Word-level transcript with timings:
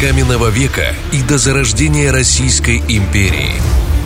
каменного 0.00 0.48
века 0.48 0.94
и 1.12 1.22
до 1.22 1.38
зарождения 1.38 2.12
Российской 2.12 2.78
империи. 2.88 3.52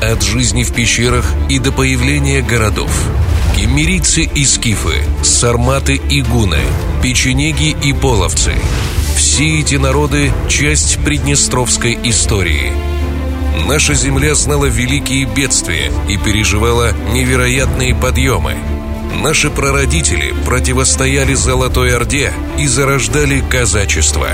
От 0.02 0.22
жизни 0.22 0.62
в 0.62 0.72
пещерах 0.72 1.24
и 1.48 1.58
до 1.58 1.72
появления 1.72 2.42
городов. 2.42 2.90
Кемерийцы 3.56 4.22
и 4.22 4.44
скифы, 4.44 5.02
сарматы 5.22 5.96
и 5.96 6.22
гуны, 6.22 6.60
печенеги 7.02 7.76
и 7.82 7.92
половцы. 7.92 8.52
Все 9.16 9.60
эти 9.60 9.74
народы– 9.74 10.32
часть 10.48 10.98
приднестровской 11.04 11.98
истории. 12.04 12.72
Наша 13.66 13.94
земля 13.94 14.34
знала 14.34 14.66
великие 14.66 15.24
бедствия 15.24 15.90
и 16.08 16.16
переживала 16.16 16.92
невероятные 17.12 17.94
подъемы– 17.94 18.56
Наши 19.14 19.50
прародители 19.50 20.32
противостояли 20.44 21.34
Золотой 21.34 21.94
Орде 21.94 22.32
и 22.56 22.66
зарождали 22.66 23.42
казачество. 23.50 24.28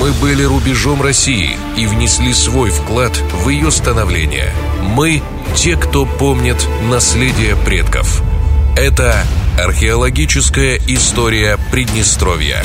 Мы 0.00 0.12
были 0.12 0.42
рубежом 0.44 1.02
России 1.02 1.58
и 1.76 1.86
внесли 1.86 2.32
свой 2.32 2.70
вклад 2.70 3.14
в 3.44 3.50
ее 3.50 3.70
становление. 3.70 4.50
Мы– 4.82 5.22
те, 5.54 5.76
кто 5.76 6.06
помнит 6.06 6.56
наследие 6.90 7.54
предков. 7.54 8.22
Это 8.78 9.26
археологическая 9.58 10.80
история 10.86 11.58
Приднестровья. 11.70 12.64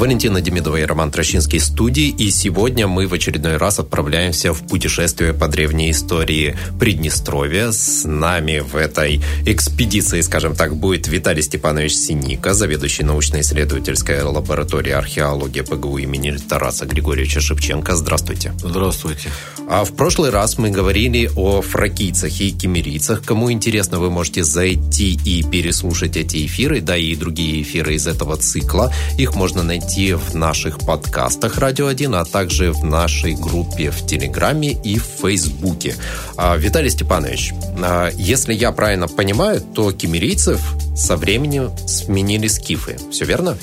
Валентина 0.00 0.40
Демидова 0.40 0.78
и 0.78 0.84
Роман 0.84 1.10
Трощинский 1.10 1.60
студии, 1.60 2.08
и 2.08 2.30
сегодня 2.30 2.86
мы 2.86 3.06
в 3.06 3.12
очередной 3.12 3.58
раз 3.58 3.80
отправляемся 3.80 4.54
в 4.54 4.66
путешествие 4.66 5.34
по 5.34 5.46
древней 5.46 5.90
истории 5.90 6.56
Приднестровья. 6.78 7.70
С 7.70 8.08
нами 8.08 8.60
в 8.60 8.76
этой 8.76 9.20
экспедиции, 9.44 10.22
скажем 10.22 10.56
так, 10.56 10.74
будет 10.74 11.06
Виталий 11.06 11.42
Степанович 11.42 11.92
Синика, 11.92 12.54
заведующий 12.54 13.02
научно-исследовательской 13.02 14.22
лабораторией 14.22 14.94
археологии 14.94 15.60
ПГУ 15.60 15.98
имени 15.98 16.34
Тараса 16.48 16.86
Григорьевича 16.86 17.42
Шевченко. 17.42 17.94
Здравствуйте. 17.94 18.54
Здравствуйте. 18.56 19.28
А 19.68 19.84
в 19.84 19.92
прошлый 19.92 20.30
раз 20.30 20.56
мы 20.56 20.70
говорили 20.70 21.30
о 21.36 21.60
фракийцах 21.60 22.40
и 22.40 22.52
кемерийцах. 22.52 23.22
Кому 23.22 23.52
интересно, 23.52 24.00
вы 24.00 24.10
можете 24.10 24.44
зайти 24.44 25.12
и 25.26 25.42
переслушать 25.42 26.16
эти 26.16 26.46
эфиры, 26.46 26.80
да 26.80 26.96
и 26.96 27.14
другие 27.14 27.60
эфиры 27.60 27.96
из 27.96 28.06
этого 28.06 28.38
цикла. 28.38 28.92
Их 29.18 29.34
можно 29.34 29.62
найти 29.62 29.89
найти 29.90 30.14
в 30.14 30.34
наших 30.34 30.78
подкастах 30.78 31.58
«Радио 31.58 31.90
1», 31.90 32.16
а 32.16 32.24
также 32.24 32.72
в 32.72 32.84
нашей 32.84 33.34
группе 33.34 33.90
в 33.90 34.06
Телеграме 34.06 34.70
и 34.70 34.98
в 34.98 35.04
Фейсбуке. 35.20 35.96
А, 36.36 36.56
Виталий 36.56 36.90
Степанович, 36.90 37.52
а, 37.82 38.10
если 38.14 38.54
я 38.54 38.70
правильно 38.70 39.08
понимаю, 39.08 39.60
то 39.60 39.90
кемерийцев 39.90 40.60
со 40.96 41.16
временем 41.16 41.72
сменили 41.88 42.46
скифы. 42.46 42.98
Все 43.10 43.24
верно? 43.24 43.58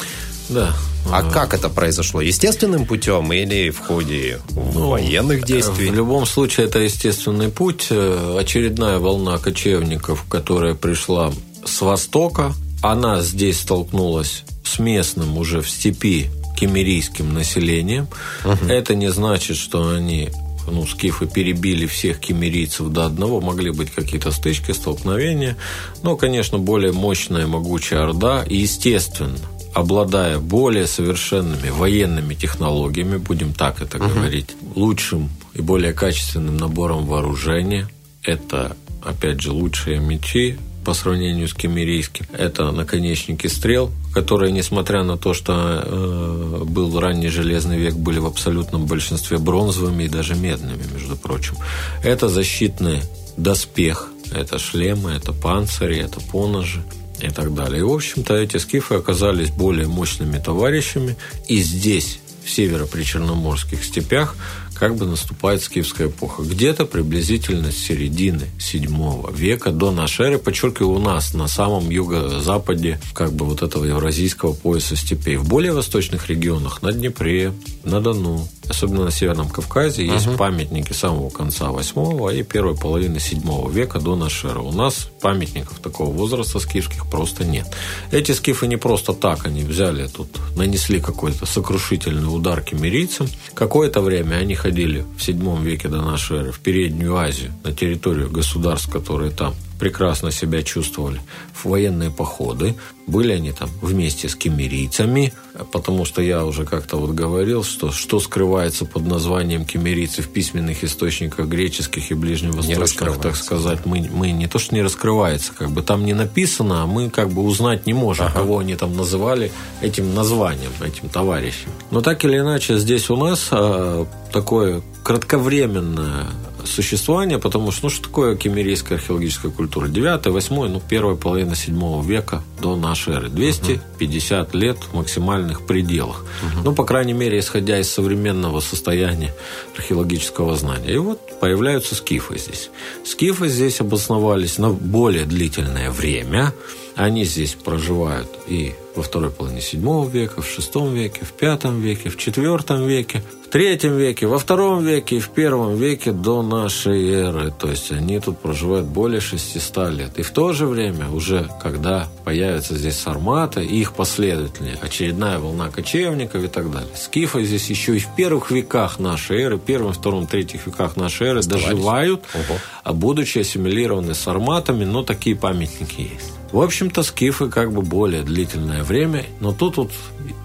Да. 0.50 0.73
А 1.09 1.23
как 1.31 1.53
это 1.53 1.70
произошло? 1.70 2.20
Естественным 2.20 2.86
путем 2.86 3.31
или 3.31 3.70
в 3.70 3.80
ходе 3.80 4.39
ну, 4.52 4.89
военных 4.89 5.45
действий? 5.45 5.89
В 5.89 5.94
любом 5.94 6.25
случае, 6.25 6.67
это 6.67 6.80
естественный 6.80 7.50
путь. 7.50 7.88
Э, 7.89 8.38
очередная 8.38 9.00
волна 9.00 9.38
кочевников, 9.38 10.25
которая 10.30 10.73
пришла 10.73 11.31
с 11.64 11.81
востока, 11.81 12.53
она 12.81 13.22
здесь 13.22 13.61
столкнулась 13.61 14.44
с 14.64 14.80
местным 14.80 15.38
уже 15.38 15.61
в 15.61 15.70
степи 15.70 16.30
кемерийским 16.58 17.33
населением. 17.33 18.08
Угу. 18.44 18.66
Это 18.67 18.95
не 18.95 19.11
значит, 19.11 19.58
что 19.58 19.89
они 19.89 20.30
ну, 20.70 20.86
скифы 20.86 21.28
перебили 21.28 21.86
всех 21.86 22.20
кемерийцев 22.20 22.89
до 22.89 23.05
одного, 23.05 23.42
могли 23.42 23.72
быть 23.72 23.92
какие-то 23.92 24.31
стычки, 24.31 24.72
столкновения. 24.72 25.58
Но, 26.03 26.16
конечно, 26.16 26.58
более 26.58 26.92
мощная, 26.92 27.48
могучая 27.48 28.03
Орда, 28.03 28.44
и, 28.44 28.58
естественно, 28.58 29.38
обладая 29.73 30.39
более 30.39 30.88
совершенными 30.88 31.70
военными 31.70 32.33
технологиями, 32.33 33.17
будем 33.17 33.54
так 33.54 33.82
это 33.82 33.98
угу. 33.98 34.09
говорить, 34.09 34.55
лучшим 34.76 35.30
и 35.54 35.61
более 35.61 35.94
качественным 35.94 36.58
набором 36.58 37.05
вооружения, 37.05 37.88
это, 38.23 38.76
опять 39.04 39.42
же, 39.42 39.52
лучшие 39.52 39.99
мечи, 39.99 40.58
по 40.87 40.93
сравнению 40.93 41.49
с 41.49 41.53
кемерийским. 41.53 42.25
Это 42.31 42.71
наконечники 42.71 43.48
стрел, 43.48 43.92
которые, 44.14 44.53
несмотря 44.53 45.03
на 45.03 45.17
то, 45.17 45.33
что 45.33 45.83
э, 45.83 46.64
был 46.64 46.98
ранний 46.98 47.27
железный 47.27 47.77
век, 47.77 47.95
были 47.95 48.20
в 48.20 48.25
абсолютном 48.25 48.86
большинстве 48.86 49.37
бронзовыми 49.37 50.05
и 50.05 50.08
даже 50.08 50.36
медными, 50.36 50.81
между 50.93 51.17
прочим. 51.17 51.58
Это 52.05 52.30
защитный 52.30 53.02
доспех, 53.36 54.08
это 54.31 54.59
шлемы, 54.59 55.11
это 55.11 55.33
панцири, 55.33 55.97
это 55.97 56.21
поножи 56.21 56.81
и 57.21 57.31
так 57.31 57.53
далее. 57.53 57.80
И, 57.81 57.83
в 57.83 57.92
общем-то, 57.92 58.33
эти 58.37 58.55
скифы 58.55 58.95
оказались 58.95 59.49
более 59.49 59.87
мощными 59.87 60.37
товарищами. 60.37 61.17
И 61.49 61.58
здесь, 61.61 62.20
в 62.45 62.49
северо-причерноморских 62.49 63.83
степях, 63.83 64.37
как 64.77 64.95
бы 64.95 65.05
наступает 65.05 65.61
скифская 65.64 66.08
эпоха. 66.08 66.43
Где-то 66.43 66.86
приблизительно 66.86 67.71
с 67.71 67.77
середины 67.77 68.48
7 68.60 69.32
века 69.33 69.71
до 69.71 69.92
нашей 69.92 70.27
эры, 70.27 70.38
подчеркиваю, 70.38 70.95
у 70.95 70.99
нас 70.99 71.33
на 71.33 71.48
самом 71.48 71.89
юго-западе 71.89 72.99
как 73.14 73.33
бы 73.33 73.45
вот 73.45 73.61
этого 73.64 73.86
евразийского 73.86 74.54
пояса 74.54 74.95
степей. 74.95 75.38
В 75.38 75.48
более 75.48 75.73
восточных 75.73 76.30
регионах, 76.30 76.82
на 76.82 76.92
Днепре, 76.92 77.54
на 77.83 78.02
Дону, 78.02 78.48
особенно 78.70 79.05
на 79.05 79.11
Северном 79.11 79.49
Кавказе, 79.49 80.04
uh-huh. 80.04 80.14
есть 80.14 80.38
памятники 80.38 80.94
самого 80.94 81.30
конца 81.30 81.70
8 81.70 82.38
и 82.38 82.44
первой 82.44 82.76
половины 82.76 83.20
7 83.20 83.71
века 83.71 83.99
до 83.99 84.15
нашей 84.15 84.52
эры. 84.52 84.59
У 84.59 84.71
нас 84.71 85.09
памятников 85.21 85.80
такого 85.80 86.11
возраста 86.11 86.59
скифских 86.59 87.09
просто 87.09 87.45
нет. 87.45 87.67
Эти 88.11 88.32
скифы 88.32 88.67
не 88.67 88.77
просто 88.77 89.14
так, 89.14 89.45
они 89.45 89.64
взяли 89.64 90.08
тут, 90.08 90.30
нанесли 90.55 90.99
какой-то 90.99 91.45
сокрушительный 91.45 92.33
удар 92.33 92.61
кемерийцам. 92.61 93.27
Какое-то 93.54 94.02
время 94.02 94.36
они 94.36 94.55
ходили 94.67 95.05
в 95.17 95.22
VII 95.22 95.64
веке 95.64 95.88
до 95.88 96.02
нашей 96.02 96.39
эры 96.39 96.52
в 96.52 96.60
Переднюю 96.60 97.16
Азию, 97.16 97.54
на 97.64 97.72
территорию 97.72 98.30
государств, 98.30 98.92
которые 98.92 99.32
там 99.32 99.55
прекрасно 99.80 100.32
себя 100.32 100.64
чувствовали 100.64 101.21
в 101.54 101.65
военные 101.65 102.11
походы. 102.11 102.76
Были 103.05 103.32
они 103.32 103.52
там 103.52 103.70
вместе 103.82 104.27
с 104.27 104.36
кемерийцами, 104.36 105.33
потому 105.71 106.04
что 106.04 106.21
я 106.21 106.45
уже 106.45 106.65
как-то 106.65 106.98
вот 106.98 107.11
говорил, 107.11 107.64
что 107.64 107.92
что 107.92 108.20
скрывается 108.20 108.86
под 108.86 109.05
названием 109.05 109.65
кемерийцы 109.65 110.21
в 110.21 110.30
письменных 110.30 110.83
источниках 110.83 111.48
греческих 111.48 112.11
и 112.11 112.14
ближневосточных, 112.14 113.17
так 113.21 113.36
сказать, 113.36 113.86
мы, 113.86 114.10
мы 114.11 114.32
не 114.32 114.48
то, 114.48 114.60
что 114.60 114.76
не 114.76 114.82
раскрывается, 114.82 115.54
как 115.54 115.71
бы 115.71 115.82
там 115.82 116.05
не 116.05 116.14
написано, 116.14 116.83
а 116.83 116.86
мы 116.86 117.09
как 117.09 117.30
бы 117.30 117.44
узнать 117.44 117.86
не 117.86 117.94
можем, 117.94 118.26
ага. 118.26 118.39
кого 118.39 118.59
они 118.59 118.76
там 118.76 118.95
называли 118.95 119.52
этим 119.82 120.14
названием, 120.14 120.71
этим 120.82 121.08
товарищем. 121.09 121.70
Но 121.92 122.02
так 122.02 122.26
или 122.26 122.38
иначе, 122.38 122.77
здесь 122.77 123.09
у 123.09 123.15
нас 123.15 123.48
а, 123.52 124.05
такое 124.33 124.82
кратковременное 125.04 126.27
существования, 126.70 127.39
потому 127.39 127.72
что, 127.72 127.86
ну, 127.86 127.89
что 127.89 128.04
такое 128.04 128.36
кемерийская 128.36 128.98
археологическая 128.98 129.51
культура? 129.51 129.88
9 129.88 130.25
8 130.25 130.56
ну, 130.68 130.81
первая 130.89 131.16
половина 131.16 131.56
7 131.56 132.04
века 132.04 132.44
до 132.62 132.75
нашей 132.75 133.16
эры. 133.16 133.30
250 133.30 134.50
угу. 134.50 134.57
лет 134.57 134.77
в 134.77 134.95
максимальных 134.95 135.66
пределах. 135.66 136.25
Угу. 136.44 136.63
Ну, 136.63 136.75
по 136.75 136.83
крайней 136.83 137.13
мере, 137.13 137.39
исходя 137.39 137.80
из 137.80 137.89
современного 137.89 138.60
состояния 138.60 139.33
археологического 139.75 140.56
знания. 140.56 140.94
И 140.94 140.98
вот 140.98 141.39
появляются 141.39 141.95
скифы 141.95 142.38
здесь. 142.38 142.69
Скифы 143.06 143.48
здесь 143.50 143.81
обосновались 143.81 144.57
на 144.57 144.69
более 144.69 145.25
длительное 145.25 145.92
время. 145.92 146.54
Они 146.97 147.24
здесь 147.25 147.53
проживают 147.53 148.27
и 148.47 148.74
во 148.95 149.03
второй 149.03 149.30
половине 149.30 149.62
VII 149.62 150.09
века, 150.09 150.41
в 150.41 150.45
VI 150.45 150.94
веке, 150.94 151.21
в 151.24 151.33
V 151.41 151.80
веке, 151.80 152.09
в 152.09 152.18
IV 152.18 152.88
веке 152.88 153.24
в 153.47 153.50
третьем 153.50 153.95
веке, 153.95 154.27
во 154.27 154.39
втором 154.39 154.83
веке 154.83 155.18
и 155.18 155.19
в 155.21 155.30
первом 155.30 155.77
веке 155.77 156.12
до 156.12 156.41
нашей 156.41 157.09
эры. 157.09 157.53
То 157.57 157.69
есть 157.69 157.94
они 157.94 158.19
тут 158.19 158.39
проживают 158.39 158.88
более 158.88 159.21
600 159.21 159.89
лет. 159.91 160.19
И 160.19 160.21
в 160.21 160.31
то 160.31 160.51
же 160.51 160.65
время, 160.65 161.09
уже 161.09 161.49
когда 161.61 162.09
появятся 162.25 162.75
здесь 162.75 162.97
сарматы 162.97 163.63
и 163.63 163.79
их 163.79 163.93
последователи, 163.93 164.77
очередная 164.81 165.39
волна 165.39 165.69
кочевников 165.69 166.43
и 166.43 166.47
так 166.47 166.69
далее. 166.69 166.89
Скифы 166.93 167.45
здесь 167.45 167.69
еще 167.69 167.95
и 167.95 168.00
в 168.00 168.13
первых 168.17 168.51
веках 168.51 169.00
нашей 169.00 169.41
эры, 169.41 169.57
первом, 169.57 169.93
втором, 169.93 170.27
третьих 170.27 170.67
веках 170.67 170.97
нашей 170.97 171.27
эры 171.27 171.39
Оставались. 171.39 171.67
доживают, 171.67 172.25
Ого. 172.33 172.59
а 172.83 172.91
будучи 172.91 173.39
ассимилированы 173.39 174.13
сарматами, 174.13 174.83
но 174.83 175.03
такие 175.03 175.38
памятники 175.38 176.01
есть. 176.01 176.37
В 176.51 176.61
общем-то, 176.61 177.03
скифы 177.03 177.49
как 177.49 177.73
бы 177.73 177.81
более 177.81 178.23
длительное 178.23 178.83
время, 178.83 179.25
но 179.41 179.51
тут 179.51 179.77
вот 179.77 179.91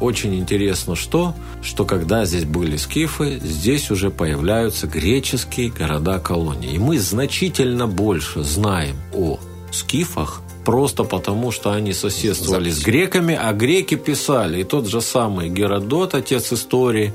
очень 0.00 0.34
интересно 0.34 0.96
что, 0.96 1.34
что 1.62 1.84
когда 1.84 2.24
здесь 2.24 2.44
были 2.44 2.76
скифы, 2.76 3.38
здесь 3.42 3.90
уже 3.90 4.10
появляются 4.10 4.88
греческие 4.88 5.70
города-колонии. 5.70 6.74
И 6.74 6.78
мы 6.78 6.98
значительно 6.98 7.86
больше 7.86 8.42
знаем 8.42 8.96
о 9.14 9.38
скифах, 9.70 10.42
просто 10.64 11.04
потому, 11.04 11.52
что 11.52 11.72
они 11.72 11.92
соседствовали 11.92 12.70
Запись. 12.70 12.82
с 12.82 12.84
греками, 12.84 13.38
а 13.40 13.52
греки 13.52 13.94
писали. 13.94 14.60
И 14.60 14.64
тот 14.64 14.88
же 14.88 15.00
самый 15.00 15.48
Геродот, 15.48 16.14
отец 16.14 16.52
истории, 16.52 17.12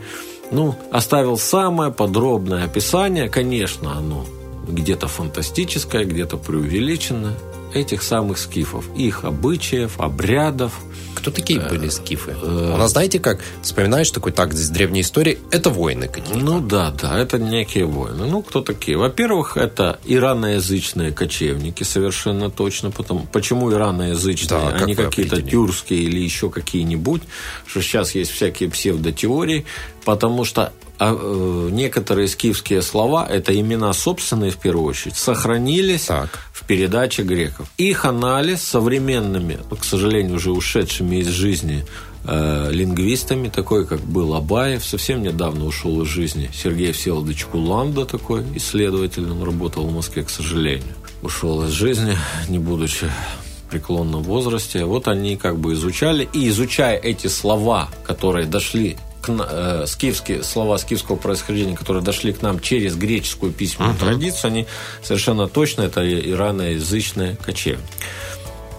ну, 0.50 0.76
оставил 0.92 1.38
самое 1.38 1.92
подробное 1.92 2.64
описание. 2.64 3.28
Конечно, 3.28 3.98
оно 3.98 4.26
где-то 4.68 5.08
фантастическое, 5.08 6.06
где-то 6.06 6.38
преувеличенное 6.38 7.36
этих 7.74 8.04
самых 8.04 8.38
скифов, 8.38 8.86
их 8.96 9.24
обычаев, 9.24 10.00
обрядов, 10.00 10.74
кто 11.16 11.32
такие 11.32 11.60
были 11.60 11.90
скифы? 11.90 12.36
У 12.42 12.78
нас, 12.78 12.92
знаете, 12.92 13.20
как 13.20 13.42
вспоминаешь 13.62 14.12
такой, 14.12 14.32
так, 14.32 14.54
здесь 14.54 14.70
древней 14.70 15.02
истории, 15.02 15.40
это 15.52 15.70
воины 15.70 16.08
какие-то. 16.08 16.40
Ну 16.40 16.62
да, 16.62 16.92
да, 16.92 17.18
это 17.18 17.40
некие 17.40 17.86
воины. 17.86 18.26
Ну, 18.26 18.42
кто 18.44 18.62
такие? 18.62 18.98
Во-первых, 18.98 19.58
это 19.58 20.00
ираноязычные 20.06 21.12
кочевники, 21.12 21.84
совершенно 21.84 22.50
точно. 22.50 22.92
Потому, 22.92 23.28
почему 23.32 23.72
ираноязычные, 23.72 24.48
да, 24.50 24.78
а 24.80 24.86
не 24.86 24.96
какие-то 24.96 25.42
тюркские 25.42 26.02
или 26.02 26.20
еще 26.20 26.50
какие-нибудь, 26.50 27.24
что 27.66 27.82
сейчас 27.82 28.14
есть 28.16 28.32
всякие 28.32 28.70
псевдотеории, 28.70 29.66
потому 30.06 30.46
что 30.46 30.72
а, 31.00 31.14
э, 31.14 31.70
некоторые 31.72 32.28
скифские 32.28 32.82
слова, 32.82 33.28
это 33.30 33.58
имена 33.60 33.94
собственные 33.94 34.50
в 34.52 34.58
первую 34.58 34.86
очередь, 34.86 35.16
сохранились 35.16 36.06
так. 36.06 36.30
В 36.68 36.70
передаче 36.70 37.24
греков. 37.24 37.72
Их 37.78 38.04
анализ 38.04 38.62
современными, 38.62 39.58
к 39.80 39.86
сожалению, 39.86 40.36
уже 40.36 40.52
ушедшими 40.52 41.16
из 41.22 41.28
жизни 41.28 41.86
э, 42.26 42.70
лингвистами, 42.74 43.48
такой 43.48 43.88
как 43.88 44.02
был 44.02 44.36
Абаев, 44.36 44.84
совсем 44.84 45.24
недавно 45.24 45.66
ушел 45.66 46.02
из 46.02 46.10
жизни 46.10 46.50
Сергей 46.54 46.92
Всеволодович 46.92 47.46
Куланда, 47.46 48.06
такой 48.06 48.44
исследователь, 48.56 49.32
он 49.32 49.44
работал 49.44 49.88
в 49.88 49.96
Москве, 49.96 50.24
к 50.24 50.30
сожалению. 50.30 50.94
Ушел 51.24 51.64
из 51.64 51.72
жизни, 51.72 52.18
не 52.50 52.60
будучи 52.60 53.10
преклонном 53.70 54.24
возрасте. 54.24 54.84
Вот 54.84 55.08
они 55.08 55.38
как 55.38 55.58
бы 55.60 55.72
изучали, 55.72 56.28
и 56.34 56.50
изучая 56.50 56.98
эти 56.98 57.28
слова, 57.28 57.88
которые 58.06 58.46
дошли 58.46 58.98
э, 59.30 59.86
скифские 59.88 60.44
слова 60.44 60.78
скифского 60.78 61.16
происхождения, 61.16 61.76
которые 61.76 62.04
дошли 62.04 62.34
к 62.34 62.42
нам 62.42 62.60
через 62.60 62.96
греческую 62.96 63.52
письменную 63.52 63.96
uh-huh. 63.96 64.00
традицию, 64.00 64.50
они 64.50 64.68
совершенно 65.04 65.48
точно 65.48 65.84
это 65.84 66.08
ираноязычные 66.08 67.38
кочевники. 67.38 67.84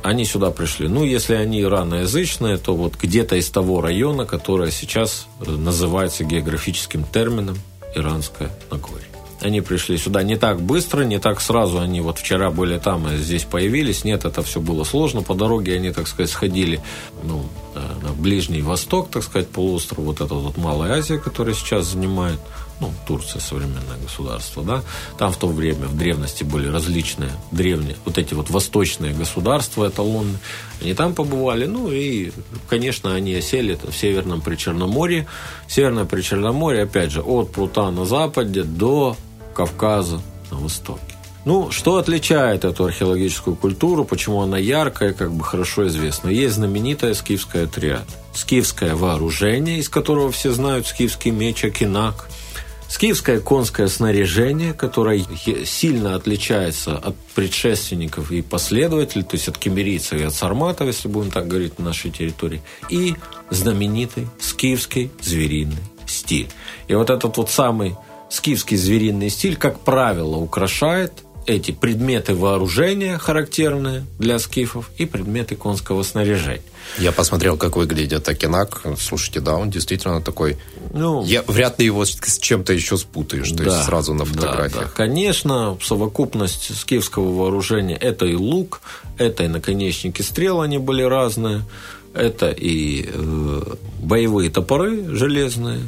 Они 0.02 0.24
сюда 0.24 0.50
пришли. 0.50 0.88
Ну, 0.88 1.04
если 1.04 1.34
они 1.34 1.60
ираноязычные, 1.60 2.56
то 2.56 2.74
вот 2.74 2.94
где-то 2.96 3.36
из 3.36 3.50
того 3.50 3.80
района, 3.80 4.26
которое 4.26 4.70
сейчас 4.70 5.26
э, 5.40 5.50
называется 5.50 6.24
географическим 6.24 7.04
термином 7.04 7.58
Иранское 7.94 8.50
Нагорье. 8.70 9.17
Они 9.40 9.60
пришли 9.60 9.96
сюда 9.98 10.22
не 10.22 10.36
так 10.36 10.60
быстро, 10.60 11.02
не 11.02 11.18
так 11.18 11.40
сразу. 11.40 11.78
Они 11.78 12.00
вот 12.00 12.18
вчера 12.18 12.50
были 12.50 12.78
там 12.78 13.08
и 13.08 13.16
здесь 13.18 13.44
появились. 13.44 14.04
Нет, 14.04 14.24
это 14.24 14.42
все 14.42 14.60
было 14.60 14.84
сложно. 14.84 15.22
По 15.22 15.34
дороге 15.34 15.74
они, 15.74 15.92
так 15.92 16.08
сказать, 16.08 16.30
сходили 16.30 16.80
ну, 17.22 17.44
э, 17.74 17.80
на 18.02 18.12
Ближний 18.12 18.62
Восток, 18.62 19.10
так 19.10 19.22
сказать, 19.22 19.48
полуостров, 19.48 20.04
вот 20.04 20.20
это 20.20 20.34
вот 20.34 20.56
Малая 20.56 20.98
Азия, 20.98 21.18
которая 21.18 21.54
сейчас 21.54 21.86
занимает, 21.86 22.40
ну, 22.80 22.92
Турция 23.06 23.40
современное 23.40 23.98
государство, 24.02 24.62
да, 24.62 24.82
там 25.18 25.32
в 25.32 25.36
то 25.36 25.48
время, 25.48 25.86
в 25.86 25.96
древности 25.96 26.44
были 26.44 26.68
различные 26.68 27.30
древние, 27.50 27.96
вот 28.04 28.18
эти 28.18 28.34
вот 28.34 28.50
восточные 28.50 29.14
государства 29.14 29.88
эталонные, 29.88 30.38
они 30.80 30.94
там 30.94 31.14
побывали, 31.14 31.66
ну, 31.66 31.90
и, 31.90 32.30
конечно, 32.68 33.14
они 33.14 33.34
осели 33.34 33.78
в 33.82 33.96
Северном 33.96 34.40
Причерноморье. 34.40 35.26
Северное 35.68 36.04
Причерноморье, 36.04 36.84
опять 36.84 37.10
же, 37.10 37.22
от 37.22 37.52
Прута 37.52 37.90
на 37.90 38.04
западе 38.04 38.62
до 38.62 39.16
Кавказа 39.58 40.20
на 40.52 40.56
востоке. 40.56 41.00
Ну, 41.44 41.72
что 41.72 41.96
отличает 41.96 42.64
эту 42.64 42.84
археологическую 42.84 43.56
культуру, 43.56 44.04
почему 44.04 44.40
она 44.40 44.56
яркая, 44.56 45.12
как 45.12 45.32
бы 45.32 45.42
хорошо 45.42 45.88
известно. 45.88 46.28
Есть 46.28 46.54
знаменитая 46.54 47.12
скифская 47.12 47.66
триада. 47.66 48.06
Скифское 48.32 48.94
вооружение, 48.94 49.78
из 49.78 49.88
которого 49.88 50.30
все 50.30 50.52
знают 50.52 50.86
скифский 50.86 51.32
меч 51.32 51.64
Акинак. 51.64 52.28
Скифское 52.88 53.40
конское 53.40 53.88
снаряжение, 53.88 54.74
которое 54.74 55.24
сильно 55.64 56.14
отличается 56.14 56.96
от 56.96 57.16
предшественников 57.34 58.30
и 58.30 58.42
последователей, 58.42 59.24
то 59.24 59.34
есть 59.34 59.48
от 59.48 59.58
кемерийцев 59.58 60.20
и 60.20 60.22
от 60.22 60.34
сарматов, 60.34 60.86
если 60.86 61.08
будем 61.08 61.32
так 61.32 61.48
говорить, 61.48 61.80
на 61.80 61.86
нашей 61.86 62.12
территории. 62.12 62.62
И 62.90 63.16
знаменитый 63.50 64.28
скифский 64.38 65.10
звериный 65.20 65.82
стиль. 66.06 66.48
И 66.86 66.94
вот 66.94 67.10
этот 67.10 67.36
вот 67.36 67.50
самый 67.50 67.96
скифский 68.30 68.76
звериный 68.76 69.30
стиль, 69.30 69.56
как 69.56 69.80
правило, 69.80 70.36
украшает 70.36 71.12
эти 71.48 71.70
предметы 71.70 72.34
вооружения, 72.34 73.16
характерные 73.16 74.04
для 74.18 74.38
скифов, 74.38 74.90
и 74.98 75.06
предметы 75.06 75.56
конского 75.56 76.02
снаряжения. 76.02 76.62
Я 76.98 77.10
посмотрел, 77.10 77.56
как 77.56 77.76
выглядит 77.76 78.28
Акинак. 78.28 78.82
Слушайте, 78.98 79.40
да, 79.40 79.56
он 79.56 79.70
действительно 79.70 80.20
такой... 80.20 80.58
Ну, 80.92 81.24
Я 81.24 81.42
вряд 81.46 81.78
ли 81.78 81.86
его 81.86 82.04
с 82.04 82.38
чем-то 82.38 82.74
еще 82.74 82.98
спутаешь, 82.98 83.50
то 83.50 83.64
да, 83.64 83.64
есть 83.64 83.84
сразу 83.86 84.12
на 84.12 84.26
фотографиях. 84.26 84.72
Да, 84.74 84.88
да. 84.88 84.92
Конечно, 84.94 85.78
совокупность 85.82 86.76
скифского 86.78 87.34
вооружения– 87.34 87.96
это 88.00 88.26
и 88.26 88.34
лук, 88.34 88.82
это 89.16 89.44
и 89.44 89.48
наконечники 89.48 90.20
стрел, 90.20 90.60
они 90.60 90.76
были 90.76 91.02
разные, 91.02 91.62
это 92.12 92.50
и 92.50 93.08
э, 93.10 93.74
боевые 94.00 94.50
топоры 94.50 95.16
железные, 95.16 95.80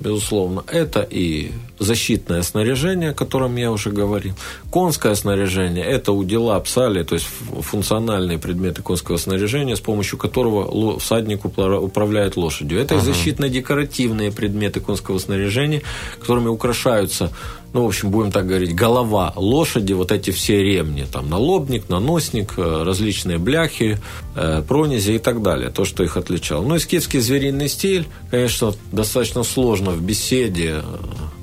безусловно. 0.00 0.64
Это 0.68 1.00
и 1.00 1.52
защитное 1.78 2.42
снаряжение, 2.42 3.10
о 3.10 3.14
котором 3.14 3.56
я 3.56 3.70
уже 3.70 3.90
говорил. 3.90 4.34
Конское 4.72 5.14
снаряжение– 5.14 5.84
это 5.86 6.12
удила 6.12 6.58
псали, 6.60 7.02
то 7.02 7.14
есть 7.14 7.26
функциональные 7.60 8.38
предметы 8.38 8.82
конского 8.82 9.16
снаряжения, 9.16 9.76
с 9.76 9.80
помощью 9.80 10.18
которого 10.18 10.98
всадник 10.98 11.44
управляет 11.44 12.36
лошадью. 12.36 12.80
Это 12.80 12.96
ага. 12.96 13.04
защитно-декоративные 13.04 14.32
предметы 14.32 14.80
конского 14.80 15.18
снаряжения, 15.18 15.82
которыми 16.20 16.48
украшаются 16.48 17.30
ну, 17.72 17.84
в 17.84 17.88
общем, 17.88 18.10
будем 18.10 18.32
так 18.32 18.46
говорить, 18.46 18.74
голова 18.74 19.32
лошади, 19.36 19.92
вот 19.92 20.10
эти 20.10 20.30
все 20.30 20.62
ремни, 20.62 21.04
там, 21.04 21.28
налобник, 21.28 21.88
наносник, 21.88 22.54
э, 22.56 22.82
различные 22.82 23.38
бляхи, 23.38 23.98
э, 24.34 24.62
пронези 24.66 25.12
и 25.12 25.18
так 25.18 25.42
далее, 25.42 25.70
то, 25.70 25.84
что 25.84 26.02
их 26.02 26.16
отличало. 26.16 26.62
Ну, 26.62 26.76
и 26.76 26.78
скифский 26.78 27.20
звериный 27.20 27.68
стиль, 27.68 28.06
конечно, 28.30 28.72
достаточно 28.90 29.42
сложно 29.42 29.90
в 29.90 30.02
беседе, 30.02 30.82
э, 30.82 30.82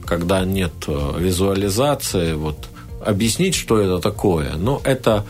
когда 0.06 0.46
нет 0.46 0.74
визуализации, 0.88 2.34
вот, 2.34 2.58
объяснить, 3.06 3.56
что 3.56 3.80
это 3.80 4.00
такое, 4.00 4.54
но 4.56 4.82
это 4.84 5.26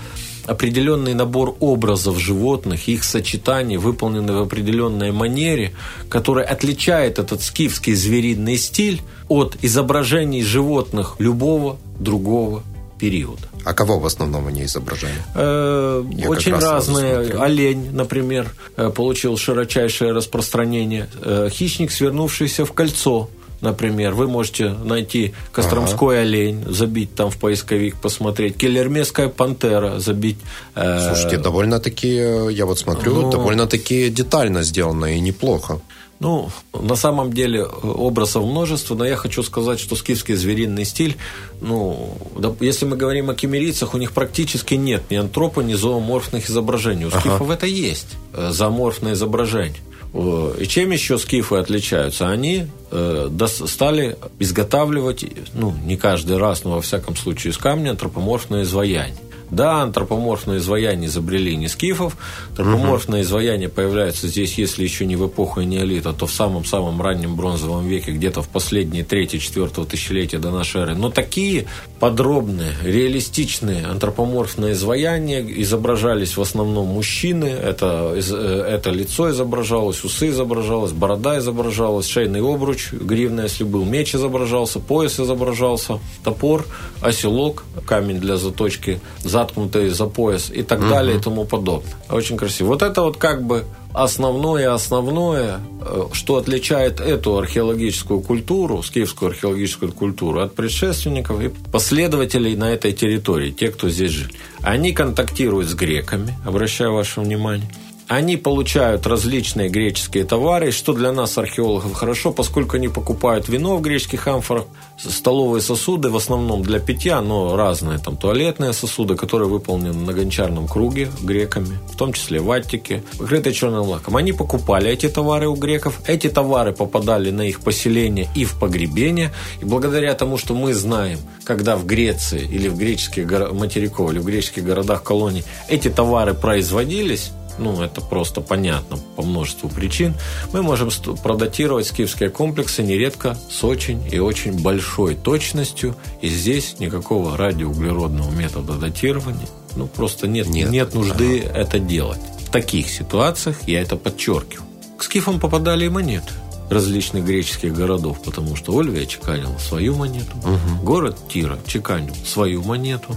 определенный 0.46 1.14
набор 1.14 1.56
образов 1.60 2.20
животных, 2.20 2.88
их 2.88 3.04
сочетаний, 3.04 3.78
выполненные 3.78 4.38
в 4.38 4.42
определенной 4.42 5.12
манере, 5.12 5.74
который 6.10 6.44
отличает 6.44 7.20
этот 7.20 7.42
скифский 7.42 7.96
звериный 7.96 8.58
стиль 8.58 9.02
от 9.28 9.58
изображений 9.62 10.44
животных 10.44 11.16
любого 11.20 11.78
другого 12.00 12.64
периода. 13.00 13.42
А 13.66 13.74
кого 13.74 14.00
в 14.00 14.06
основном 14.06 14.48
они 14.48 14.66
изображали? 14.66 15.16
Э, 15.34 16.04
очень 16.28 16.54
разные. 16.54 17.40
Олень, 17.40 17.92
например, 17.92 18.52
э, 18.78 18.90
получил 18.90 19.38
широчайшее 19.38 20.12
распространение. 20.12 21.10
Э, 21.22 21.50
хищник, 21.52 21.92
свернувшийся 21.92 22.66
в 22.66 22.74
кольцо– 22.74 23.30
например, 23.62 24.14
вы 24.14 24.28
можете 24.28 24.70
найти 24.70 25.34
Костромской 25.52 26.18
ага. 26.18 26.28
олень, 26.28 26.64
забить 26.68 27.16
там 27.16 27.30
в 27.30 27.38
поисковик, 27.38 27.96
посмотреть, 27.96 28.58
Келлермесская 28.58 29.30
пантера, 29.30 30.00
забить. 30.00 30.38
Э, 30.76 31.08
Слушайте, 31.08 31.38
довольно-таки, 31.38 32.08
я 32.52 32.66
вот 32.66 32.80
смотрю, 32.80 33.14
ну, 33.16 33.32
довольно-таки 33.32 34.10
детально 34.10 34.64
сделано 34.64 35.06
и 35.16 35.20
неплохо. 35.20 35.80
Ну, 36.20 36.50
на 36.74 36.96
самом 36.96 37.34
деле 37.34 37.66
образов 37.66 38.46
множество, 38.46 38.96
но 38.96 39.06
я 39.06 39.18
хочу 39.18 39.44
сказать, 39.44 39.82
что 39.82 39.98
скифский 39.98 40.36
звериный 40.36 40.86
стиль, 40.86 41.18
ну, 41.60 42.18
если 42.62 42.86
мы 42.86 42.96
говорим 42.96 43.30
о 43.30 43.36
кемерийцах, 43.36 43.94
у 43.94 43.98
них 43.98 44.14
практически 44.14 44.76
нет 44.76 45.04
ни 45.12 45.16
антропа, 45.16 45.60
ни 45.60 45.74
зооморфных 45.74 46.50
изображений. 46.50 47.06
У 47.06 47.12
скифов 47.12 47.42
ага. 47.42 47.54
это 47.56 47.66
есть, 47.66 48.16
э, 48.34 48.52
зооморфное 48.52 49.14
изображение. 49.14 49.82
И 50.16 50.66
чем 50.68 50.92
еще 50.92 51.18
скифы 51.18 51.58
отличаются? 51.58 52.30
Они 52.30 52.68
э, 52.90 53.30
стали 53.48 54.18
изготавливать, 54.40 55.26
ну, 55.54 55.76
не 55.84 55.98
каждый 55.98 56.38
раз, 56.38 56.64
но 56.64 56.76
во 56.76 56.82
всяком 56.82 57.18
случае 57.18 57.52
из 57.52 57.58
камня 57.58 57.92
антропоморфное 57.92 58.64
изваяние. 58.64 59.18
Да, 59.52 59.82
антропоморфные 59.82 60.58
изваяния 60.58 61.08
изобрели 61.08 61.56
не 61.56 61.68
скифов. 61.68 62.18
Антропоморфные 62.50 63.22
угу. 63.22 63.28
изваяния 63.28 63.70
появляются 63.70 64.28
здесь, 64.28 64.58
если 64.58 64.84
еще 64.84 65.06
не 65.06 65.16
в 65.16 65.28
эпоху 65.28 65.62
неолита, 65.62 66.14
то 66.14 66.26
в 66.26 66.32
самом-самом 66.32 67.02
раннем 67.02 67.36
бронзовом 67.36 67.88
веке, 67.88 68.12
где-то 68.12 68.42
в 68.42 68.50
последние 68.50 69.04
третье 69.04 69.40
четвертого 69.40 69.86
тысячелетия 69.86 70.40
до 70.40 70.52
нашей 70.52 70.82
эры. 70.82 70.96
Но 70.96 71.10
такие 71.10 71.68
подробные, 72.00 72.74
реалистичные 72.84 73.86
антропоморфные 73.86 74.74
изваяния 74.74 75.46
изображались 75.62 76.38
в 76.38 76.42
основном 76.42 76.88
мужчины. 76.88 77.46
Это, 77.46 78.14
э, 78.16 78.66
это 78.68 78.90
лицо 78.90 79.30
изображалось, 79.32 80.04
усы 80.04 80.30
изображалось, 80.30 80.92
борода 80.92 81.38
изображалась, 81.38 82.08
шейный 82.08 82.42
обруч, 82.42 82.92
гривна, 82.94 83.42
если 83.42 83.64
был, 83.64 83.86
меч 83.86 84.16
изображался, 84.16 84.80
пояс 84.80 85.20
изображался, 85.20 86.00
топор, 86.24 86.66
оселок, 87.02 87.64
камень 87.86 88.20
для 88.20 88.38
заточки, 88.38 89.00
заткнутые 89.36 89.90
за 89.90 90.06
пояс 90.06 90.50
и 90.50 90.64
так 90.64 90.80
угу. 90.80 90.90
далее 90.90 91.18
и 91.18 91.20
тому 91.20 91.44
подобное. 91.46 91.94
Очень 92.10 92.38
красиво. 92.38 92.68
Вот 92.68 92.82
это 92.82 93.02
вот 93.02 93.18
как 93.18 93.44
бы 93.44 93.66
основное 93.94 94.74
основное, 94.74 95.60
э, 95.82 96.04
что 96.14 96.38
отличает 96.38 97.02
эту 97.02 97.38
археологическую 97.38 98.22
культуру, 98.22 98.82
скифскую 98.82 99.32
археологическую 99.32 99.92
культуру 99.92 100.40
от 100.40 100.56
предшественников 100.56 101.42
и 101.42 101.50
последователей 101.72 102.56
на 102.56 102.70
этой 102.70 102.94
территории, 102.94 103.52
те, 103.52 103.68
кто 103.70 103.90
здесь 103.90 104.12
жил. 104.12 104.30
Они 104.62 104.94
контактируют 104.94 105.70
с 105.70 105.74
греками, 105.74 106.34
обращаю 106.46 106.94
ваше 106.94 107.20
внимание– 107.20 107.70
они 108.08 108.38
получают 108.38 109.08
различные 109.08 109.70
греческие 109.70 110.26
товары, 110.26 110.72
что 110.72 110.94
для 110.94 111.12
нас, 111.12 111.38
археологов, 111.38 111.94
хорошо, 111.94 112.32
поскольку 112.32 112.78
они 112.78 112.88
покупают 112.88 113.50
вино 113.50 113.78
в 113.78 113.82
греческих 113.82 114.28
амфорах, 114.28 114.66
столовые 114.98 115.62
сосуды, 115.62 116.10
в 116.10 116.16
основном 116.16 116.62
для 116.62 116.80
питья, 116.80 117.22
но 117.22 117.56
разные, 117.56 117.98
там 117.98 118.16
туалетные 118.16 118.74
сосуды, 118.74 119.16
которые 119.16 119.50
выполнены 119.50 119.94
на 119.94 120.14
гончарном 120.14 120.68
круге 120.68 121.10
греками, 121.22 121.80
в 121.92 121.98
том 121.98 122.14
числе 122.14 122.40
ваттики, 122.40 123.04
покрытые 123.18 123.54
черным 123.54 123.88
лаком. 123.88 124.16
Они 124.16 124.34
покупали 124.34 124.90
эти 124.92 125.10
товары 125.10 125.48
у 125.48 125.56
греков, 125.56 126.00
эти 126.08 126.30
товары 126.30 126.74
попадали 126.74 127.32
на 127.32 127.42
их 127.42 127.62
поселение 127.62 128.30
и 128.36 128.46
в 128.46 128.60
погребение, 128.60 129.34
и 129.62 129.66
благодаря 129.66 130.14
тому, 130.14 130.38
что 130.38 130.54
мы 130.54 130.74
знаем, 130.74 131.20
когда 131.44 131.76
в 131.76 131.86
Греции 131.86 132.42
или 132.42 132.68
в 132.68 132.78
греческих 132.78 133.30
материках, 133.52 134.12
или 134.12 134.20
в 134.20 134.26
греческих 134.26 134.64
городах 134.64 135.04
колоний 135.04 135.44
эти 135.68 135.90
товары 135.90 136.34
производились, 136.34 137.32
ну, 137.58 137.82
это 137.82 138.02
просто 138.02 138.42
понятно 138.42 138.98
по 139.16 139.24
множеству 139.24 139.70
причин, 139.70 140.14
мы 140.54 140.62
можем 140.62 140.90
продатировать 141.24 141.88
скифские 141.88 142.30
комплексы 142.30 142.84
нередко 142.84 143.38
с 143.50 143.64
очень 143.64 144.04
и 144.12 144.20
очень 144.20 144.62
большой 144.62 145.16
точностью, 145.16 145.96
и 146.22 146.28
здесь 146.28 146.80
никакого 146.80 147.38
радиоуглеродного 147.38 148.32
метода 148.32 148.74
датирования, 148.74 149.48
ну, 149.76 149.88
просто 149.88 150.28
нет, 150.28 150.48
нет, 150.48 150.70
нет 150.70 150.94
нужды 150.94 151.42
ага. 151.42 151.60
это 151.60 151.80
делать. 151.80 152.20
В 152.48 152.52
таких 152.52 152.90
ситуациях 152.90 153.58
я 153.68 153.82
это 153.82 153.96
подчеркиваю. 153.98 154.68
К 154.98 155.04
скифам 155.04 155.40
попадали 155.40 155.86
и 155.86 155.90
монеты 155.90 156.34
различных 156.70 157.26
греческих 157.26 157.74
городов, 157.74 158.22
потому 158.24 158.56
что 158.56 158.78
Ольвия 158.78 159.06
чеканила 159.06 159.58
свою 159.60 159.96
монету, 159.96 160.36
угу. 160.38 160.84
город 160.84 161.18
Тира 161.32 161.60
чеканил 161.68 162.16
свою 162.26 162.64
монету, 162.64 163.16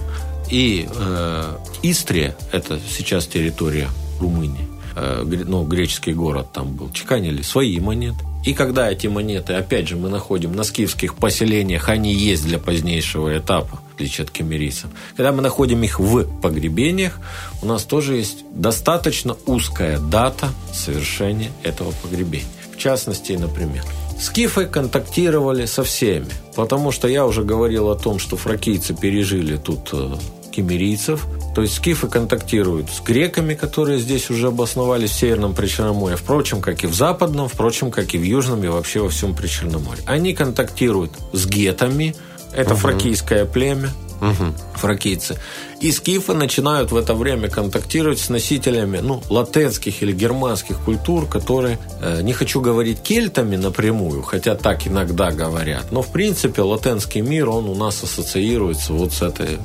и 0.51 0.87
э, 0.91 1.57
Истрия, 1.81 2.35
это 2.51 2.77
сейчас 2.89 3.25
территория 3.25 3.87
Румынии, 4.19 4.67
э, 4.95 5.23
ну, 5.23 5.63
греческий 5.63 6.13
город 6.13 6.47
там 6.53 6.73
был, 6.73 6.91
чеканили 6.91 7.41
свои 7.41 7.79
монеты. 7.79 8.23
И 8.45 8.53
когда 8.53 8.89
эти 8.89 9.07
монеты, 9.07 9.53
опять 9.53 9.89
же, 9.89 9.97
мы 9.97 10.09
находим 10.09 10.55
на 10.55 10.63
скифских 10.63 11.15
поселениях, 11.15 11.89
они 11.89 12.13
есть 12.13 12.45
для 12.45 12.57
позднейшего 12.57 13.37
этапа, 13.37 13.81
в 13.91 13.95
отличие 13.95 14.23
от 14.23 14.31
кемерийцев. 14.31 14.89
Когда 15.17 15.33
мы 15.33 15.41
находим 15.41 15.83
их 15.83 15.99
в 15.99 16.23
погребениях, 16.39 17.19
у 17.61 17.65
нас 17.65 17.83
тоже 17.83 18.15
есть 18.15 18.45
достаточно 18.53 19.35
узкая 19.45 19.99
дата 19.99 20.49
совершения 20.73 21.51
этого 21.63 21.91
погребения. 22.01 22.47
В 22.73 22.77
частности, 22.77 23.33
например, 23.33 23.83
Скифы 24.19 24.65
контактировали 24.65 25.65
со 25.65 25.83
всеми, 25.83 26.27
потому 26.53 26.91
что 26.91 27.07
я 27.07 27.25
уже 27.25 27.43
говорил 27.43 27.89
о 27.89 27.95
том, 27.95 28.19
что 28.19 28.35
фракийцы 28.35 28.93
пережили 28.93 29.55
тут 29.55 29.89
э, 29.93 30.13
кемерийцев, 30.59 31.25
то 31.55 31.61
есть 31.61 31.75
скифы 31.75 32.07
контактируют 32.07 32.89
с 32.89 33.01
греками, 33.01 33.53
которые 33.53 33.99
здесь 33.99 34.29
уже 34.29 34.47
обосновались 34.47 35.11
в 35.11 35.13
Северном 35.13 35.53
Причерноморье, 35.53 36.17
впрочем, 36.17 36.61
как 36.61 36.83
и 36.83 36.87
в 36.87 36.93
Западном, 36.93 37.47
впрочем, 37.47 37.91
как 37.91 38.13
и 38.13 38.17
в 38.17 38.23
Южном 38.23 38.63
и 38.63 38.67
вообще 38.67 38.99
во 38.99 39.09
всем 39.09 39.35
Причерноморье. 39.35 40.03
Они 40.05 40.33
контактируют 40.33 41.11
с 41.31 41.45
гетами, 41.45 42.15
это 42.53 42.73
угу. 42.73 42.81
фракийское 42.81 43.45
племя, 43.45 43.89
угу. 44.19 44.53
фракийцы. 44.75 45.37
И 45.81 45.91
скифы 45.93 46.33
начинают 46.33 46.91
в 46.91 46.97
это 46.97 47.13
время 47.13 47.49
контактировать 47.49 48.19
с 48.19 48.29
носителями 48.29 48.99
ну, 49.01 49.23
латенских 49.29 50.03
или 50.03 50.11
германских 50.11 50.77
культур, 50.79 51.25
которые, 51.25 51.79
э, 52.01 52.21
не 52.21 52.33
хочу 52.33 52.59
говорить 52.59 53.01
кельтами 53.01 53.55
напрямую, 53.55 54.21
хотя 54.23 54.55
так 54.55 54.85
иногда 54.87 55.31
говорят, 55.31 55.91
но 55.91 56.01
в 56.01 56.11
принципе 56.11 56.63
латенский 56.63 57.21
мир, 57.21 57.49
он 57.49 57.69
у 57.69 57.75
нас 57.75 58.03
ассоциируется 58.03 58.91
вот 58.91 59.13
с 59.13 59.21
этой 59.21 59.57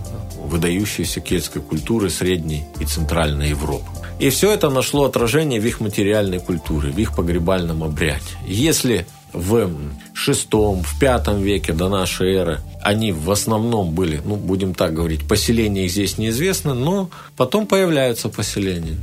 выдающейся 0.45 1.21
кельтской 1.21 1.63
культуры 1.63 2.11
Средней 2.11 2.65
и 2.79 2.85
Центральной 2.85 3.49
Европы. 3.49 3.87
И 4.21 4.31
все 4.31 4.53
это 4.53 4.71
нашло 4.71 5.05
отражение 5.05 5.61
в 5.61 5.67
их 5.67 5.81
материальной 5.81 6.39
культуре, 6.39 6.91
в 6.91 6.99
их 6.99 7.17
погребальном 7.17 7.83
обряде. 7.83 8.23
Если 8.47 9.07
в 9.35 9.71
шестом, 10.15 10.83
в 10.83 10.99
пятом 10.99 11.43
веке 11.43 11.73
до 11.73 11.89
нашей 11.89 12.33
эры 12.35 12.61
они 12.83 13.13
в 13.13 13.31
основном 13.31 13.95
были, 13.95 14.21
ну, 14.25 14.37
будем 14.37 14.75
так 14.75 14.95
говорить, 14.95 15.27
поселения 15.27 15.87
их 15.87 15.91
здесь 15.91 16.19
неизвестно, 16.19 16.75
но 16.75 17.11
потом 17.37 17.67
появляются 17.67 18.29
поселения. 18.29 18.97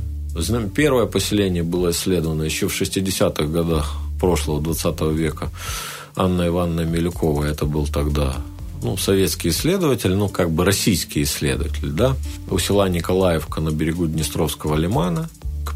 Первое 0.74 1.06
поселение 1.06 1.62
было 1.62 1.90
исследовано 1.90 2.44
еще 2.44 2.68
в 2.68 2.80
60-х 2.80 3.44
годах 3.44 3.94
прошлого 4.20 4.60
20 4.62 5.00
века. 5.12 5.50
Анна 6.16 6.46
Ивановна 6.46 6.82
Милюкова, 6.82 7.44
это 7.44 7.66
был 7.66 7.86
тогда 7.86 8.36
ну, 8.82 8.96
советский 8.96 9.48
исследователь, 9.50 10.14
ну, 10.14 10.28
как 10.28 10.50
бы 10.50 10.64
российский 10.64 11.22
исследователь, 11.22 11.90
да, 11.90 12.16
у 12.50 12.58
села 12.58 12.88
Николаевка 12.88 13.60
на 13.60 13.70
берегу 13.70 14.06
Днестровского 14.06 14.76
лимана, 14.76 15.28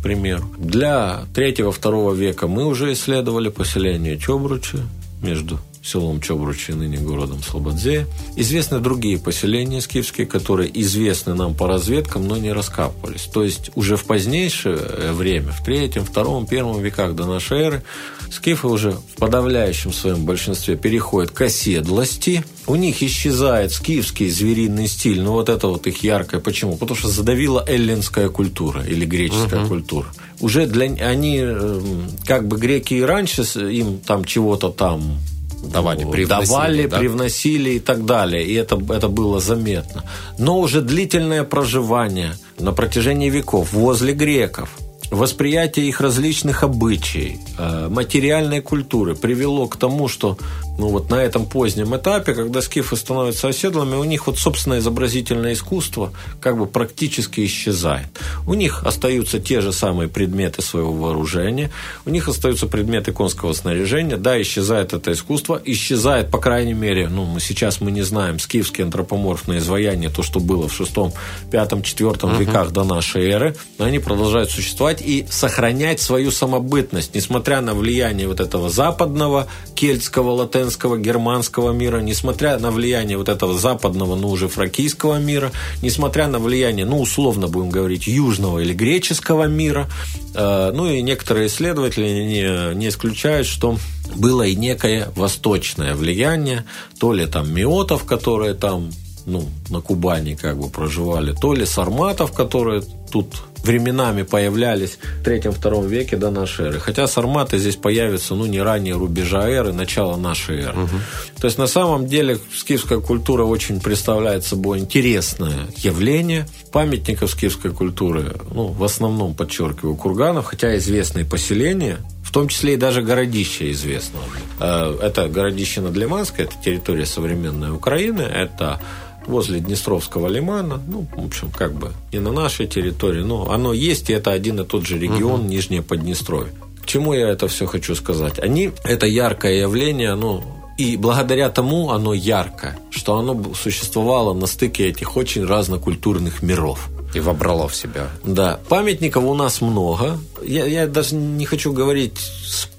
примеру. 0.06 0.44
Для 0.56 1.22
третьего-второго 1.34 2.14
века 2.14 2.46
мы 2.46 2.64
уже 2.64 2.92
исследовали 2.92 3.48
поселение 3.48 4.16
Чобручи 4.16 4.78
между 5.20 5.58
селом 5.87 6.21
Чобручи, 6.21 6.73
ныне 6.73 6.99
городом 6.99 7.43
Слободзе. 7.43 8.07
Известны 8.35 8.81
другие 8.81 9.19
поселения 9.19 9.81
скифские, 9.81 10.26
которые 10.26 10.69
известны 10.81 11.35
нам 11.35 11.55
по 11.55 11.69
разведкам, 11.69 12.26
но 12.26 12.37
не 12.37 12.52
раскапывались. 12.52 13.28
То 13.33 13.45
есть 13.45 13.71
уже 13.76 13.97
в 13.97 14.05
позднейшее 14.05 15.12
время, 15.12 15.52
в 15.52 15.64
третьем, 15.64 16.05
втором, 16.05 16.47
первом 16.47 16.83
веках 16.83 17.14
до 17.14 17.26
нашей 17.26 17.59
эры, 17.61 17.83
скифы 18.31 18.66
уже 18.66 18.93
в 18.93 19.16
подавляющем 19.19 19.93
своем 19.93 20.25
большинстве 20.25 20.76
переходят 20.76 21.31
к 21.31 21.40
оседлости. 21.43 22.45
У 22.66 22.75
них 22.75 23.02
исчезает 23.02 23.73
скифский 23.73 24.28
звериный 24.28 24.88
стиль, 24.88 25.23
ну 25.23 25.33
вот 25.33 25.49
это 25.49 25.69
вот 25.69 25.87
их 25.87 26.02
яркое. 26.02 26.40
Почему? 26.40 26.76
Потому 26.76 26.99
что 26.99 27.09
задавила 27.09 27.64
эллинская 27.66 28.28
культура 28.28 28.83
или 28.85 29.05
греческая 29.05 29.61
угу. 29.61 29.69
культура. 29.69 30.07
Уже 30.40 30.66
для 30.66 30.87
они, 30.87 31.38
эм, 31.38 32.09
как 32.26 32.49
бы 32.49 32.59
греки 32.59 32.95
и 32.95 33.02
раньше 33.02 33.43
им 33.43 33.99
там 34.00 34.25
чего-то 34.25 34.71
там 34.71 35.19
давали, 35.62 36.04
привносили, 36.04 36.48
давали, 36.48 36.86
да? 36.86 36.98
привносили 36.98 37.70
и 37.70 37.80
так 37.80 38.04
далее. 38.04 38.44
И 38.44 38.54
это, 38.54 38.76
это 38.76 39.08
было 39.08 39.40
заметно. 39.40 40.04
Но 40.38 40.60
уже 40.60 40.80
длительное 40.80 41.44
проживание 41.44 42.34
на 42.58 42.72
протяжении 42.72 43.30
веков 43.30 43.72
возле 43.72 44.12
греков, 44.12 44.78
восприятие 45.10 45.86
их 45.86 46.00
различных 46.00 46.62
обычаев, 46.62 47.38
э, 47.58 47.88
материальной 47.88 48.60
культуры 48.60 49.14
привело 49.14 49.66
к 49.66 49.76
тому, 49.76 50.08
что 50.08 50.36
ну 50.78 50.88
вот 50.88 51.11
на 51.11 51.16
этом 51.16 51.47
позднем 51.47 51.97
этапе, 51.97 52.35
когда 52.35 52.61
скифы 52.61 52.97
становятся 52.97 53.49
оседлыми, 53.49 53.97
у 53.97 54.04
них 54.04 54.26
вот 54.26 54.38
собственное 54.38 54.78
изобразительное 54.78 55.54
искусство 55.54 56.12
как 56.40 56.59
бы 56.59 56.66
практически 56.66 57.45
исчезает. 57.45 58.09
У 58.47 58.54
них 58.54 58.85
остаются 58.85 59.40
те 59.40 59.61
же 59.61 59.73
самые 59.73 60.09
предметы 60.09 60.62
своего 60.62 60.92
вооружения, 60.92 61.71
у 62.04 62.11
них 62.11 62.28
остаются 62.28 62.66
предметы 62.66 63.12
конского 63.12 63.52
снаряжения, 63.52 64.16
да, 64.16 64.40
исчезает 64.40 64.92
это 64.92 65.12
искусство, 65.12 65.61
исчезает, 65.64 66.30
по 66.30 66.38
крайней 66.38 66.75
мере, 66.75 67.09
ну, 67.09 67.25
мы 67.25 67.40
сейчас 67.40 67.80
мы 67.80 67.90
не 67.90 68.02
знаем, 68.02 68.38
скифские 68.38 68.85
антропоморфные 68.85 69.59
изваяния, 69.59 70.11
то, 70.11 70.23
что 70.23 70.40
было 70.40 70.68
в 70.68 70.75
шестом, 70.75 71.12
пятом, 71.50 71.83
четвертом 71.83 72.38
веках 72.38 72.71
до 72.71 72.85
нашей 72.85 73.30
эры, 73.30 73.56
но 73.78 73.87
они 73.87 73.99
продолжают 73.99 74.50
существовать 74.50 75.00
и 75.00 75.26
сохранять 75.30 76.00
свою 76.00 76.30
самобытность, 76.30 77.14
несмотря 77.14 77.61
на 77.61 77.75
влияние 77.75 78.28
вот 78.28 78.40
этого 78.40 78.68
западного, 78.68 79.47
кельтского, 79.75 80.30
латинского, 80.30 80.65
славянского, 80.66 80.99
германского 80.99 81.73
мира, 81.73 82.00
несмотря 82.00 82.58
на 82.58 82.70
влияние 82.70 83.16
вот 83.16 83.28
этого 83.28 83.58
западного, 83.58 84.16
ну 84.16 84.28
уже 84.28 84.49
фракийского 84.49 85.18
мира, 85.18 85.52
несмотря 85.82 86.26
на 86.26 86.38
влияние, 86.38 86.87
ну 86.87 87.00
условно 87.00 87.49
будем 87.49 87.70
говорить, 87.70 88.06
южного 88.06 88.58
или 88.58 88.75
греческого 88.75 89.44
мира, 89.44 89.88
э, 90.35 90.73
ну 90.75 90.90
и 90.90 91.02
некоторые 91.02 91.46
исследователи 91.46 92.06
не, 92.06 92.75
не 92.75 92.88
исключают, 92.88 93.46
что 93.46 93.78
было 94.14 94.42
и 94.42 94.56
некое 94.56 95.08
восточное 95.14 95.94
влияние, 95.94 96.64
то 96.99 97.12
ли 97.12 97.26
там 97.26 97.52
миотов, 97.52 98.04
которые 98.04 98.54
там 98.54 98.90
ну, 99.26 99.45
на 99.71 99.80
Кубани 99.80 100.35
как 100.35 100.56
бы 100.56 100.68
проживали, 100.68 101.33
то 101.33 101.52
ли 101.52 101.66
сарматов, 101.66 102.33
которые 102.33 102.83
тут 103.11 103.26
временами 103.66 104.23
появлялись 104.23 104.99
в 105.21 105.25
третьем-втором 105.25 105.87
веке 105.88 106.16
до 106.16 106.30
нашей 106.30 106.66
эры. 106.66 106.80
Хотя 106.80 107.09
сарматы 107.09 107.59
здесь 107.59 107.76
появятся, 107.76 108.35
ну, 108.35 108.47
не 108.47 108.62
ранее 108.62 108.95
рубежа 108.95 109.49
эры, 109.49 109.73
начала 109.73 110.16
нашей 110.16 110.61
эры. 110.61 110.83
Угу. 110.83 110.97
То 111.40 111.47
есть, 111.47 111.59
на 111.59 111.66
самом 111.66 112.06
деле, 112.06 112.38
скифская 112.54 113.00
культура 113.00 113.42
очень 113.45 113.80
представляет 113.80 114.45
собой 114.45 114.78
интересное 114.78 115.66
явление. 115.76 116.47
Памятников 116.73 117.30
скифской 117.30 117.73
культуры, 117.73 118.37
ну, 118.54 118.68
в 118.68 118.85
основном, 118.85 119.35
подчеркиваю, 119.35 119.97
курганов, 119.97 120.47
хотя 120.47 120.76
известные 120.76 121.25
поселения, 121.25 121.99
в 122.23 122.30
том 122.33 122.49
числе 122.49 122.75
и 122.75 122.76
даже 122.76 123.02
городище 123.02 123.71
известно. 123.73 124.21
Э, 124.61 124.97
это 125.02 125.28
городище 125.28 125.80
Надлиманское, 125.80 126.47
это 126.47 126.54
территория 126.62 127.06
современной 127.06 127.73
Украины, 127.73 128.23
это 128.23 128.80
возле 129.26 129.61
Днестровского 129.61 130.28
лимана. 130.28 130.80
Ну, 130.87 131.06
в 131.16 131.26
общем, 131.26 131.50
как 131.50 131.75
бы 131.75 131.92
не 132.12 132.18
на 132.18 132.33
нашей 132.33 132.66
территории, 132.66 133.23
но 133.23 133.50
оно 133.50 133.73
есть, 133.73 134.11
и 134.11 134.12
это 134.12 134.30
один 134.33 134.61
и 134.61 134.64
тот 134.64 134.87
же 134.87 134.99
регион, 134.99 135.40
угу. 135.40 135.49
Нижнее 135.49 135.83
Поднестровье. 135.83 136.52
К 136.83 136.87
чему 136.87 137.14
я 137.14 137.28
это 137.28 137.49
все 137.49 137.66
хочу 137.66 137.95
сказать? 137.95 138.38
Они, 138.38 138.71
это 138.85 139.06
яркое 139.06 139.54
явление, 139.54 140.11
оно 140.11 140.45
и 140.76 140.97
благодаря 140.99 141.49
тому 141.49 141.90
оно 141.90 142.12
ярко, 142.12 142.76
что 142.90 143.16
оно 143.16 143.54
существовало 143.54 144.35
на 144.35 144.47
стыке 144.47 144.88
этих 144.88 145.16
очень 145.16 145.47
разнокультурных 145.47 146.42
миров. 146.42 146.88
И 147.14 147.21
вобрало 147.21 147.66
в 147.66 147.75
себя. 147.75 148.11
Да. 148.25 148.61
Памятников 148.68 149.25
у 149.25 149.35
нас 149.35 149.62
много. 149.62 150.18
Я, 150.45 150.66
я 150.66 150.87
даже 150.87 151.14
не 151.14 151.47
хочу 151.47 151.73
говорить, 151.73 152.18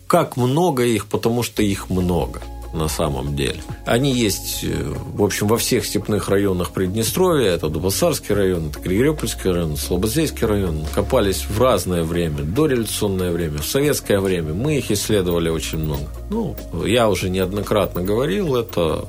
как 0.05 0.37
много 0.37 0.85
их, 0.85 1.07
потому 1.07 1.41
что 1.41 1.63
их 1.63 1.89
много 1.89 2.41
на 2.73 2.87
самом 2.87 3.35
деле. 3.35 3.61
Они 3.85 4.13
есть, 4.13 4.63
э, 4.63 4.93
в 5.13 5.23
общем, 5.23 5.47
во 5.47 5.57
всех 5.57 5.85
степных 5.85 6.29
районах 6.29 6.71
Приднестровья. 6.71 7.51
Это 7.51 7.69
Дубасарский 7.69 8.35
район, 8.35 8.69
это 8.69 8.79
Григорьевский 8.79 9.51
район, 9.51 9.77
Слободзейский 9.77 10.45
район. 10.45 10.85
Копались 10.93 11.45
в 11.47 11.61
разное 11.61 12.03
время, 12.03 12.43
дореволюционное 12.43 13.31
время, 13.31 13.59
в 13.59 13.65
советское 13.65 14.19
время. 14.19 14.53
Мы 14.53 14.77
их 14.77 14.91
исследовали 14.91 15.49
очень 15.49 15.79
много. 15.79 16.07
Ну, 16.29 16.55
я 16.85 17.09
уже 17.09 17.29
неоднократно 17.29 18.03
говорил 18.03 18.55
это 18.55 19.05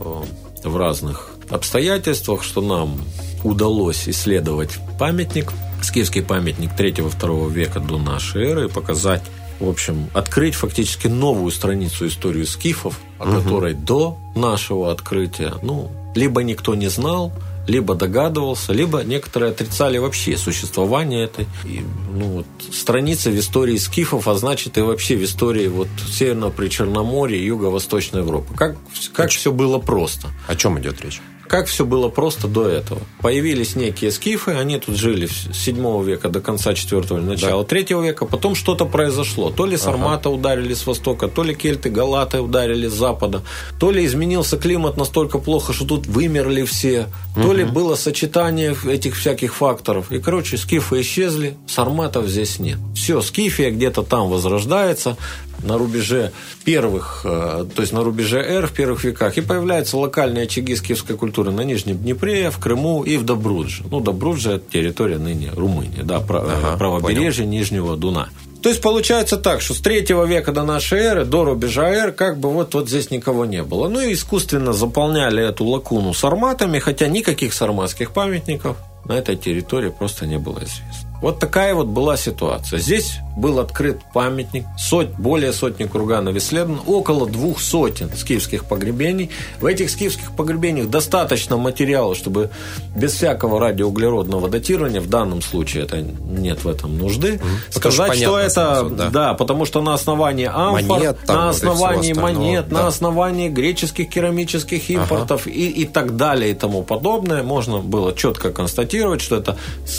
э, 0.64 0.68
в 0.68 0.76
разных 0.76 1.30
обстоятельствах, 1.50 2.42
что 2.42 2.60
нам 2.60 3.00
удалось 3.44 4.08
исследовать 4.08 4.78
памятник, 4.98 5.52
скифский 5.82 6.22
памятник 6.22 6.70
3-2 6.76 7.50
века 7.50 7.80
до 7.80 7.98
нашей 7.98 8.44
эры 8.44 8.68
показать 8.68 9.22
в 9.60 9.68
общем, 9.68 10.08
открыть 10.14 10.54
фактически 10.54 11.08
новую 11.08 11.50
страницу 11.50 12.06
истории 12.06 12.44
скифов, 12.44 12.98
о 13.18 13.24
угу. 13.24 13.42
которой 13.42 13.74
до 13.74 14.18
нашего 14.34 14.90
открытия, 14.92 15.54
ну, 15.62 15.90
либо 16.14 16.42
никто 16.42 16.74
не 16.74 16.88
знал, 16.88 17.32
либо 17.66 17.94
догадывался, 17.94 18.72
либо 18.72 19.02
некоторые 19.04 19.52
отрицали 19.52 19.98
вообще 19.98 20.36
существование 20.38 21.24
этой 21.24 21.46
и, 21.64 21.82
ну, 22.12 22.24
вот, 22.28 22.46
страницы 22.72 23.30
в 23.30 23.38
истории 23.38 23.76
скифов, 23.76 24.26
а 24.26 24.34
значит 24.34 24.78
и 24.78 24.80
вообще 24.80 25.16
в 25.16 25.24
истории 25.24 25.68
вот 25.68 25.88
Северного 26.10 26.50
Причерноморья 26.50 27.38
и 27.38 27.44
Юго-Восточной 27.44 28.20
Европы. 28.20 28.54
Как, 28.54 28.76
как 29.12 29.30
все 29.30 29.52
было 29.52 29.78
просто. 29.78 30.28
О 30.46 30.56
чем 30.56 30.78
идет 30.80 31.02
речь? 31.02 31.20
Как 31.48 31.66
все 31.66 31.84
было 31.84 32.08
просто 32.08 32.46
до 32.46 32.68
этого. 32.68 33.00
Появились 33.22 33.74
некие 33.74 34.10
скифы, 34.10 34.52
они 34.52 34.78
тут 34.78 34.96
жили 34.96 35.26
с 35.26 35.56
7 35.56 36.04
века 36.04 36.28
до 36.28 36.40
конца 36.40 36.74
4 36.74 37.20
начала 37.20 37.62
да. 37.62 37.68
3 37.68 37.86
века, 38.02 38.26
потом 38.26 38.54
что-то 38.54 38.84
произошло. 38.84 39.50
То 39.50 39.66
ли 39.66 39.76
сарматы 39.76 40.28
ага. 40.28 40.36
ударили 40.36 40.74
с 40.74 40.86
востока, 40.86 41.28
то 41.28 41.42
ли 41.42 41.54
кельты, 41.54 41.90
галаты 41.90 42.40
ударили 42.40 42.86
с 42.86 42.92
запада, 42.92 43.42
то 43.80 43.90
ли 43.90 44.04
изменился 44.04 44.58
климат 44.58 44.96
настолько 44.96 45.38
плохо, 45.38 45.72
что 45.72 45.86
тут 45.86 46.06
вымерли 46.06 46.64
все, 46.64 47.06
угу. 47.34 47.42
то 47.42 47.52
ли 47.54 47.64
было 47.64 47.94
сочетание 47.94 48.76
этих 48.86 49.16
всяких 49.16 49.54
факторов. 49.54 50.12
И, 50.12 50.18
короче, 50.18 50.58
скифы 50.58 51.00
исчезли, 51.00 51.56
сарматов 51.66 52.26
здесь 52.28 52.58
нет. 52.58 52.78
Все, 52.94 53.20
скифия 53.22 53.70
где-то 53.70 54.02
там 54.02 54.28
возрождается, 54.28 55.16
на 55.62 55.78
рубеже 55.78 56.32
первых, 56.64 57.22
э, 57.24 57.66
то 57.74 57.82
есть 57.82 57.92
на 57.92 58.02
рубеже 58.02 58.38
Р 58.38 58.66
в 58.66 58.72
первых 58.72 59.04
веках, 59.04 59.36
и 59.36 59.40
появляются 59.40 59.96
локальные 59.96 60.44
очаги 60.44 60.76
скифской 60.76 61.16
культуры 61.16 61.50
на 61.50 61.62
Нижнем 61.62 61.98
Днепре, 61.98 62.50
в 62.50 62.58
Крыму 62.58 63.02
и 63.02 63.16
в 63.16 63.24
Добрудже. 63.24 63.84
Ну, 63.90 64.00
Добрудже– 64.00 64.52
это 64.52 64.70
территория 64.70 65.18
ныне 65.18 65.50
Румынии, 65.54 66.02
да, 66.02 66.16
ага, 66.16 66.76
правобережье 66.76 67.44
понял. 67.44 67.58
Нижнего 67.58 67.96
Дуна. 67.96 68.28
То 68.62 68.70
есть 68.70 68.82
получается 68.82 69.36
так, 69.36 69.60
что 69.60 69.74
с 69.74 69.78
третьего 69.78 70.24
века 70.24 70.52
до 70.52 70.64
нашей 70.64 70.98
эры, 70.98 71.24
до 71.24 71.44
рубежа 71.44 71.88
эр, 71.88 72.12
как 72.12 72.38
бы 72.38 72.50
вот, 72.50 72.74
вот 72.74 72.88
здесь 72.88 73.10
никого 73.10 73.44
не 73.44 73.62
было. 73.62 73.88
Ну 73.88 74.00
и 74.00 74.12
искусственно 74.12 74.72
заполняли 74.72 75.46
эту 75.46 75.64
лакуну 75.64 76.12
сарматами, 76.12 76.78
хотя 76.80 77.06
никаких 77.06 77.54
сарматских 77.54 78.10
памятников 78.10 78.76
на 79.04 79.12
этой 79.12 79.36
территории 79.36 79.90
просто 79.90 80.26
не 80.26 80.38
было 80.38 80.58
известно. 80.58 81.07
Вот 81.20 81.40
такая 81.40 81.74
вот 81.74 81.86
была 81.86 82.16
ситуация. 82.16 82.78
Здесь 82.78 83.18
был 83.36 83.60
открыт 83.60 84.00
памятник, 84.12 84.66
соть, 84.76 85.10
более 85.10 85.52
сотни 85.52 85.84
курганов 85.84 86.36
исследовано, 86.36 86.82
около 86.86 87.26
двух 87.26 87.60
сотен 87.60 88.10
скифских 88.14 88.64
погребений. 88.64 89.30
В 89.60 89.66
этих 89.66 89.90
скифских 89.90 90.32
погребениях 90.32 90.90
достаточно 90.90 91.56
материала, 91.56 92.14
чтобы 92.14 92.50
без 92.96 93.12
всякого 93.12 93.60
радиоуглеродного 93.60 94.48
датирования, 94.48 95.00
в 95.00 95.08
данном 95.08 95.40
случае 95.40 95.84
это 95.84 96.00
нет 96.02 96.64
в 96.64 96.68
этом 96.68 96.98
нужды, 96.98 97.34
mm-hmm. 97.34 97.72
сказать, 97.72 98.16
что 98.16 98.38
это, 98.38 98.50
сразу, 98.50 98.90
да. 98.90 99.10
да, 99.10 99.34
потому 99.34 99.64
что 99.66 99.80
на 99.82 99.94
основании 99.94 100.46
амфор, 100.52 100.98
монет, 100.98 101.18
там, 101.24 101.36
на 101.36 101.48
основании 101.50 102.12
монет, 102.12 102.68
да. 102.68 102.82
на 102.82 102.86
основании 102.88 103.48
греческих 103.48 104.08
керамических 104.08 104.90
импортов 104.90 105.46
ага. 105.46 105.54
и, 105.54 105.68
и 105.68 105.84
так 105.84 106.16
далее 106.16 106.50
и 106.50 106.54
тому 106.54 106.82
подобное, 106.82 107.42
можно 107.42 107.78
было 107.78 108.14
четко 108.14 108.50
констатировать, 108.50 109.20
что 109.20 109.36
это, 109.36 109.56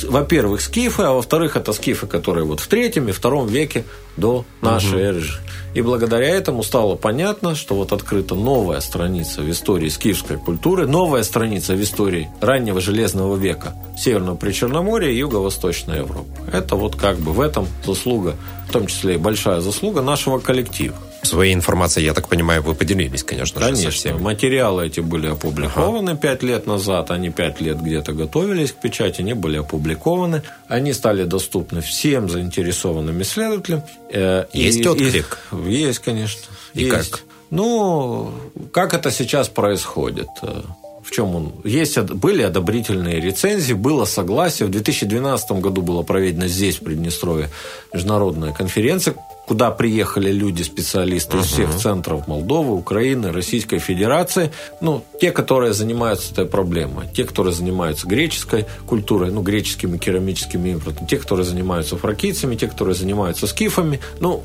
во-первых, 0.08 0.62
скифы, 0.62 1.04
а 1.10 1.14
во-вторых, 1.14 1.56
это 1.56 1.74
скифы, 1.74 2.08
которые 2.08 2.46
вот 2.46 2.60
в 2.60 2.68
третьем 2.68 3.10
и 3.10 3.12
втором 3.12 3.48
веке 3.48 3.84
до 4.16 4.46
нашей 4.62 5.02
эры. 5.02 5.24
И 5.74 5.82
благодаря 5.82 6.28
этому 6.28 6.64
стало 6.64 6.96
понятно, 6.96 7.56
что 7.56 7.76
вот 7.76 7.92
открыта 7.94 8.36
новая 8.36 8.80
страница 8.80 9.42
в 9.42 9.50
истории 9.50 9.90
скифской 9.90 10.38
культуры, 10.38 10.88
новая 10.88 11.24
страница 11.24 11.74
в 11.74 11.82
истории 11.82 12.30
раннего 12.42 12.80
Железного 12.80 13.36
века 13.36 13.76
Северного 13.98 14.36
Причерноморья 14.36 15.10
и 15.10 15.18
Юго-Восточной 15.18 15.98
Европы. 15.98 16.32
Это 16.52 16.76
вот 16.76 16.96
как 16.96 17.18
бы 17.18 17.34
в 17.34 17.42
этом 17.42 17.68
заслуга, 17.86 18.36
в 18.68 18.72
том 18.72 18.88
числе 18.88 19.16
и 19.16 19.18
большая 19.18 19.62
заслуга 19.62 20.02
нашего 20.02 20.40
коллектива. 20.40 20.96
Своей 21.22 21.54
информацией, 21.54 22.06
я 22.06 22.14
так 22.14 22.28
понимаю, 22.30 22.62
вы 22.62 22.76
поделились, 22.76 23.24
конечно, 23.24 23.60
конечно 23.60 23.92
же, 23.92 23.98
со 23.98 23.98
всеми. 23.98 24.18
Материалы 24.20 24.88
эти 24.88 25.02
были 25.02 25.28
опубликованы 25.28 26.16
пять 26.16 26.40
ага. 26.40 26.48
лет 26.48 26.68
назад, 26.68 27.12
они 27.12 27.30
пять 27.30 27.60
лет 27.60 27.82
где-то 27.82 28.14
готовились 28.14 28.72
к 28.72 28.76
печати, 28.76 29.22
они 29.22 29.34
были 29.34 29.58
опубликованы, 29.58 30.44
они 30.68 30.94
стали 30.94 31.26
доступны 31.26 31.82
всем 31.82 32.30
заинтересованным 32.30 33.22
исследователям. 33.22 33.84
Э, 34.12 34.46
есть 34.54 34.80
и, 34.80 34.88
отклик? 34.88 35.40
И, 35.52 35.72
есть, 35.72 36.00
конечно. 36.00 36.42
И 36.74 36.84
есть. 36.84 37.12
как? 37.12 37.22
Ну, 37.50 38.32
как 38.72 38.94
это 38.94 39.12
сейчас 39.12 39.50
происходит? 39.50 40.30
в 41.10 41.12
чем 41.12 41.36
он? 41.36 41.54
Есть, 41.64 41.98
были 42.00 42.44
одобрительные 42.44 43.20
рецензии, 43.20 43.74
было 43.74 44.06
согласие. 44.06 44.68
В 44.68 44.72
2012 44.72 45.52
году 45.54 45.82
была 45.82 46.04
проведена 46.04 46.48
здесь, 46.48 46.78
в 46.78 46.84
Приднестровье, 46.84 47.50
международная 47.92 48.54
конференция, 48.54 49.16
куда 49.50 49.72
приехали 49.72 50.32
люди, 50.32 50.62
специалисты 50.62 51.38
uh-huh. 51.38 51.42
из 51.42 51.46
всех 51.48 51.76
центров 51.76 52.28
Молдовы, 52.28 52.76
Украины, 52.76 53.32
Российской 53.32 53.80
Федерации. 53.80 54.52
Ну, 54.80 55.04
те, 55.20 55.32
которые 55.32 55.74
занимаются 55.74 56.32
этой 56.32 56.46
проблемой. 56.46 57.08
Те, 57.16 57.24
которые 57.24 57.52
занимаются 57.52 58.06
греческой 58.06 58.68
культурой, 58.86 59.32
ну, 59.32 59.42
греческими 59.42 59.98
керамическими 59.98 60.70
импортами. 60.70 61.08
Те, 61.08 61.18
которые 61.18 61.48
занимаются 61.48 61.98
фракийцами, 61.98 62.58
те, 62.58 62.68
которые 62.68 62.94
занимаются 62.94 63.48
скифами. 63.48 64.00
Ну, 64.20 64.44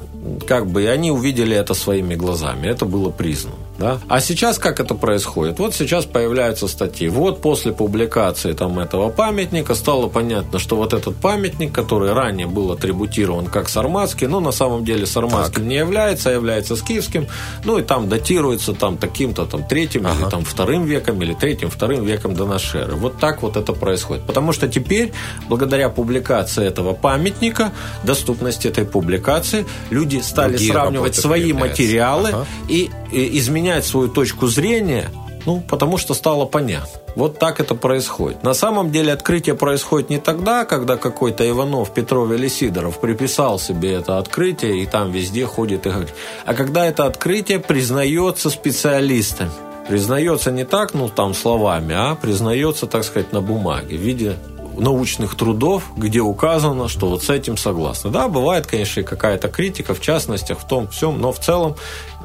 как 0.48 0.68
бы, 0.68 0.84
и 0.84 0.86
они 0.86 1.10
увидели 1.10 1.54
это 1.54 1.74
своими 1.74 2.14
глазами. 2.14 2.66
Это 2.66 2.86
было 2.86 3.10
признано. 3.10 3.63
Да? 3.78 3.98
А 4.08 4.20
сейчас 4.20 4.58
как 4.58 4.80
это 4.80 4.94
происходит? 4.94 5.58
Вот 5.58 5.74
сейчас 5.74 6.04
появляются 6.04 6.68
статьи. 6.68 7.08
Вот 7.08 7.40
после 7.40 7.72
публикации 7.72 8.52
там 8.52 8.78
этого 8.78 9.10
памятника 9.10 9.74
стало 9.74 10.08
понятно, 10.08 10.58
что 10.58 10.76
вот 10.76 10.92
этот 10.92 11.16
памятник, 11.16 11.72
который 11.72 12.12
ранее 12.12 12.46
был 12.46 12.70
атрибутирован 12.72 13.46
как 13.46 13.68
сарматский, 13.68 14.26
но 14.26 14.40
на 14.40 14.52
самом 14.52 14.84
деле 14.84 15.06
сарматским 15.06 15.62
так. 15.62 15.64
не 15.64 15.76
является, 15.76 16.30
а 16.30 16.32
является 16.32 16.76
скифским, 16.76 17.26
ну 17.64 17.78
и 17.78 17.82
там 17.82 18.08
датируется 18.08 18.74
там 18.74 18.96
таким-то 18.96 19.46
там 19.46 19.64
третьим 19.64 20.06
ага. 20.06 20.20
или 20.20 20.30
там 20.30 20.44
вторым 20.44 20.84
веком 20.84 21.22
или 21.22 21.34
третьим, 21.34 21.70
вторым 21.70 22.04
веком 22.04 22.34
до 22.34 22.46
нашей 22.46 22.82
эры. 22.82 22.94
Вот 22.94 23.18
так 23.18 23.42
вот 23.42 23.56
это 23.56 23.72
происходит. 23.72 24.24
Потому 24.24 24.52
что 24.52 24.68
теперь, 24.68 25.12
благодаря 25.48 25.88
публикации 25.88 26.64
этого 26.64 26.92
памятника, 26.92 27.72
доступности 28.04 28.68
этой 28.68 28.84
публикации, 28.84 29.66
люди 29.90 30.18
стали 30.18 30.52
Другие 30.52 30.72
сравнивать 30.72 31.14
свои 31.16 31.52
материалы 31.52 32.30
ага. 32.30 32.46
и, 32.68 32.90
и 33.10 33.38
изменять 33.38 33.63
менять 33.64 33.86
свою 33.86 34.08
точку 34.08 34.46
зрения, 34.46 35.10
ну, 35.46 35.62
потому 35.66 35.96
что 35.96 36.12
стало 36.12 36.44
понятно. 36.44 37.00
Вот 37.16 37.38
так 37.38 37.60
это 37.60 37.74
происходит. 37.74 38.42
На 38.42 38.52
самом 38.52 38.92
деле 38.92 39.10
открытие 39.10 39.54
происходит 39.54 40.10
не 40.10 40.18
тогда, 40.18 40.66
когда 40.66 40.98
какой-то 40.98 41.48
Иванов, 41.48 41.94
Петров 41.94 42.30
или 42.30 42.48
Сидоров 42.48 43.00
приписал 43.00 43.58
себе 43.58 43.94
это 43.94 44.18
открытие 44.18 44.82
и 44.82 44.86
там 44.86 45.12
везде 45.12 45.46
ходит 45.46 45.86
и 45.86 45.90
говорит, 45.90 46.14
а 46.44 46.52
когда 46.52 46.84
это 46.84 47.06
открытие 47.06 47.58
признается 47.58 48.50
специалистами. 48.50 49.50
Признается 49.88 50.50
не 50.50 50.64
так, 50.64 50.94
ну, 50.94 51.08
там, 51.08 51.32
словами, 51.34 51.94
а 51.94 52.14
признается, 52.14 52.86
так 52.86 53.04
сказать, 53.04 53.32
на 53.32 53.40
бумаге, 53.40 53.96
в 53.96 54.00
виде 54.00 54.36
научных 54.76 55.36
трудов, 55.36 55.84
где 55.96 56.20
указано, 56.20 56.88
что 56.88 57.06
вот 57.06 57.22
с 57.22 57.30
этим 57.30 57.56
согласны. 57.56 58.10
Да, 58.10 58.28
бывает, 58.28 58.66
конечно, 58.66 59.00
и 59.00 59.04
какая-то 59.04 59.48
критика 59.48 59.94
в 59.94 60.00
частностях, 60.00 60.58
в 60.58 60.66
том 60.66 60.88
всем, 60.88 61.20
но 61.20 61.32
в 61.32 61.38
целом 61.38 61.76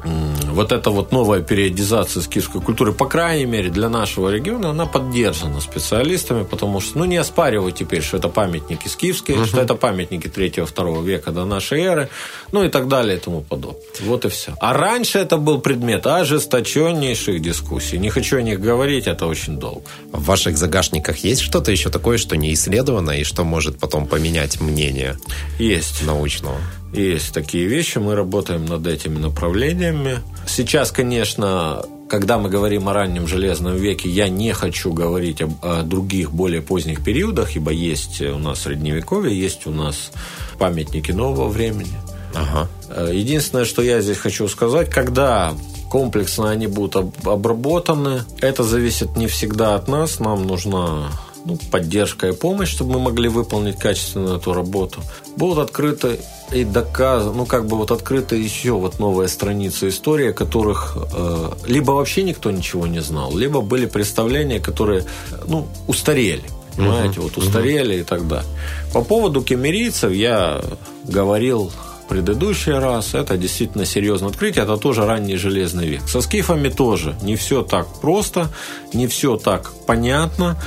вот 0.04 0.72
эта 0.72 0.90
вот 0.90 1.12
новая 1.12 1.40
периодизация 1.40 2.22
скифской 2.22 2.60
культуры, 2.60 2.92
по 2.92 3.06
крайней 3.06 3.46
мере, 3.46 3.70
для 3.70 3.88
нашего 3.88 4.30
региона, 4.30 4.70
она 4.70 4.86
поддержана 4.86 5.60
специалистами, 5.60 6.44
потому 6.44 6.80
что, 6.80 6.98
ну, 6.98 7.04
не 7.04 7.16
оспаривать 7.16 7.76
теперь, 7.76 8.02
что 8.02 8.16
это 8.16 8.28
памятники 8.28 8.88
скифские, 8.88 9.38
угу. 9.38 9.46
что 9.46 9.60
это 9.60 9.74
памятники 9.74 10.26
3-2 10.26 11.04
века 11.04 11.30
до 11.30 11.44
нашей 11.44 11.80
эры, 11.80 12.08
ну 12.52 12.64
и 12.64 12.68
так 12.68 12.88
далее 12.88 13.16
и 13.16 13.20
тому 13.20 13.42
подобное. 13.42 13.80
Вот 14.00 14.24
и 14.24 14.28
все. 14.28 14.54
А 14.60 14.72
раньше 14.72 15.18
это 15.18 15.36
был 15.36 15.60
предмет 15.60 16.06
ожесточеннейших 16.06 17.40
дискуссий. 17.40 17.98
Не 17.98 18.10
хочу 18.10 18.38
о 18.38 18.42
них 18.42 18.60
говорить, 18.60 19.06
это 19.06 19.26
очень 19.26 19.58
долго. 19.58 19.82
В 20.12 20.24
ваших 20.24 20.56
загашниках 20.56 21.18
есть 21.18 21.40
что-то 21.40 21.70
еще 21.70 21.90
такое, 21.90 22.18
что 22.18 22.36
не 22.36 22.52
исследовано 22.52 23.12
и 23.12 23.24
что 23.24 23.44
может 23.44 23.78
потом 23.78 24.06
поменять 24.06 24.60
мнение? 24.60 25.16
Есть. 25.58 26.02
Научного. 26.02 26.58
Есть 26.92 27.32
такие 27.32 27.66
вещи, 27.66 27.98
мы 27.98 28.14
работаем 28.14 28.64
над 28.64 28.86
этими 28.86 29.18
направлениями. 29.18 30.18
Сейчас, 30.46 30.90
конечно, 30.90 31.84
когда 32.08 32.38
мы 32.38 32.50
говорим 32.50 32.88
о 32.88 32.92
раннем 32.92 33.28
железном 33.28 33.76
веке, 33.76 34.08
я 34.08 34.28
не 34.28 34.52
хочу 34.52 34.92
говорить 34.92 35.40
об, 35.40 35.52
о 35.62 35.82
других 35.82 36.32
более 36.32 36.60
поздних 36.60 37.04
периодах, 37.04 37.54
ибо 37.54 37.70
есть 37.70 38.20
у 38.20 38.38
нас 38.38 38.62
средневековье, 38.62 39.38
есть 39.38 39.66
у 39.66 39.70
нас 39.70 40.10
памятники 40.58 41.12
нового 41.12 41.48
времени. 41.48 41.94
Ага. 42.34 42.68
Э, 42.88 43.10
единственное, 43.12 43.64
что 43.64 43.82
я 43.82 44.00
здесь 44.00 44.18
хочу 44.18 44.48
сказать, 44.48 44.90
когда 44.90 45.54
комплексно 45.90 46.50
они 46.50 46.66
будут 46.66 47.14
обработаны, 47.24 48.22
это 48.40 48.64
зависит 48.64 49.16
не 49.16 49.28
всегда 49.28 49.76
от 49.76 49.86
нас, 49.86 50.18
нам 50.18 50.46
нужна 50.46 51.10
ну, 51.50 51.58
поддержка 51.70 52.28
и 52.28 52.32
помощь, 52.32 52.70
чтобы 52.70 52.94
мы 52.94 53.00
могли 53.00 53.28
выполнить 53.28 53.78
качественно 53.78 54.36
эту 54.36 54.52
работу. 54.52 55.00
Будут 55.36 55.58
открыты 55.58 56.20
и 56.52 56.64
доказаны, 56.64 57.34
ну, 57.36 57.46
как 57.46 57.66
бы 57.66 57.76
вот 57.76 57.90
открыта 57.90 58.36
еще 58.36 58.72
вот 58.72 58.98
новая 58.98 59.28
страница 59.28 59.88
истории, 59.88 60.32
которых 60.32 60.96
э, 61.12 61.50
либо 61.66 61.92
вообще 61.92 62.22
никто 62.22 62.50
ничего 62.50 62.86
не 62.86 63.00
знал, 63.00 63.36
либо 63.36 63.60
были 63.60 63.86
представления, 63.86 64.60
которые, 64.60 65.04
ну, 65.46 65.66
устарели. 65.86 66.44
Понимаете, 66.76 67.20
uh-huh. 67.20 67.22
вот 67.22 67.36
устарели 67.36 67.96
uh-huh. 67.96 68.00
и 68.00 68.04
так 68.04 68.28
далее. 68.28 68.48
По 68.92 69.02
поводу 69.02 69.42
кемерийцев 69.42 70.12
я 70.12 70.62
говорил 71.04 71.70
предыдущий 72.10 72.72
раз. 72.72 73.14
Это 73.14 73.36
действительно 73.36 73.86
серьезное 73.86 74.30
открытие. 74.30 74.64
Это 74.64 74.76
тоже 74.76 75.06
ранний 75.06 75.36
железный 75.36 75.86
век. 75.86 76.08
Со 76.08 76.20
скифами 76.20 76.68
тоже 76.68 77.14
не 77.22 77.36
все 77.36 77.62
так 77.62 77.86
просто, 78.00 78.48
не 78.92 79.06
все 79.06 79.36
так 79.36 79.72
понятно. 79.86 80.60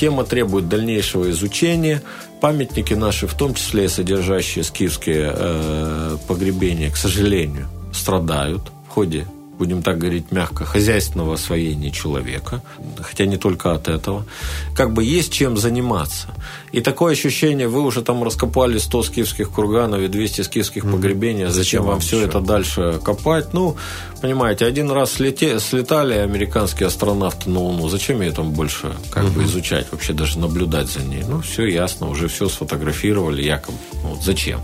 Тема 0.00 0.24
требует 0.24 0.66
дальнейшего 0.66 1.28
изучения. 1.28 2.02
Памятники 2.40 2.94
наши, 2.94 3.26
в 3.26 3.34
том 3.34 3.52
числе 3.52 3.84
и 3.84 3.88
содержащие 3.88 4.64
скифские 4.64 5.30
э, 5.36 6.16
погребения, 6.26 6.90
к 6.90 6.96
сожалению, 6.96 7.68
страдают 7.92 8.62
в 8.88 8.92
ходе 8.92 9.26
будем 9.58 9.82
так 9.82 9.98
говорить 9.98 10.32
мягко, 10.32 10.64
хозяйственного 10.64 11.34
освоения 11.34 11.90
человека, 11.90 12.62
хотя 12.98 13.26
не 13.26 13.36
только 13.36 13.74
от 13.74 13.88
этого, 13.88 14.24
как 14.74 14.94
бы 14.94 15.04
есть 15.04 15.34
чем 15.34 15.58
заниматься. 15.58 16.28
И 16.72 16.80
такое 16.80 17.12
ощущение, 17.12 17.66
вы 17.66 17.82
уже 17.82 18.02
там 18.02 18.22
раскопали 18.22 18.78
100 18.78 19.02
скифских 19.02 19.50
курганов 19.50 20.00
и 20.00 20.08
200 20.08 20.42
скифских 20.42 20.84
mm-hmm. 20.84 20.92
погребений, 20.92 21.46
а 21.46 21.50
зачем, 21.50 21.62
зачем 21.62 21.84
вам 21.84 22.00
все 22.00 22.18
еще? 22.18 22.26
это 22.28 22.40
дальше 22.40 23.00
копать? 23.04 23.52
Ну, 23.52 23.76
понимаете, 24.20 24.66
один 24.66 24.90
раз 24.90 25.12
слете, 25.12 25.58
слетали 25.58 26.14
американские 26.14 26.86
астронавты 26.86 27.50
на 27.50 27.60
Луну, 27.60 27.88
зачем 27.88 28.20
ее 28.20 28.30
там 28.30 28.52
больше 28.52 28.92
как 29.10 29.24
mm-hmm. 29.24 29.32
бы 29.32 29.44
изучать, 29.44 29.86
вообще 29.90 30.12
даже 30.12 30.38
наблюдать 30.38 30.88
за 30.88 31.00
ней? 31.00 31.24
Ну, 31.28 31.40
все 31.40 31.66
ясно, 31.66 32.08
уже 32.08 32.28
все 32.28 32.48
сфотографировали 32.48 33.42
якобы. 33.42 33.78
Вот 34.02 34.22
зачем? 34.22 34.60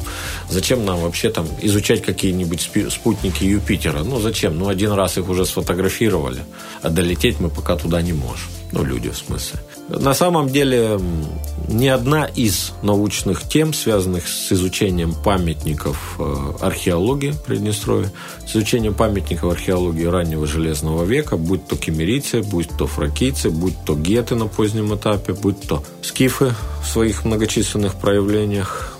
Зачем 0.48 0.84
нам 0.84 1.00
вообще 1.00 1.30
там 1.30 1.46
изучать 1.62 2.02
какие-нибудь 2.02 2.70
спутники 2.90 3.44
Юпитера? 3.44 4.04
Ну, 4.04 4.20
зачем? 4.20 4.56
Ну, 4.58 4.68
один 4.68 4.92
раз 4.92 5.18
их 5.18 5.28
уже 5.28 5.44
сфотографировали, 5.44 6.42
а 6.82 6.88
долететь 6.88 7.40
мы 7.40 7.50
пока 7.50 7.76
туда 7.76 8.00
не 8.00 8.12
можем. 8.12 8.48
Ну, 8.72 8.84
люди 8.84 9.08
в 9.10 9.16
смысле. 9.16 9.60
На 9.88 10.14
самом 10.14 10.48
деле, 10.48 10.98
ни 11.68 11.86
одна 11.86 12.26
из 12.26 12.72
научных 12.82 13.48
тем, 13.48 13.72
связанных 13.72 14.26
с 14.26 14.52
изучением 14.52 15.14
памятников 15.14 16.16
э, 16.18 16.52
археологии 16.60 17.34
Приднестровья, 17.46 18.10
с 18.44 18.50
изучением 18.56 18.94
памятников 18.94 19.52
археологии 19.52 20.04
раннего 20.04 20.46
Железного 20.46 21.04
века, 21.04 21.36
будь 21.36 21.66
то 21.68 21.76
кемерийцы, 21.76 22.42
будь 22.42 22.68
то 22.76 22.86
фракийцы, 22.86 23.50
будь 23.50 23.76
то 23.84 23.94
геты 23.94 24.34
на 24.34 24.46
позднем 24.46 24.94
этапе, 24.94 25.34
будь 25.34 25.60
то 25.62 25.84
скифы 26.02 26.52
в 26.82 26.88
своих 26.88 27.24
многочисленных 27.24 27.94
проявлениях, 27.94 28.98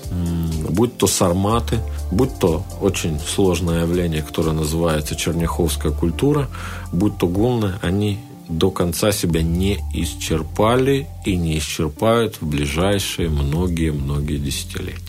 будь 0.70 0.96
то 0.96 1.08
сарматы, 1.08 1.78
будь 2.12 2.38
то 2.38 2.64
очень 2.80 3.18
сложное 3.18 3.82
явление, 3.82 4.22
которое 4.22 4.52
называется 4.52 5.16
черняховская 5.16 5.90
культура, 5.90 6.48
будь 6.92 7.18
то 7.18 7.26
гунны, 7.26 7.74
они 7.82 8.20
до 8.48 8.70
конца 8.70 9.12
себя 9.12 9.42
не 9.42 9.78
исчерпали 9.94 11.06
и 11.24 11.36
не 11.36 11.58
исчерпают 11.58 12.40
в 12.40 12.46
ближайшие 12.46 13.28
многие-многие 13.28 14.38
десятилетия. 14.38 15.00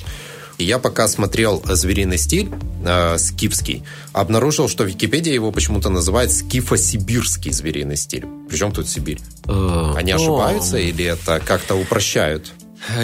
И 0.58 0.64
я 0.64 0.80
пока 0.80 1.08
смотрел 1.08 1.62
«Звериный 1.66 2.18
стиль» 2.18 2.50
э, 2.84 3.18
скифский, 3.20 3.84
обнаружил, 4.12 4.68
что 4.68 4.86
Википедия 4.86 5.34
его 5.34 5.52
почему-то 5.52 5.90
называет 5.90 6.32
«скифо-сибирский 6.32 7.52
звериный 7.52 7.96
стиль». 7.96 8.26
Причем 8.50 8.72
тут 8.72 8.90
Сибирь? 8.90 9.20
Э, 9.46 9.94
Они 9.96 10.12
ошибаются 10.12 10.78
или 10.78 11.06
это 11.06 11.40
как-то 11.46 11.76
упрощают? 11.76 12.52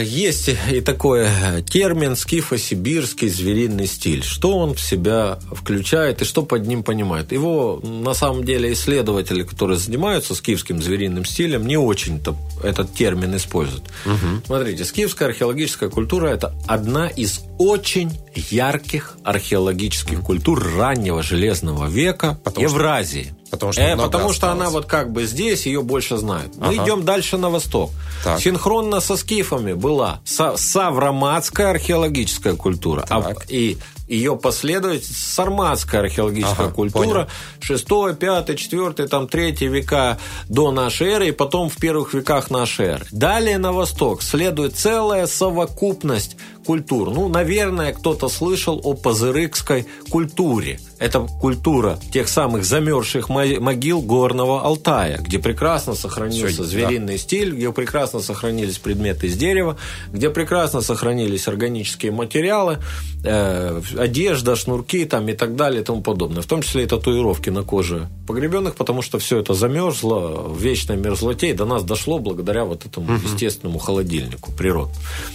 Есть 0.02 0.50
и 0.72 0.82
такой 0.82 1.28
термин 1.70 2.16
скифо-сибирский 2.16 3.28
звериный 3.28 3.88
стиль. 3.88 4.24
Что 4.24 4.58
он 4.58 4.76
в 4.76 4.82
себя 4.82 5.40
включает 5.52 6.22
и 6.22 6.26
что 6.26 6.44
под 6.44 6.66
ним 6.68 6.84
понимает? 6.84 7.32
Его, 7.32 7.80
на 7.84 8.14
самом 8.14 8.44
деле, 8.44 8.72
исследователи, 8.74 9.44
которые 9.44 9.78
занимаются 9.78 10.36
скифским 10.36 10.82
звериным 10.82 11.26
стилем, 11.26 11.68
не 11.68 11.78
очень-то 11.78 12.36
этот 12.64 12.94
термин 12.94 13.36
используют. 13.36 13.84
Угу. 14.06 14.46
Смотрите, 14.46 14.86
скифская 14.86 15.30
археологическая 15.30 15.90
культура– 15.90 16.28
это 16.30 16.56
одна 16.68 17.08
из 17.08 17.42
очень 17.58 18.12
ярких 18.36 19.18
археологических 19.24 20.22
культур 20.22 20.64
раннего 20.78 21.24
железного 21.24 21.90
века 21.90 22.40
потому 22.44 22.68
Евразии. 22.68 23.24
Что, 23.24 23.43
потому 23.54 23.72
что, 23.72 23.82
э, 23.82 23.96
потому 23.96 24.34
что 24.34 24.52
она 24.52 24.72
вот 24.72 24.88
как 24.88 25.12
бы 25.12 25.26
здесь, 25.26 25.68
ее 25.68 25.84
больше 25.84 26.18
знают. 26.18 26.56
Мы 26.58 26.74
ага. 26.74 26.84
идем 26.84 27.06
дальше 27.06 27.38
на 27.38 27.52
восток. 27.52 27.92
Так. 28.24 28.40
Синхронно 28.40 29.00
со 29.00 29.16
скифами 29.16 29.74
была 29.74 30.22
савроматская 30.26 31.70
археологическая 31.70 32.56
культура. 32.56 33.06
А, 33.12 33.34
и 33.48 33.78
ее 34.08 34.36
последователь 34.38 35.14
сарматская 35.14 36.02
археологическая 36.02 36.66
ага, 36.66 36.74
культура, 36.74 37.28
понял. 37.60 38.16
6, 38.16 38.20
5, 38.20 38.58
4, 38.58 39.08
там, 39.08 39.28
3 39.28 39.52
века 39.68 40.18
до 40.50 40.72
нашей 40.72 41.10
эры, 41.10 41.28
и 41.28 41.32
потом 41.32 41.70
в 41.70 41.78
первых 41.78 42.16
веках 42.16 42.50
нашей 42.50 42.88
эры. 42.88 43.06
Далее 43.12 43.60
на 43.60 43.72
восток 43.72 44.24
следует 44.24 44.76
целая 44.76 45.28
совокупность 45.28 46.38
культур. 46.66 47.12
Ну, 47.12 47.28
наверное, 47.28 47.94
кто-то 47.94 48.30
слышал 48.30 48.80
о 48.84 48.94
пазырыкской 48.94 49.86
культуре. 50.10 50.80
Это 51.00 51.20
культура 51.20 52.00
тех 52.14 52.30
самых 52.30 52.64
замерзших 52.64 53.28
могил 53.30 54.02
Горного 54.02 54.62
Алтая, 54.62 55.18
где 55.18 55.38
прекрасно 55.38 55.96
сохранился 55.96 56.48
Все, 56.48 56.64
звериный 56.64 57.14
да. 57.14 57.18
стиль, 57.18 57.54
где 57.54 57.72
прекрасно 57.74 58.22
сохранились 58.22 58.78
предметы 58.78 59.28
из 59.28 59.36
дерева, 59.36 59.78
где 60.14 60.30
прекрасно 60.30 60.82
сохранились 60.82 61.48
органические 61.48 62.12
материалы, 62.14 62.80
э, 63.26 63.82
одежда, 63.98 64.56
шнурки 64.56 65.04
там, 65.06 65.28
и 65.28 65.34
так 65.34 65.56
далее 65.56 65.82
и 65.82 65.84
тому 65.84 66.02
подобное. 66.02 66.42
В 66.42 66.46
том 66.46 66.62
числе 66.62 66.84
и 66.84 66.88
татуировки 66.88 67.50
на 67.50 67.64
коже 67.64 68.08
погребенных, 68.26 68.76
потому 68.76 69.02
что 69.02 69.20
все 69.20 69.40
это 69.40 69.54
замерзло 69.54 70.48
в 70.48 70.62
вечной 70.62 70.96
мерзлоте, 70.96 71.50
и 71.50 71.54
до 71.54 71.66
нас 71.66 71.84
дошло 71.84 72.20
благодаря 72.20 72.64
вот 72.64 72.86
этому 72.86 73.16
угу. 73.16 73.24
естественному 73.24 73.80
холодильнику 73.80 74.52
природы. 74.54 74.94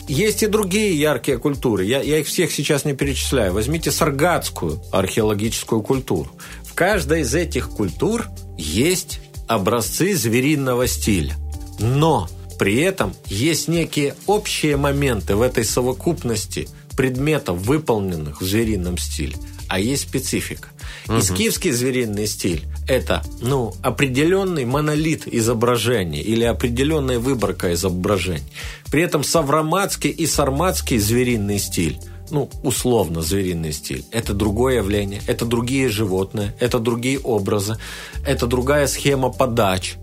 Есть 0.09 0.43
и 0.43 0.47
другие 0.47 0.99
яркие 0.99 1.18
культуры. 1.19 1.85
Я, 1.85 2.01
я 2.01 2.19
их 2.19 2.27
всех 2.27 2.53
сейчас 2.53 2.85
не 2.85 2.95
перечисляю. 2.95 3.53
Возьмите 3.53 3.91
саргатскую 3.91 4.81
археологическую 4.93 5.83
культуру. 5.83 6.31
В 6.65 6.75
каждой 6.75 7.23
из 7.23 7.35
этих 7.35 7.71
культур 7.71 8.27
есть 8.57 9.21
образцы 9.47 10.15
звериного 10.15 10.87
стиля. 10.87 11.35
Но 11.79 12.29
при 12.59 12.81
этом 12.81 13.15
есть 13.27 13.69
некие 13.69 14.15
общие 14.27 14.77
моменты 14.77 15.37
в 15.37 15.43
этой 15.43 15.65
совокупности 15.65 16.69
предметов, 16.97 17.59
выполненных 17.59 18.41
в 18.41 18.45
зверином 18.45 18.99
стиле, 18.99 19.37
а 19.69 19.79
есть 19.79 20.09
специфика. 20.09 20.69
Угу. 21.09 21.19
Искивский 21.19 21.71
звериный 21.71 22.27
стиль– 22.27 22.63
это 22.89 23.23
ну, 23.41 23.75
определенный 23.83 24.65
монолит 24.65 25.27
изображения 25.27 26.23
или 26.23 26.45
определенная 26.45 27.19
выборка 27.19 27.73
изображений. 27.73 28.43
При 28.91 29.03
этом 29.03 29.25
савроматский 29.25 30.11
и 30.11 30.27
сарматский 30.27 30.99
звериный 30.99 31.59
стиль 31.59 31.99
ну, 32.31 32.51
условно 32.63 33.23
звериный 33.23 33.73
стиль. 33.73 34.05
Это 34.11 34.35
другое 34.35 34.77
явление, 34.77 35.21
это 35.27 35.45
другие 35.45 35.89
животные, 35.89 36.55
это 36.61 36.79
другие 36.79 37.19
образы, 37.19 37.79
это 38.27 38.47
другая 38.47 38.87
схема 38.87 39.31
подач. 39.31 39.97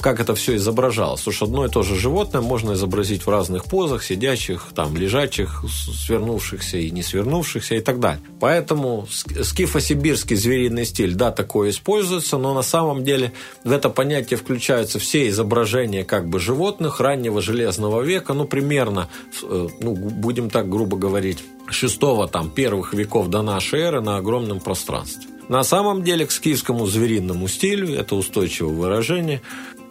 Как 0.00 0.20
это 0.20 0.34
все 0.34 0.56
изображалось. 0.56 1.20
Потому 1.20 1.34
что 1.34 1.44
одно 1.46 1.66
и 1.66 1.68
то 1.68 1.82
же 1.82 1.94
животное 1.96 2.42
можно 2.42 2.72
изобразить 2.72 3.26
в 3.26 3.30
разных 3.30 3.64
позах, 3.64 4.02
сидящих, 4.02 4.68
там, 4.74 4.96
лежачих, 4.96 5.64
свернувшихся 6.06 6.78
и 6.78 6.90
не 6.90 7.02
свернувшихся 7.02 7.76
и 7.76 7.80
так 7.80 8.00
далее. 8.00 8.20
Поэтому 8.40 9.06
скифосибирский 9.42 10.36
звериный 10.36 10.84
стиль, 10.84 11.14
да, 11.14 11.30
такое 11.30 11.70
используется, 11.70 12.38
но 12.38 12.54
на 12.54 12.62
самом 12.62 13.04
деле 13.04 13.32
в 13.64 13.70
это 13.70 13.90
понятие 13.90 14.38
включаются 14.38 14.98
все 14.98 15.28
изображения 15.28 16.04
как 16.04 16.28
бы 16.28 16.40
животных 16.40 17.00
раннего 17.00 17.40
железного 17.40 18.02
века, 18.02 18.34
ну, 18.34 18.44
примерно, 18.44 19.08
э, 19.42 19.68
ну, 19.80 19.94
будем 19.94 20.50
так 20.50 20.68
грубо 20.68 20.96
говорить, 20.96 21.38
шестого, 21.68 22.28
там, 22.28 22.50
первых 22.50 22.94
веков 22.94 23.28
до 23.28 23.42
нашей 23.42 23.80
эры 23.80 24.00
на 24.00 24.16
огромном 24.16 24.60
пространстве. 24.60 25.39
На 25.50 25.64
самом 25.64 26.04
деле 26.04 26.26
к 26.26 26.30
скифскому 26.30 26.86
звериному 26.86 27.48
стилю, 27.48 27.92
это 27.92 28.14
устойчивое 28.14 28.72
выражение, 28.72 29.42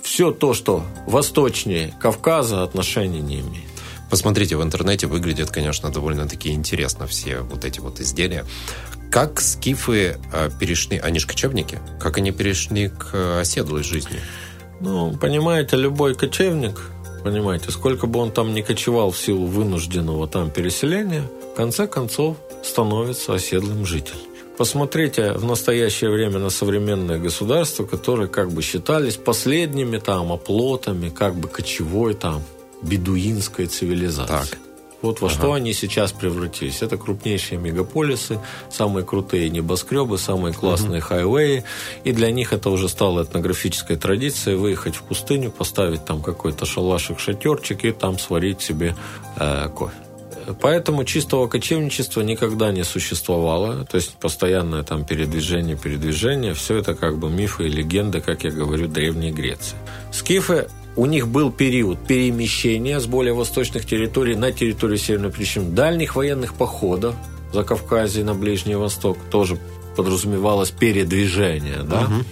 все 0.01 0.31
то, 0.31 0.53
что 0.53 0.85
восточнее 1.05 1.93
Кавказа, 1.99 2.63
отношения 2.63 3.19
не 3.19 3.41
имеет. 3.41 3.67
Посмотрите, 4.09 4.55
в 4.55 4.63
интернете 4.63 5.07
выглядят, 5.07 5.51
конечно, 5.51 5.91
довольно-таки 5.91 6.51
интересно 6.51 7.07
все 7.07 7.41
вот 7.41 7.65
эти 7.65 7.81
вот 7.81 7.99
изделия. 7.99 8.45
Как 9.11 9.41
скифы 9.41 10.17
э, 10.31 10.49
перешли, 10.57 10.97
они 10.97 11.19
же 11.19 11.27
кочевники, 11.27 11.79
как 11.99 12.19
они 12.19 12.31
перешли 12.31 12.87
к 12.87 13.41
оседлой 13.41 13.83
жизни? 13.83 14.21
Ну, 14.79 15.17
понимаете, 15.17 15.75
любой 15.75 16.15
кочевник, 16.15 16.89
понимаете, 17.21 17.71
сколько 17.71 18.07
бы 18.07 18.21
он 18.21 18.31
там 18.31 18.53
ни 18.53 18.61
кочевал 18.61 19.11
в 19.11 19.17
силу 19.17 19.45
вынужденного 19.45 20.25
там 20.25 20.51
переселения, 20.51 21.23
в 21.51 21.57
конце 21.57 21.85
концов 21.85 22.37
становится 22.63 23.33
оседлым 23.33 23.85
жителем. 23.85 24.28
Посмотрите 24.59 25.31
в 25.31 25.45
настоящее 25.45 26.09
время 26.09 26.37
на 26.37 26.49
современные 26.49 27.17
государства, 27.17 27.85
которые 27.85 28.27
как 28.27 28.51
бы 28.51 28.61
считались 28.61 29.15
последними 29.15 29.99
там 29.99 30.33
оплотами, 30.33 31.07
как 31.07 31.35
бы 31.35 31.47
кочевой 31.47 32.13
там 32.13 32.43
бедуинской 32.81 33.67
цивилизации. 33.67 34.27
Так. 34.27 34.59
Вот 35.01 35.21
во 35.21 35.27
ага. 35.27 35.35
что 35.37 35.53
они 35.53 35.71
сейчас 35.71 36.11
превратились. 36.11 36.81
Это 36.81 36.97
крупнейшие 36.97 37.57
мегаполисы, 37.57 38.41
самые 38.69 39.05
крутые 39.05 39.49
небоскребы, 39.49 40.17
самые 40.17 40.53
классные 40.53 40.99
угу. 40.99 41.07
хайвеи. 41.07 41.63
И 42.03 42.11
для 42.11 42.29
них 42.29 42.51
это 42.51 42.69
уже 42.69 42.89
стало 42.89 43.23
этнографической 43.23 43.95
традицией 43.95 44.57
выехать 44.57 44.97
в 44.97 45.03
пустыню, 45.03 45.51
поставить 45.51 46.03
там 46.03 46.21
какой-то 46.21 46.65
шалашик, 46.65 47.21
шатерчик 47.21 47.85
и 47.85 47.93
там 47.93 48.19
сварить 48.19 48.61
себе 48.61 48.93
э, 49.37 49.69
кофе. 49.69 49.95
Поэтому 50.61 51.03
чистого 51.03 51.47
кочевничества 51.47 52.21
никогда 52.21 52.71
не 52.71 52.83
существовало. 52.83 53.85
То 53.85 53.97
есть 53.97 54.15
постоянное 54.15 54.83
там 54.83 55.05
передвижение, 55.05 55.75
передвижение. 55.75 56.53
Все 56.53 56.77
это 56.77 56.95
как 56.95 57.17
бы 57.17 57.29
мифы 57.29 57.67
и 57.67 57.69
легенды, 57.69 58.21
как 58.21 58.43
я 58.43 58.51
говорю, 58.51 58.87
Древней 58.87 59.31
Греции. 59.31 59.77
Скифы 60.11 60.67
у 60.95 61.05
них 61.05 61.27
был 61.27 61.51
период 61.51 61.99
перемещения 62.05 62.99
с 62.99 63.05
более 63.05 63.33
восточных 63.33 63.85
территорий 63.85 64.35
на 64.35 64.51
территорию 64.51 64.97
Северной 64.97 65.31
причем 65.31 65.73
дальних 65.73 66.15
военных 66.15 66.55
походов 66.55 67.15
за 67.53 67.63
Кавказе 67.63 68.23
на 68.23 68.33
Ближний 68.33 68.75
Восток 68.75 69.17
тоже 69.31 69.57
подразумевалось 69.95 70.71
передвижение, 70.71 71.83
да, 71.83 72.01
угу. 72.01 72.25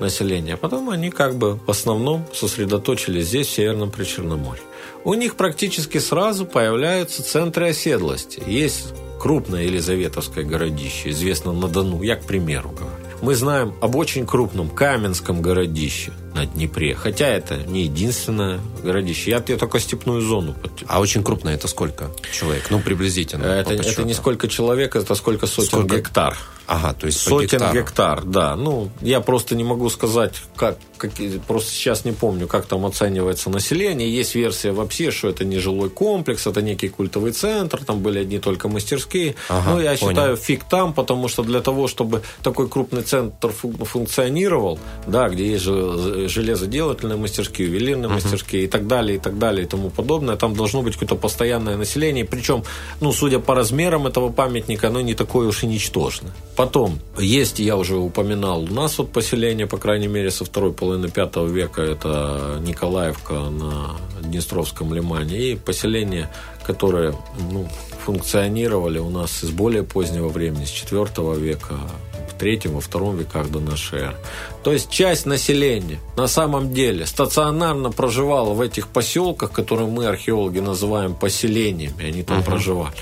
населения. 0.00 0.54
А 0.54 0.56
потом 0.56 0.90
они 0.90 1.10
как 1.10 1.36
бы 1.36 1.58
в 1.66 1.70
основном 1.70 2.24
сосредоточились 2.32 3.26
здесь, 3.26 3.48
в 3.48 3.50
Северном 3.50 3.90
Причерноморье 3.90 4.62
у 5.08 5.14
них 5.14 5.36
практически 5.36 5.96
сразу 5.96 6.44
появляются 6.44 7.22
центры 7.22 7.70
оседлости. 7.70 8.42
Есть 8.46 8.92
крупное 9.18 9.62
Елизаветовское 9.62 10.44
городище, 10.44 11.08
известно 11.08 11.54
на 11.54 11.66
Дону, 11.66 12.02
я 12.02 12.16
к 12.16 12.26
примеру 12.26 12.68
говорю. 12.68 13.06
Мы 13.22 13.34
знаем 13.34 13.72
об 13.80 13.96
очень 13.96 14.26
крупном 14.26 14.68
Каменском 14.68 15.40
городище 15.40 16.12
на 16.38 16.46
Днепре, 16.46 16.94
хотя 16.94 17.26
это 17.26 17.56
не 17.56 17.82
единственное 17.82 18.60
городище. 18.82 19.30
Я, 19.30 19.42
я 19.46 19.56
только 19.56 19.80
степную 19.80 20.20
зону. 20.20 20.54
А 20.86 21.00
очень 21.00 21.24
крупное 21.24 21.54
это 21.54 21.66
сколько 21.66 22.10
человек? 22.32 22.66
Ну, 22.70 22.80
приблизительно. 22.80 23.44
Это, 23.44 23.74
это 23.74 24.04
не 24.04 24.14
сколько 24.14 24.46
человек, 24.46 24.94
это 24.94 25.14
сколько 25.16 25.46
сотен 25.46 25.68
сколько? 25.68 25.96
гектар. 25.96 26.36
Ага, 26.68 26.92
то 26.92 27.06
есть 27.06 27.18
Сотен 27.20 27.72
гектар, 27.72 28.24
да. 28.24 28.54
Ну, 28.54 28.90
я 29.00 29.20
просто 29.22 29.56
не 29.56 29.64
могу 29.64 29.88
сказать, 29.88 30.34
как, 30.54 30.76
как, 30.98 31.12
просто 31.46 31.70
сейчас 31.70 32.04
не 32.04 32.12
помню, 32.12 32.46
как 32.46 32.66
там 32.66 32.84
оценивается 32.84 33.48
население. 33.48 34.14
Есть 34.14 34.34
версия 34.34 34.72
вообще, 34.72 35.10
что 35.10 35.28
это 35.28 35.46
не 35.46 35.60
жилой 35.60 35.88
комплекс, 35.88 36.46
это 36.46 36.60
некий 36.60 36.88
культовый 36.88 37.32
центр, 37.32 37.82
там 37.82 38.00
были 38.00 38.18
одни 38.18 38.38
только 38.38 38.68
мастерские. 38.68 39.34
Ага, 39.48 39.70
ну, 39.70 39.80
я 39.80 39.96
понял. 39.96 40.10
считаю, 40.10 40.36
фиг 40.36 40.64
там, 40.64 40.92
потому 40.92 41.28
что 41.28 41.42
для 41.42 41.62
того, 41.62 41.88
чтобы 41.88 42.22
такой 42.42 42.68
крупный 42.68 43.00
центр 43.00 43.50
функционировал, 43.50 44.78
да, 45.06 45.30
где 45.30 45.50
есть 45.50 45.64
железоделательные 46.28 47.16
мастерские, 47.16 47.68
ювелирные 47.68 48.08
uh 48.10 48.14
мастерские 48.14 48.64
и 48.64 48.66
так 48.66 48.86
далее, 48.86 49.16
и 49.16 49.20
так 49.20 49.38
далее, 49.38 49.64
и 49.64 49.68
тому 49.68 49.90
подобное, 49.90 50.36
там 50.36 50.54
должно 50.54 50.82
быть 50.82 50.94
какое-то 50.94 51.16
постоянное 51.16 51.76
население. 51.76 52.24
Причем, 52.24 52.64
ну, 53.00 53.12
судя 53.12 53.38
по 53.38 53.54
размерам 53.54 54.06
этого 54.06 54.30
памятника, 54.30 54.88
оно 54.88 55.00
не 55.00 55.14
такое 55.14 55.48
уж 55.48 55.64
и 55.64 55.66
ничтожное. 55.66 56.32
Потом, 56.56 56.98
есть, 57.18 57.58
я 57.58 57.76
уже 57.76 57.96
упоминал, 57.96 58.62
у 58.62 58.74
нас 58.74 58.98
вот 58.98 59.12
поселение, 59.12 59.66
по 59.66 59.78
крайней 59.78 60.08
мере, 60.08 60.30
со 60.30 60.44
второй 60.44 60.72
половины 60.72 61.08
пятого 61.08 61.46
века, 61.46 61.82
это 61.82 62.60
Николаевка 62.66 63.34
на 63.34 63.96
Днестровском 64.22 64.92
лимане, 64.92 65.38
и 65.38 65.56
поселения, 65.56 66.28
которые 66.66 67.14
ну, 67.52 67.68
функционировали 68.04 68.98
у 68.98 69.10
нас 69.10 69.30
с 69.30 69.50
более 69.50 69.82
позднего 69.82 70.28
времени, 70.28 70.64
с 70.64 70.70
четвертого 70.70 71.34
века, 71.34 71.74
в 72.38 72.40
третьем, 72.40 72.74
во 72.74 72.80
втором 72.80 73.16
веках 73.16 73.50
до 73.50 73.58
нашей 73.58 73.98
эры. 73.98 74.16
То 74.62 74.72
есть 74.72 74.90
часть 74.90 75.26
населения 75.26 75.98
на 76.16 76.28
самом 76.28 76.72
деле 76.72 77.04
стационарно 77.04 77.90
проживала 77.90 78.54
в 78.54 78.60
этих 78.60 78.86
поселках, 78.86 79.50
которые 79.50 79.88
мы, 79.88 80.06
археологи, 80.06 80.60
называем 80.60 81.14
поселениями, 81.14 82.06
они 82.06 82.22
там 82.22 82.38
uh-huh. 82.38 82.44
проживали 82.44 82.94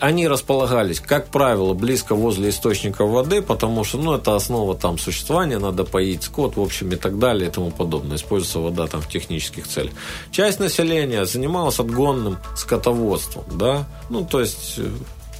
они 0.00 0.28
располагались, 0.28 1.00
как 1.00 1.28
правило, 1.28 1.72
близко 1.72 2.14
возле 2.14 2.50
источника 2.50 3.06
воды, 3.06 3.40
потому 3.40 3.84
что, 3.84 3.96
ну, 3.96 4.14
это 4.14 4.36
основа 4.36 4.74
там 4.74 4.98
существования, 4.98 5.58
надо 5.58 5.84
поить 5.84 6.24
скот, 6.24 6.56
в 6.56 6.60
общем, 6.60 6.90
и 6.90 6.96
так 6.96 7.18
далее, 7.18 7.48
и 7.48 7.50
тому 7.50 7.70
подобное. 7.70 8.16
Используется 8.16 8.58
вода 8.58 8.86
там 8.86 9.00
в 9.00 9.08
технических 9.08 9.66
целях. 9.66 9.92
Часть 10.30 10.60
населения 10.60 11.24
занималась 11.24 11.78
отгонным 11.78 12.36
скотоводством, 12.56 13.44
да, 13.54 13.86
ну, 14.10 14.26
то 14.26 14.40
есть 14.40 14.74
э, 14.78 14.88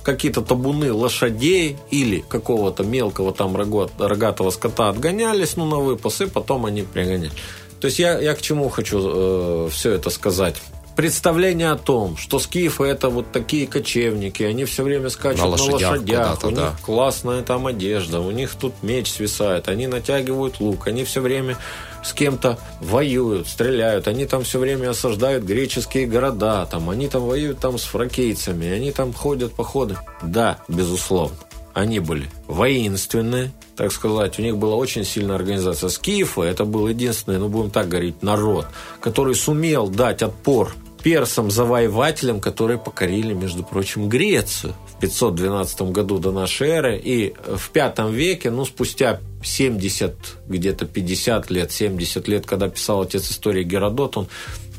какие-то 0.04 0.42
табуны 0.42 0.92
лошадей 0.92 1.76
или 1.90 2.24
какого-то 2.28 2.84
мелкого 2.84 3.32
там 3.32 3.56
рогатого 3.56 4.50
скота 4.50 4.90
отгонялись, 4.90 5.56
ну, 5.56 5.64
на 5.64 5.78
выпас, 5.78 6.20
и 6.20 6.26
потом 6.26 6.66
они 6.66 6.82
пригоняли. 6.82 7.32
То 7.80 7.86
есть 7.86 7.98
я, 7.98 8.18
я 8.18 8.34
к 8.34 8.42
чему 8.42 8.68
хочу 8.68 8.98
э, 9.02 9.68
все 9.70 9.92
это 9.92 10.10
сказать? 10.10 10.56
Представление 10.96 11.70
о 11.70 11.76
том, 11.76 12.16
что 12.16 12.38
скифы 12.38 12.84
это 12.84 13.08
вот 13.08 13.32
такие 13.32 13.66
кочевники, 13.66 14.42
они 14.42 14.64
все 14.64 14.82
время 14.82 15.10
скачут 15.10 15.40
на 15.40 15.46
лошадях, 15.48 15.80
на 15.80 15.88
лошадях 15.90 16.44
у 16.44 16.50
да. 16.50 16.62
них 16.62 16.80
классная 16.82 17.42
там 17.42 17.66
одежда, 17.66 18.20
у 18.20 18.30
них 18.30 18.54
тут 18.54 18.74
меч 18.82 19.10
свисает, 19.10 19.68
они 19.68 19.86
натягивают 19.86 20.60
лук, 20.60 20.86
они 20.86 21.04
все 21.04 21.20
время 21.20 21.56
с 22.04 22.12
кем-то 22.12 22.58
воюют, 22.80 23.48
стреляют, 23.48 24.06
они 24.08 24.26
там 24.26 24.44
все 24.44 24.58
время 24.58 24.90
осаждают 24.90 25.44
греческие 25.44 26.06
города, 26.06 26.66
там, 26.66 26.90
они 26.90 27.08
там 27.08 27.22
воюют 27.22 27.58
там 27.58 27.78
с 27.78 27.84
фракийцами, 27.84 28.68
они 28.68 28.92
там 28.92 29.12
ходят 29.12 29.54
походы. 29.54 29.96
Да, 30.22 30.58
безусловно, 30.68 31.36
они 31.72 31.98
были 31.98 32.28
воинственные, 32.46 33.52
так 33.74 33.90
сказать, 33.90 34.38
у 34.38 34.42
них 34.42 34.56
была 34.56 34.76
очень 34.76 35.04
сильная 35.04 35.36
организация. 35.36 35.88
Скифы– 35.88 36.40
это 36.42 36.64
был 36.64 36.86
единственный, 36.86 37.38
ну, 37.38 37.48
будем 37.48 37.70
так 37.70 37.88
говорить, 37.88 38.22
народ, 38.22 38.66
который 39.00 39.34
сумел 39.34 39.88
дать 39.88 40.22
отпор 40.22 40.74
персам-завоевателям, 41.04 42.40
которые 42.40 42.78
покорили, 42.78 43.34
между 43.34 43.62
прочим, 43.62 44.08
Грецию 44.08 44.72
в 44.88 44.98
512 45.00 45.82
году 45.92 46.18
до 46.18 46.32
нашей 46.32 46.68
эры. 46.68 46.98
И 46.98 47.34
в 47.46 47.70
V 47.74 48.10
веке, 48.10 48.50
ну, 48.50 48.64
спустя 48.64 49.20
70, 49.42 50.14
где-то 50.48 50.86
50 50.86 51.50
лет, 51.50 51.70
70 51.70 52.26
лет, 52.26 52.46
когда 52.46 52.70
писал 52.70 53.02
отец 53.02 53.30
истории 53.30 53.64
Геродот, 53.64 54.16
он 54.16 54.28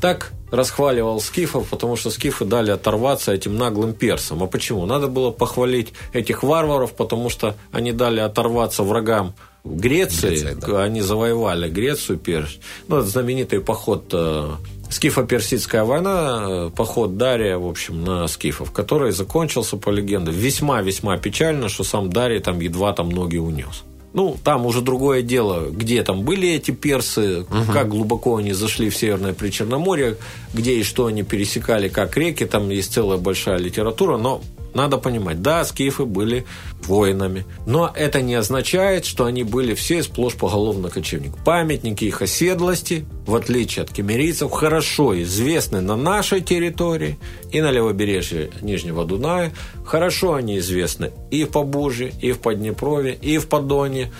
так 0.00 0.32
расхваливал 0.50 1.20
скифов, 1.20 1.68
потому 1.68 1.94
что 1.94 2.10
скифы 2.10 2.44
дали 2.44 2.72
оторваться 2.72 3.32
этим 3.32 3.56
наглым 3.56 3.94
персам. 3.94 4.42
А 4.42 4.46
почему? 4.48 4.84
Надо 4.84 5.06
было 5.06 5.30
похвалить 5.30 5.92
этих 6.12 6.42
варваров, 6.42 6.92
потому 6.94 7.30
что 7.30 7.54
они 7.70 7.92
дали 7.92 8.18
оторваться 8.18 8.82
врагам 8.82 9.34
Греции, 9.64 10.28
Греция, 10.28 10.54
да. 10.54 10.82
они 10.84 11.00
завоевали 11.00 11.68
Грецию, 11.68 12.18
Персию. 12.18 12.60
Ну, 12.88 12.98
это 12.98 13.08
знаменитый 13.08 13.60
поход 13.60 14.04
э, 14.12 14.50
Скифо-персидская 14.90 15.84
война, 15.84 16.44
э, 16.48 16.70
поход 16.74 17.16
Дария, 17.16 17.58
в 17.58 17.66
общем, 17.66 18.04
на 18.04 18.28
скифов, 18.28 18.72
который 18.72 19.12
закончился, 19.12 19.76
по 19.76 19.90
легенде, 19.90 20.30
весьма-весьма 20.30 21.18
печально, 21.18 21.68
что 21.68 21.84
сам 21.84 22.10
Дарий 22.10 22.40
там 22.40 22.60
едва 22.60 22.92
там 22.92 23.10
ноги 23.10 23.38
унес. 23.38 23.84
Ну, 24.12 24.36
там 24.42 24.64
уже 24.64 24.80
другое 24.80 25.20
дело, 25.20 25.68
где 25.70 26.02
там 26.02 26.22
были 26.22 26.48
эти 26.48 26.70
персы, 26.70 27.40
угу. 27.40 27.72
как 27.72 27.90
глубоко 27.90 28.36
они 28.36 28.54
зашли 28.54 28.88
в 28.88 28.96
Северное 28.96 29.34
Причерноморье, 29.34 30.16
где 30.54 30.76
и 30.76 30.84
что 30.84 31.04
они 31.04 31.22
пересекали, 31.22 31.88
как 31.88 32.16
реки, 32.16 32.46
там 32.46 32.70
есть 32.70 32.94
целая 32.94 33.18
большая 33.18 33.58
литература, 33.58 34.16
но 34.16 34.40
Надо 34.76 34.98
понимать, 34.98 35.40
да, 35.40 35.64
скифы 35.64 36.04
были 36.04 36.44
воинами, 36.82 37.46
но 37.64 37.90
это 37.94 38.20
не 38.20 38.34
означает, 38.34 39.06
что 39.06 39.24
они 39.24 39.42
были 39.42 39.72
все 39.72 40.02
сплошь 40.02 40.34
поголовно 40.34 40.90
кочевник. 40.90 41.34
Памятники 41.46 42.04
их 42.04 42.20
оседлости, 42.20 43.06
в 43.26 43.34
отличие 43.34 43.84
от 43.84 43.90
кемерийцев, 43.90 44.50
хорошо 44.52 45.18
известны 45.22 45.80
на 45.80 45.96
нашей 45.96 46.42
территории 46.42 47.18
и 47.50 47.62
на 47.62 47.70
левобережье 47.70 48.50
Нижнего 48.60 49.06
Дуная. 49.06 49.54
Хорошо 49.82 50.34
они 50.34 50.58
известны 50.58 51.10
и 51.30 51.44
в 51.44 51.48
Побуже, 51.52 52.12
и 52.20 52.32
в 52.32 52.40
Поднепрове, 52.40 53.14
и 53.14 53.38
в 53.38 53.48
Подоне. 53.48 54.12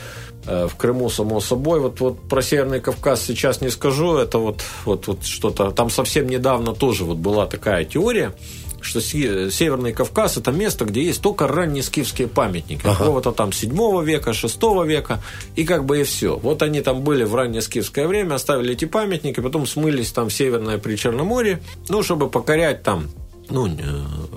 Э, 0.46 0.68
в 0.68 0.76
Крыму, 0.76 1.10
само 1.10 1.40
собой. 1.40 1.80
Вот, 1.80 2.00
вот 2.00 2.28
про 2.28 2.40
Северный 2.40 2.80
Кавказ 2.80 3.22
сейчас 3.22 3.60
не 3.60 3.68
скажу. 3.68 4.16
Это 4.16 4.38
вот, 4.38 4.62
вот, 4.84 5.08
вот 5.08 5.24
что-то... 5.24 5.72
Там 5.72 5.90
совсем 5.90 6.28
недавно 6.28 6.72
тоже 6.72 7.04
вот 7.04 7.16
была 7.16 7.46
такая 7.46 7.84
теория, 7.84 8.32
что 8.80 9.00
Северный 9.00 9.92
Кавказ– 9.92 10.36
это 10.38 10.52
место, 10.52 10.84
где 10.84 11.02
есть 11.02 11.22
только 11.22 11.48
ранние 11.48 11.82
скифские 11.82 12.28
памятники. 12.28 12.82
Ага. 12.84 12.98
Какого-то 12.98 13.32
там 13.32 13.52
7 13.52 14.04
века, 14.04 14.32
6 14.32 14.58
века, 14.84 15.20
и 15.54 15.64
как 15.64 15.84
бы 15.84 16.00
и 16.00 16.04
все. 16.04 16.36
Вот 16.36 16.62
они 16.62 16.80
там 16.80 17.02
были 17.02 17.24
в 17.24 17.34
раннее 17.34 17.62
скифское 17.62 18.06
время, 18.06 18.34
оставили 18.34 18.72
эти 18.72 18.84
памятники, 18.84 19.40
потом 19.40 19.66
смылись 19.66 20.12
там 20.12 20.28
в 20.28 20.32
Северное 20.32 20.78
Причерноморье, 20.78 21.60
ну, 21.88 22.02
чтобы 22.02 22.28
покорять 22.28 22.82
там, 22.82 23.08
ну, 23.50 23.68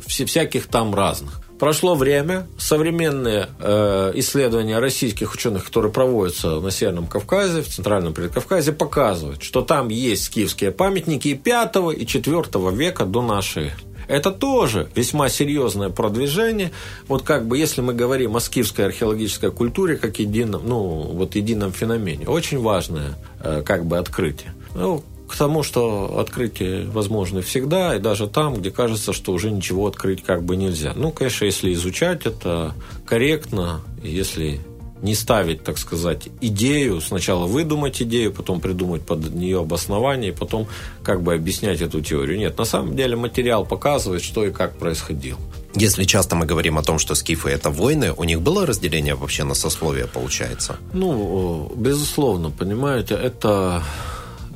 все, 0.06 0.26
всяких 0.26 0.68
там 0.68 0.94
разных. 0.94 1.42
Прошло 1.60 1.94
время, 1.94 2.48
современные 2.58 3.50
э, 3.60 4.14
исследования 4.16 4.80
российских 4.80 5.34
ученых, 5.34 5.66
которые 5.66 5.92
проводятся 5.92 6.62
на 6.62 6.72
Северном 6.72 7.06
Кавказе, 7.06 7.62
в 7.62 7.68
Центральном 7.68 8.14
Предкавказе, 8.14 8.72
показывают, 8.72 9.44
что 9.44 9.62
там 9.62 9.90
есть 9.90 10.24
скифские 10.24 10.72
памятники 10.72 11.28
и 11.28 11.36
5 11.36 11.76
и 11.98 12.06
4 12.06 12.44
века 12.72 13.06
до 13.06 13.22
нашей 13.22 13.72
это 14.10 14.32
тоже 14.32 14.90
весьма 14.96 15.30
серьезное 15.30 15.90
продвижение. 15.90 16.72
Вот 17.08 17.22
как 17.22 17.48
бы, 17.48 17.58
если 17.58 17.82
мы 17.82 17.94
говорим 17.94 18.36
о 18.36 18.40
скифской 18.40 18.86
археологической 18.86 19.52
культуре 19.52 19.96
как 19.98 20.20
едином, 20.20 20.64
ну, 20.66 20.80
вот 21.14 21.36
едином 21.36 21.72
феномене, 21.72 22.28
очень 22.28 22.60
важное 22.60 23.18
э, 23.42 23.62
как 23.64 23.86
бы 23.86 23.98
открытие. 24.00 24.54
Ну, 24.74 25.04
к 25.28 25.36
тому, 25.36 25.62
что 25.62 26.20
открытие 26.20 26.86
возможно 26.86 27.44
всегда, 27.44 27.96
и 27.96 28.00
даже 28.00 28.28
там, 28.28 28.56
где 28.56 28.72
кажется, 28.72 29.14
что 29.14 29.32
уже 29.32 29.52
ничего 29.52 29.86
открыть 29.86 30.24
как 30.24 30.44
бы 30.44 30.56
нельзя. 30.56 30.94
Ну, 30.96 31.12
конечно, 31.12 31.46
если 31.46 31.72
изучать 31.74 32.26
это 32.26 32.74
корректно, 33.06 33.82
если 34.04 34.60
не 35.02 35.16
ставить, 35.16 35.64
так 35.64 35.78
сказать, 35.78 36.30
идею, 36.42 37.02
сначала 37.02 37.46
выдумать 37.46 38.02
идею, 38.02 38.34
потом 38.34 38.60
придумать 38.60 39.02
под 39.02 39.34
нее 39.34 39.60
обоснование, 39.60 40.32
и 40.32 40.36
потом 40.36 40.68
как 41.04 41.22
бы 41.22 41.34
объяснять 41.34 41.82
эту 41.82 42.02
теорию. 42.02 42.38
Нет, 42.38 42.58
на 42.58 42.66
самом 42.66 42.96
деле 42.96 43.16
материал 43.16 43.66
показывает, 43.66 44.22
что 44.22 44.46
и 44.46 44.52
как 44.52 44.78
происходило. 44.78 45.40
Если 45.76 46.04
часто 46.04 46.36
мы 46.36 46.46
говорим 46.46 46.78
о 46.78 46.84
том, 46.84 47.00
что 47.00 47.16
скифы– 47.16 47.50
это 47.52 47.70
войны, 47.70 48.12
у 48.18 48.24
них 48.24 48.42
было 48.42 48.66
разделение 48.66 49.16
вообще 49.16 49.44
на 49.44 49.54
сословия, 49.54 50.08
получается? 50.08 50.78
Ну, 50.94 51.72
безусловно, 51.76 52.50
понимаете, 52.50 53.14
это 53.14 53.84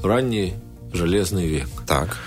ранний 0.01 0.53
железный 0.91 1.47
век. 1.47 1.69
Так. 1.87 2.17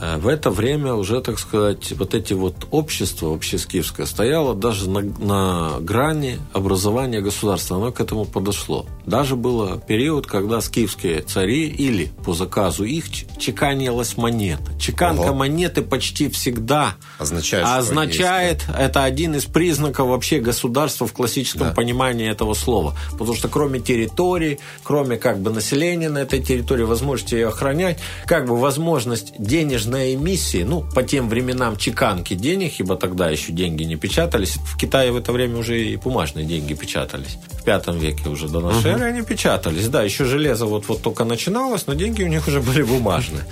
Э, 0.00 0.18
в 0.18 0.28
это 0.28 0.50
время 0.50 0.94
уже, 0.94 1.20
так 1.20 1.38
сказать, 1.38 1.92
вот 1.92 2.14
эти 2.14 2.32
вот 2.32 2.66
общества 2.70 3.34
общескифское 3.34 4.06
стояло 4.06 4.54
даже 4.54 4.88
на, 4.88 5.00
на 5.00 5.80
грани 5.80 6.38
образования 6.52 7.20
государства. 7.20 7.76
Оно 7.76 7.92
к 7.92 8.00
этому 8.00 8.24
подошло. 8.24 8.86
Даже 9.06 9.36
был 9.36 9.78
период, 9.80 10.26
когда 10.26 10.60
скифские 10.60 11.22
цари 11.22 11.66
или 11.66 12.10
по 12.24 12.34
заказу 12.34 12.84
их 12.84 13.06
чеканилась 13.38 14.16
монета. 14.16 14.78
Чеканка 14.78 15.28
Ого. 15.28 15.34
монеты 15.34 15.82
почти 15.82 16.28
всегда 16.28 16.94
означает, 17.18 17.66
означает 17.66 18.62
есть, 18.62 18.78
это 18.78 19.04
один 19.04 19.34
из 19.34 19.44
признаков 19.44 20.08
вообще 20.08 20.40
государства 20.40 21.06
в 21.06 21.12
классическом 21.12 21.68
да. 21.68 21.74
понимании 21.74 22.30
этого 22.30 22.54
слова. 22.54 22.94
Потому 23.12 23.34
что 23.34 23.48
кроме 23.48 23.80
территории, 23.80 24.58
кроме 24.82 25.16
как 25.16 25.40
бы 25.40 25.50
населения 25.50 26.08
на 26.08 26.18
этой 26.18 26.40
территории, 26.40 26.84
возможности 26.84 27.34
ее 27.34 27.48
охранять, 27.48 27.98
как 28.26 28.46
бы 28.46 28.56
возможность 28.56 29.32
денежной 29.38 29.87
денежной 29.88 30.14
эмиссии, 30.14 30.62
ну, 30.62 30.82
по 30.82 31.02
тем 31.02 31.28
временам 31.28 31.76
чеканки 31.76 32.34
денег, 32.34 32.80
ибо 32.80 32.96
тогда 32.96 33.28
еще 33.30 33.52
деньги 33.52 33.84
не 33.84 33.96
печатались. 33.96 34.56
В 34.56 34.76
Китае 34.76 35.12
в 35.12 35.16
это 35.16 35.32
время 35.32 35.58
уже 35.58 35.80
и 35.80 35.96
бумажные 35.96 36.44
деньги 36.44 36.74
печатались. 36.74 37.38
В 37.52 37.64
пятом 37.64 37.98
веке 37.98 38.28
уже 38.28 38.48
до 38.48 38.60
нашей 38.60 38.92
эры 38.92 39.04
они 39.06 39.22
печатались. 39.22 39.88
Да, 39.88 40.02
еще 40.02 40.24
железо 40.24 40.66
вот-вот 40.66 41.02
только 41.02 41.24
начиналось, 41.24 41.86
но 41.86 41.94
деньги 41.94 42.22
у 42.22 42.28
них 42.28 42.48
уже 42.48 42.60
были 42.60 42.82
бумажные. 42.82 43.42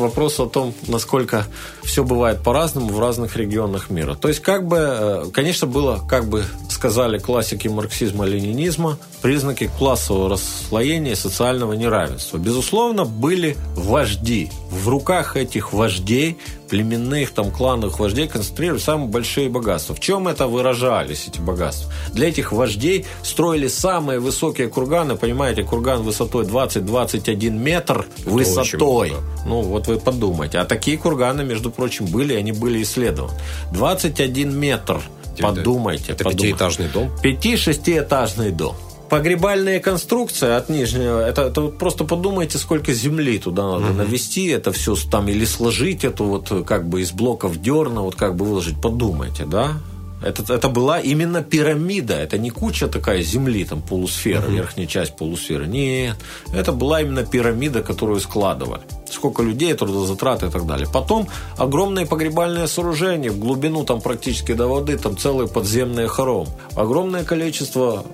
К 0.00 0.02
вопросу 0.04 0.44
о 0.44 0.48
том, 0.48 0.72
насколько 0.88 1.44
все 1.82 2.02
бывает 2.04 2.42
по-разному 2.42 2.88
в 2.88 2.98
разных 2.98 3.36
регионах 3.36 3.90
мира. 3.90 4.14
То 4.14 4.28
есть, 4.28 4.40
как 4.40 4.66
бы, 4.66 4.78
э, 4.78 5.24
конечно, 5.30 5.66
было, 5.66 6.00
как 6.08 6.24
бы 6.24 6.42
сказали 6.70 7.18
классики 7.18 7.68
марксизма-ленинизма, 7.68 8.96
признаки 9.20 9.70
классового 9.78 10.30
расслоения 10.30 11.12
и 11.12 11.16
социального 11.16 11.74
неравенства. 11.74 12.38
Безусловно, 12.38 13.04
были 13.04 13.58
вожди. 13.76 14.50
В 14.70 14.88
руках 14.88 15.36
этих 15.36 15.74
вождей 15.74 16.38
племенных 16.70 17.32
там 17.32 17.50
клановых 17.50 17.98
вождей 17.98 18.28
концентрируют 18.28 18.82
самые 18.82 19.08
большие 19.08 19.48
богатства. 19.48 19.94
В 19.94 20.00
чем 20.00 20.28
это 20.28 20.46
выражались, 20.46 21.26
эти 21.26 21.40
богатства? 21.40 21.92
Для 22.12 22.28
этих 22.28 22.52
вождей 22.52 23.04
строили 23.22 23.66
самые 23.66 24.20
высокие 24.20 24.68
курганы, 24.68 25.16
понимаете, 25.16 25.64
курган 25.64 26.02
высотой 26.02 26.44
20-21 26.46 27.50
метр 27.50 28.06
это 28.20 28.30
высотой. 28.30 29.12
Ну, 29.44 29.62
вот 29.62 29.88
вы 29.88 29.98
подумайте. 29.98 30.58
А 30.58 30.64
такие 30.64 30.96
курганы, 30.96 31.44
между 31.44 31.70
прочим, 31.70 32.06
были, 32.06 32.34
они 32.34 32.52
были 32.52 32.82
исследованы. 32.82 33.36
21 33.72 34.56
метр. 34.56 35.00
Подумайте. 35.40 36.12
Это 36.12 36.24
подумайте. 36.24 36.52
пятиэтажный 36.52 36.88
дом? 36.88 37.10
Пяти-шестиэтажный 37.22 38.52
дом 38.52 38.76
погребальная 39.10 39.80
конструкция 39.80 40.56
от 40.56 40.68
нижнего, 40.68 41.20
это, 41.20 41.42
это 41.42 41.60
вот 41.62 41.78
просто 41.78 42.04
подумайте, 42.04 42.58
сколько 42.58 42.92
земли 42.92 43.38
туда 43.38 43.64
надо 43.64 43.86
угу. 43.86 43.94
навести, 43.94 44.46
это 44.46 44.72
все 44.72 44.94
там, 45.10 45.28
или 45.28 45.44
сложить 45.44 46.04
эту 46.04 46.24
вот 46.24 46.64
как 46.64 46.88
бы 46.88 47.02
из 47.02 47.12
блоков 47.12 47.60
дерна, 47.60 48.02
вот 48.02 48.14
как 48.14 48.36
бы 48.36 48.44
выложить, 48.44 48.80
подумайте, 48.80 49.44
да? 49.44 49.74
Это, 50.22 50.52
это 50.52 50.68
была 50.68 51.00
именно 51.00 51.42
пирамида, 51.42 52.14
это 52.14 52.38
не 52.38 52.50
куча 52.50 52.88
такая 52.88 53.22
земли, 53.22 53.64
там 53.64 53.82
полусфера, 53.82 54.46
угу. 54.46 54.52
верхняя 54.52 54.86
часть 54.86 55.16
полусферы. 55.16 55.66
Нет, 55.66 56.16
это 56.54 56.72
была 56.72 57.00
именно 57.00 57.24
пирамида, 57.24 57.82
которую 57.82 58.20
складывали. 58.20 58.82
Сколько 59.10 59.42
людей, 59.42 59.74
трудозатраты 59.74 60.46
и 60.46 60.50
так 60.50 60.66
далее. 60.66 60.86
Потом 60.92 61.28
огромные 61.56 62.06
погребальные 62.06 62.68
сооружения, 62.68 63.30
в 63.30 63.38
глубину 63.38 63.84
там 63.84 64.00
практически 64.00 64.52
до 64.52 64.68
воды, 64.68 64.96
там 64.96 65.16
целые 65.16 65.48
подземные 65.48 66.08
хором. 66.08 66.46
Огромное 66.74 67.24
количество 67.24 68.04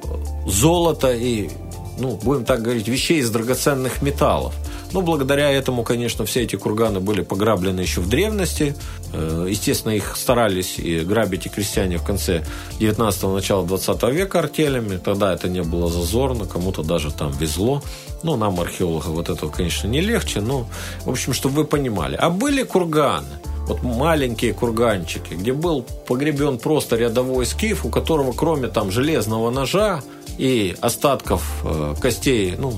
золота 0.46 1.12
и, 1.12 1.50
ну, 1.98 2.18
будем 2.22 2.44
так 2.44 2.62
говорить, 2.62 2.88
вещей 2.88 3.20
из 3.20 3.30
драгоценных 3.30 4.02
металлов. 4.02 4.54
Ну, 4.96 5.02
благодаря 5.02 5.50
этому, 5.50 5.82
конечно, 5.82 6.24
все 6.24 6.44
эти 6.44 6.56
курганы 6.56 7.00
были 7.00 7.20
пограблены 7.20 7.82
еще 7.82 8.00
в 8.00 8.08
древности. 8.08 8.74
Э, 9.12 9.46
естественно, 9.46 9.92
их 9.92 10.16
старались 10.16 10.78
и 10.78 11.00
грабить 11.00 11.44
и 11.44 11.50
крестьяне 11.50 11.98
в 11.98 12.02
конце 12.02 12.46
19-го, 12.80 13.34
начала 13.34 13.66
20 13.66 14.02
века 14.04 14.38
артелями. 14.38 14.96
Тогда 14.96 15.34
это 15.34 15.50
не 15.50 15.62
было 15.62 15.90
зазорно, 15.90 16.46
кому-то 16.46 16.82
даже 16.82 17.12
там 17.12 17.30
везло. 17.32 17.82
Ну, 18.22 18.36
нам, 18.36 18.58
археологам, 18.58 19.12
вот 19.12 19.28
этого, 19.28 19.50
конечно, 19.50 19.86
не 19.86 20.00
легче, 20.00 20.40
но, 20.40 20.66
в 21.04 21.10
общем, 21.10 21.34
чтобы 21.34 21.56
вы 21.56 21.64
понимали. 21.66 22.16
А 22.16 22.30
были 22.30 22.62
курганы, 22.62 23.28
вот 23.66 23.82
маленькие 23.82 24.54
курганчики, 24.54 25.34
где 25.34 25.52
был 25.52 25.84
погребен 26.06 26.56
просто 26.56 26.96
рядовой 26.96 27.44
скиф, 27.44 27.84
у 27.84 27.90
которого 27.90 28.32
кроме 28.32 28.68
там 28.68 28.90
железного 28.90 29.50
ножа 29.50 30.00
и 30.38 30.74
остатков 30.80 31.60
э, 31.64 31.94
костей, 32.00 32.54
ну, 32.56 32.72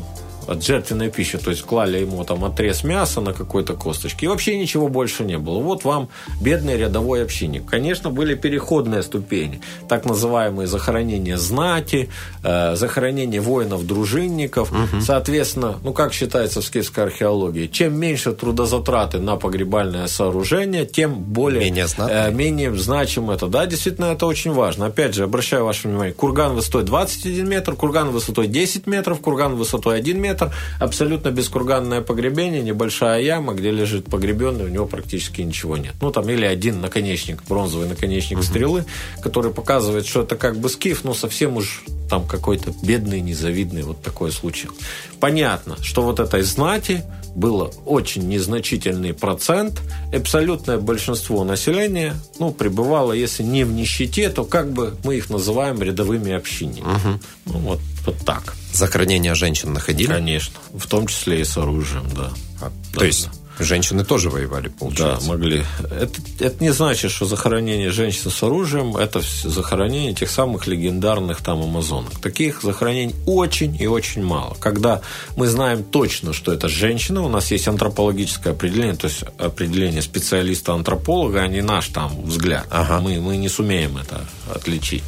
от 0.49 0.65
жертвенной 0.65 1.11
пищи, 1.11 1.39
то 1.39 1.51
есть 1.51 1.63
клали 1.63 1.99
ему 1.99 2.25
там 2.25 2.45
отрез 2.45 2.85
мяса 2.85 3.21
на 3.21 3.33
какой-то 3.33 3.75
косточке, 3.75 4.27
и 4.27 4.29
вообще 4.29 4.59
ничего 4.59 4.89
больше 4.89 5.25
не 5.25 5.39
было. 5.39 5.59
Вот 5.61 5.85
вам 5.85 6.09
бедный 6.41 6.77
рядовой 6.77 7.23
общинник. 7.23 7.67
Конечно, 7.67 8.11
были 8.11 8.35
переходные 8.35 9.03
ступени, 9.03 9.61
так 9.89 10.05
называемые 10.05 10.67
захоронения 10.67 11.37
знати, 11.37 12.09
э, 12.43 12.75
захоронения 12.77 13.41
воинов-дружинников. 13.41 14.73
Угу. 14.73 15.01
Соответственно, 15.03 15.79
ну 15.83 15.93
как 15.93 16.13
считается 16.13 16.61
в 16.61 16.65
скифской 16.65 17.05
археологии, 17.05 17.67
чем 17.67 17.99
меньше 17.99 18.33
трудозатраты 18.33 19.19
на 19.19 19.37
погребальное 19.37 20.07
сооружение, 20.07 20.87
тем 20.87 21.15
более 21.15 21.61
менее, 21.61 21.87
э, 21.99 22.31
менее 22.31 22.75
значимо 22.77 23.35
это. 23.35 23.47
Да, 23.47 23.67
действительно, 23.67 24.07
это 24.07 24.27
очень 24.27 24.53
важно. 24.53 24.87
Опять 24.87 25.15
же, 25.15 25.25
обращаю 25.25 25.65
ваше 25.65 25.89
внимание, 25.89 26.15
курган 26.15 26.55
высотой 26.55 26.85
21 26.85 27.49
метр, 27.49 27.75
курган 27.75 28.11
высотой 28.11 28.47
10 28.47 28.87
метров, 28.87 29.21
курган 29.21 29.57
высотой 29.57 29.99
1 29.99 30.21
метр, 30.21 30.38
метр, 30.39 30.55
абсолютно 30.79 31.31
бескурганное 31.31 32.01
погребение, 32.01 32.63
небольшая 32.63 33.23
яма, 33.23 33.55
где 33.55 33.71
лежит 33.71 34.07
погребенный, 34.07 34.65
у 34.65 34.69
него 34.69 34.87
практически 34.87 35.43
ничего 35.43 35.77
нет. 35.77 35.95
Ну, 36.01 36.11
там 36.11 36.29
или 36.29 36.45
один 36.45 36.81
наконечник, 36.81 37.43
бронзовый 37.49 37.89
наконечник 37.89 38.39
угу. 38.39 38.47
стрелы, 38.47 38.85
который 39.23 39.53
показывает, 39.53 40.07
что 40.07 40.23
это 40.23 40.37
как 40.37 40.59
бы 40.59 40.69
скиф, 40.69 41.05
но 41.05 41.15
совсем 41.15 41.57
уж 41.57 41.85
там 42.09 42.27
какой-то 42.27 42.73
бедный, 42.83 43.21
незавидный 43.21 43.83
вот 43.83 44.03
такой 44.03 44.33
случай. 44.33 44.69
Понятно, 45.21 45.77
что 45.83 46.03
вот 46.03 46.21
этой 46.21 46.43
знати 46.43 47.05
было 47.35 47.71
очень 47.85 48.27
незначительный 48.29 49.15
процент. 49.15 49.81
Абсолютное 50.13 50.79
большинство 50.79 51.45
населения 51.45 52.15
ну, 52.39 52.51
пребывало, 52.51 53.13
если 53.13 53.43
не 53.43 53.65
в 53.65 53.73
нищете, 53.73 54.31
то 54.31 54.45
как 54.45 54.73
бы 54.73 54.95
мы 55.05 55.17
их 55.17 55.31
называем 55.31 55.81
рядовыми 55.83 56.33
общинниками. 56.33 56.95
Угу. 56.95 57.21
Ну, 57.47 57.59
вот, 57.59 57.81
вот 58.09 58.25
так. 58.25 58.55
Захоронения 58.73 59.35
женщин 59.35 59.73
находили? 59.73 60.09
Конечно. 60.09 60.55
В 60.73 60.87
том 60.87 61.07
числе 61.07 61.41
и 61.41 61.45
с 61.45 61.57
оружием, 61.57 62.09
да. 62.15 62.33
А, 62.61 62.71
да 62.93 62.99
то 62.99 63.05
есть 63.05 63.29
Женщины 63.59 64.05
тоже 64.05 64.31
воевали, 64.31 64.69
получается. 64.69 65.27
Да, 65.27 65.33
могли. 65.33 65.65
Это, 65.91 66.21
это 66.39 66.63
не 66.63 66.73
значит, 66.73 67.11
что 67.11 67.27
захоронение 67.27 67.91
женщин 67.91 68.31
с 68.31 68.43
оружием– 68.43 68.97
это 68.99 69.21
захоронение 69.43 70.15
тех 70.15 70.31
самых 70.31 70.67
легендарных 70.67 71.43
там 71.43 71.63
амазонок. 71.63 72.21
Таких 72.21 72.63
захоронений 72.63 73.15
очень 73.27 73.77
и 73.81 73.87
очень 73.87 74.23
мало. 74.23 74.57
Когда 74.61 75.03
мы 75.37 75.49
знаем 75.49 75.83
точно, 75.83 76.33
что 76.33 76.53
это 76.53 76.69
женщина, 76.69 77.23
у 77.23 77.29
нас 77.29 77.51
есть 77.51 77.67
антропологическое 77.67 78.53
определение, 78.53 78.95
то 78.95 79.09
есть 79.09 79.25
определение 79.39 80.03
специалиста-антрополога, 80.03 81.41
а 81.41 81.49
не 81.49 81.61
наш 81.61 81.89
там 81.89 82.23
взгляд. 82.23 82.67
Ага. 82.71 83.01
Мы, 83.01 83.21
мы 83.21 83.37
не 83.37 83.49
сумеем 83.49 83.99
это 83.99 84.21
отличить. 84.55 85.03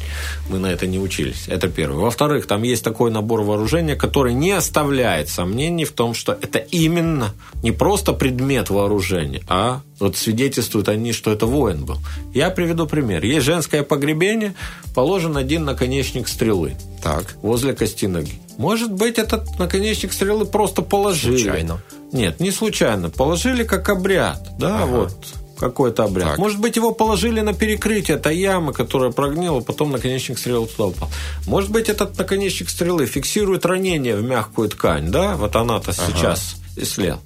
Мы 0.49 0.59
на 0.59 0.67
это 0.67 0.87
не 0.87 0.99
учились. 0.99 1.45
Это 1.47 1.69
первое. 1.69 2.01
Во-вторых, 2.01 2.47
там 2.47 2.63
есть 2.63 2.83
такой 2.83 3.11
набор 3.11 3.43
вооружения, 3.43 3.95
который 3.95 4.33
не 4.33 4.51
оставляет 4.51 5.29
сомнений 5.29 5.85
в 5.85 5.93
том, 5.93 6.13
что 6.13 6.33
это 6.33 6.59
именно 6.59 7.33
не 7.63 7.71
просто 7.71 8.11
предмет 8.13 8.40
предмет 8.41 8.71
вооружения, 8.71 9.43
а 9.47 9.81
вот 9.99 10.17
свидетельствуют 10.17 10.89
они, 10.89 11.13
что 11.13 11.31
это 11.31 11.45
воин 11.45 11.85
был. 11.85 11.97
Я 12.33 12.49
приведу 12.49 12.87
пример. 12.87 13.23
Есть 13.23 13.45
женское 13.45 13.83
погребение, 13.83 14.55
положен 14.95 15.37
один 15.37 15.63
наконечник 15.63 16.27
стрелы. 16.27 16.73
Так. 17.03 17.35
Возле 17.43 17.73
кости 17.73 18.07
ноги. 18.07 18.33
Может 18.57 18.91
быть, 18.91 19.19
этот 19.19 19.59
наконечник 19.59 20.11
стрелы 20.11 20.45
просто 20.45 20.81
положили. 20.81 21.37
Случайно. 21.37 21.81
Нет, 22.11 22.39
не 22.39 22.49
случайно. 22.49 23.11
Положили 23.11 23.63
как 23.63 23.87
обряд. 23.89 24.41
Да, 24.57 24.83
ага. 24.83 24.85
вот 24.87 25.15
какой-то 25.59 26.05
обряд. 26.05 26.29
Так. 26.29 26.37
Может 26.39 26.59
быть, 26.59 26.75
его 26.75 26.91
положили 26.91 27.41
на 27.41 27.53
перекрытие 27.53 28.17
этой 28.17 28.35
ямы, 28.35 28.73
которая 28.73 29.11
прогнила, 29.11 29.59
потом 29.59 29.91
наконечник 29.91 30.39
стрелы 30.39 30.65
туда 30.65 30.85
упал. 30.85 31.09
Может 31.45 31.69
быть, 31.69 31.89
этот 31.89 32.17
наконечник 32.17 32.71
стрелы 32.71 33.05
фиксирует 33.05 33.67
ранение 33.67 34.15
в 34.15 34.23
мягкую 34.23 34.69
ткань, 34.69 35.11
да? 35.11 35.35
Вот 35.35 35.55
она-то 35.55 35.91
ага. 35.91 36.01
сейчас 36.07 36.55
слел. 36.83 37.19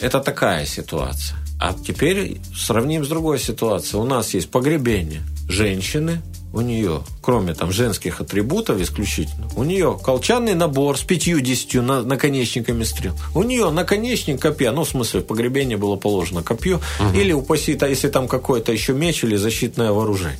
Это 0.00 0.20
такая 0.20 0.66
ситуация. 0.66 1.38
А 1.60 1.72
теперь 1.74 2.38
сравним 2.54 3.04
с 3.04 3.08
другой 3.08 3.38
ситуацией. 3.38 4.02
У 4.02 4.04
нас 4.04 4.34
есть 4.34 4.50
погребение 4.50 5.22
женщины, 5.48 6.20
у 6.54 6.60
нее, 6.60 7.02
кроме 7.20 7.52
там 7.52 7.72
женских 7.72 8.20
атрибутов 8.20 8.80
исключительно, 8.80 9.48
у 9.56 9.64
нее 9.64 9.98
колчанный 10.02 10.54
набор 10.54 10.96
с 10.96 11.02
пятью-десятью 11.02 11.82
на, 11.82 12.02
наконечниками 12.02 12.84
стрел. 12.84 13.18
У 13.34 13.42
нее 13.42 13.70
наконечник 13.70 14.40
копья, 14.40 14.70
ну, 14.70 14.84
в 14.84 14.88
смысле, 14.88 15.20
в 15.20 15.24
погребении 15.24 15.74
было 15.74 15.96
положено 15.96 16.44
копье, 16.44 16.76
угу. 16.76 17.18
или 17.18 17.32
упаси, 17.32 17.76
а 17.80 17.88
если 17.88 18.08
там 18.08 18.28
какое-то 18.28 18.70
еще 18.70 18.92
меч 18.92 19.24
или 19.24 19.34
защитное 19.34 19.90
вооружение. 19.90 20.38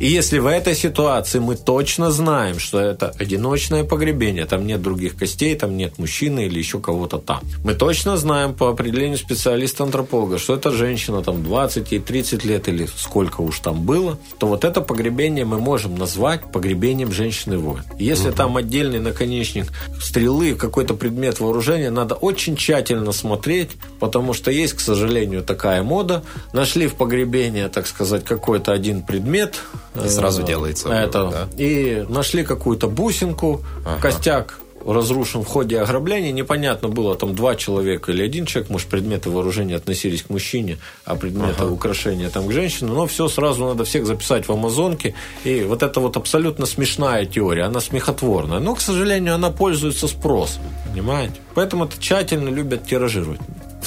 И 0.00 0.06
если 0.06 0.38
в 0.38 0.46
этой 0.46 0.74
ситуации 0.74 1.38
мы 1.38 1.56
точно 1.56 2.10
знаем, 2.10 2.58
что 2.58 2.80
это 2.80 3.12
одиночное 3.18 3.84
погребение, 3.84 4.46
там 4.46 4.66
нет 4.66 4.82
других 4.82 5.16
костей, 5.16 5.54
там 5.54 5.76
нет 5.76 5.98
мужчины 5.98 6.46
или 6.46 6.58
еще 6.58 6.80
кого-то 6.80 7.18
там. 7.18 7.40
Мы 7.64 7.74
точно 7.74 8.16
знаем 8.16 8.54
по 8.54 8.68
определению 8.70 9.18
специалиста-антрополога, 9.18 10.38
что 10.38 10.54
это 10.54 10.70
женщина 10.70 11.22
там 11.22 11.42
20 11.42 11.92
и 11.92 11.98
30 11.98 12.44
лет 12.44 12.68
или 12.68 12.86
сколько 12.96 13.40
уж 13.40 13.60
там 13.60 13.84
было, 13.84 14.18
то 14.38 14.46
вот 14.46 14.64
это 14.64 14.80
погребение 14.80 15.44
мы 15.44 15.58
можем 15.58 15.96
назвать 15.96 16.52
погребением 16.52 17.12
женщины-воин. 17.12 17.84
Если 17.98 18.28
угу. 18.28 18.36
там 18.36 18.56
отдельный 18.56 19.00
наконечник 19.00 19.72
стрелы, 20.00 20.54
какой-то 20.54 20.94
предмет 20.94 21.40
вооружения, 21.40 21.90
надо 21.90 22.14
очень 22.14 22.56
тщательно 22.56 23.12
смотреть, 23.12 23.70
потому 24.00 24.32
что 24.32 24.50
есть, 24.50 24.74
к 24.74 24.80
сожалению, 24.80 25.42
такая 25.42 25.82
мода. 25.82 26.22
Нашли 26.52 26.86
в 26.86 26.94
погребении, 26.94 27.66
так 27.68 27.86
сказать, 27.86 28.24
какой-то 28.24 28.72
один 28.72 29.02
предмет. 29.02 29.60
И 30.04 30.08
сразу 30.08 30.42
э, 30.42 30.46
делается. 30.46 30.88
Это, 30.88 31.30
да? 31.30 31.48
И 31.62 32.04
нашли 32.08 32.44
какую-то 32.44 32.88
бусинку, 32.88 33.62
ага. 33.84 34.00
костяк 34.00 34.58
разрушен 34.86 35.42
в 35.42 35.46
ходе 35.46 35.80
ограбления. 35.80 36.32
Непонятно 36.32 36.88
было, 36.88 37.16
там 37.16 37.34
два 37.34 37.56
человека 37.56 38.12
или 38.12 38.22
один 38.22 38.46
человек, 38.46 38.70
может, 38.70 38.88
предметы 38.88 39.30
вооружения 39.30 39.76
относились 39.76 40.22
к 40.22 40.30
мужчине, 40.30 40.78
а 41.04 41.16
предметы 41.16 41.62
ага. 41.62 41.70
украшения 41.70 42.30
там 42.30 42.46
к 42.46 42.52
женщине. 42.52 42.90
Но 42.92 43.06
все 43.06 43.28
сразу 43.28 43.64
надо 43.66 43.84
всех 43.84 44.06
записать 44.06 44.46
в 44.48 44.52
Амазонке. 44.52 45.14
И 45.44 45.62
вот 45.62 45.82
это 45.82 46.00
вот 46.00 46.16
абсолютно 46.16 46.66
смешная 46.66 47.26
теория, 47.26 47.64
она 47.64 47.80
смехотворная. 47.80 48.60
Но, 48.60 48.74
к 48.74 48.80
сожалению, 48.80 49.34
она 49.34 49.50
пользуется 49.50 50.06
спросом. 50.08 50.62
Понимаете? 50.90 51.34
Поэтому 51.54 51.84
это 51.84 52.00
тщательно 52.00 52.48
любят 52.48 52.86
тиражировать. 52.86 53.40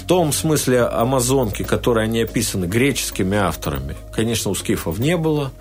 Том 0.10 0.34
смысле 0.34 0.86
Амазонки, 0.86 1.62
которые 1.62 2.06
они 2.06 2.24
описаны 2.24 2.66
греческими 2.66 3.38
авторами, 3.38 3.96
конечно, 4.12 4.50
у 4.50 4.56
скифов 4.56 4.98
не 4.98 5.16
было 5.16 5.52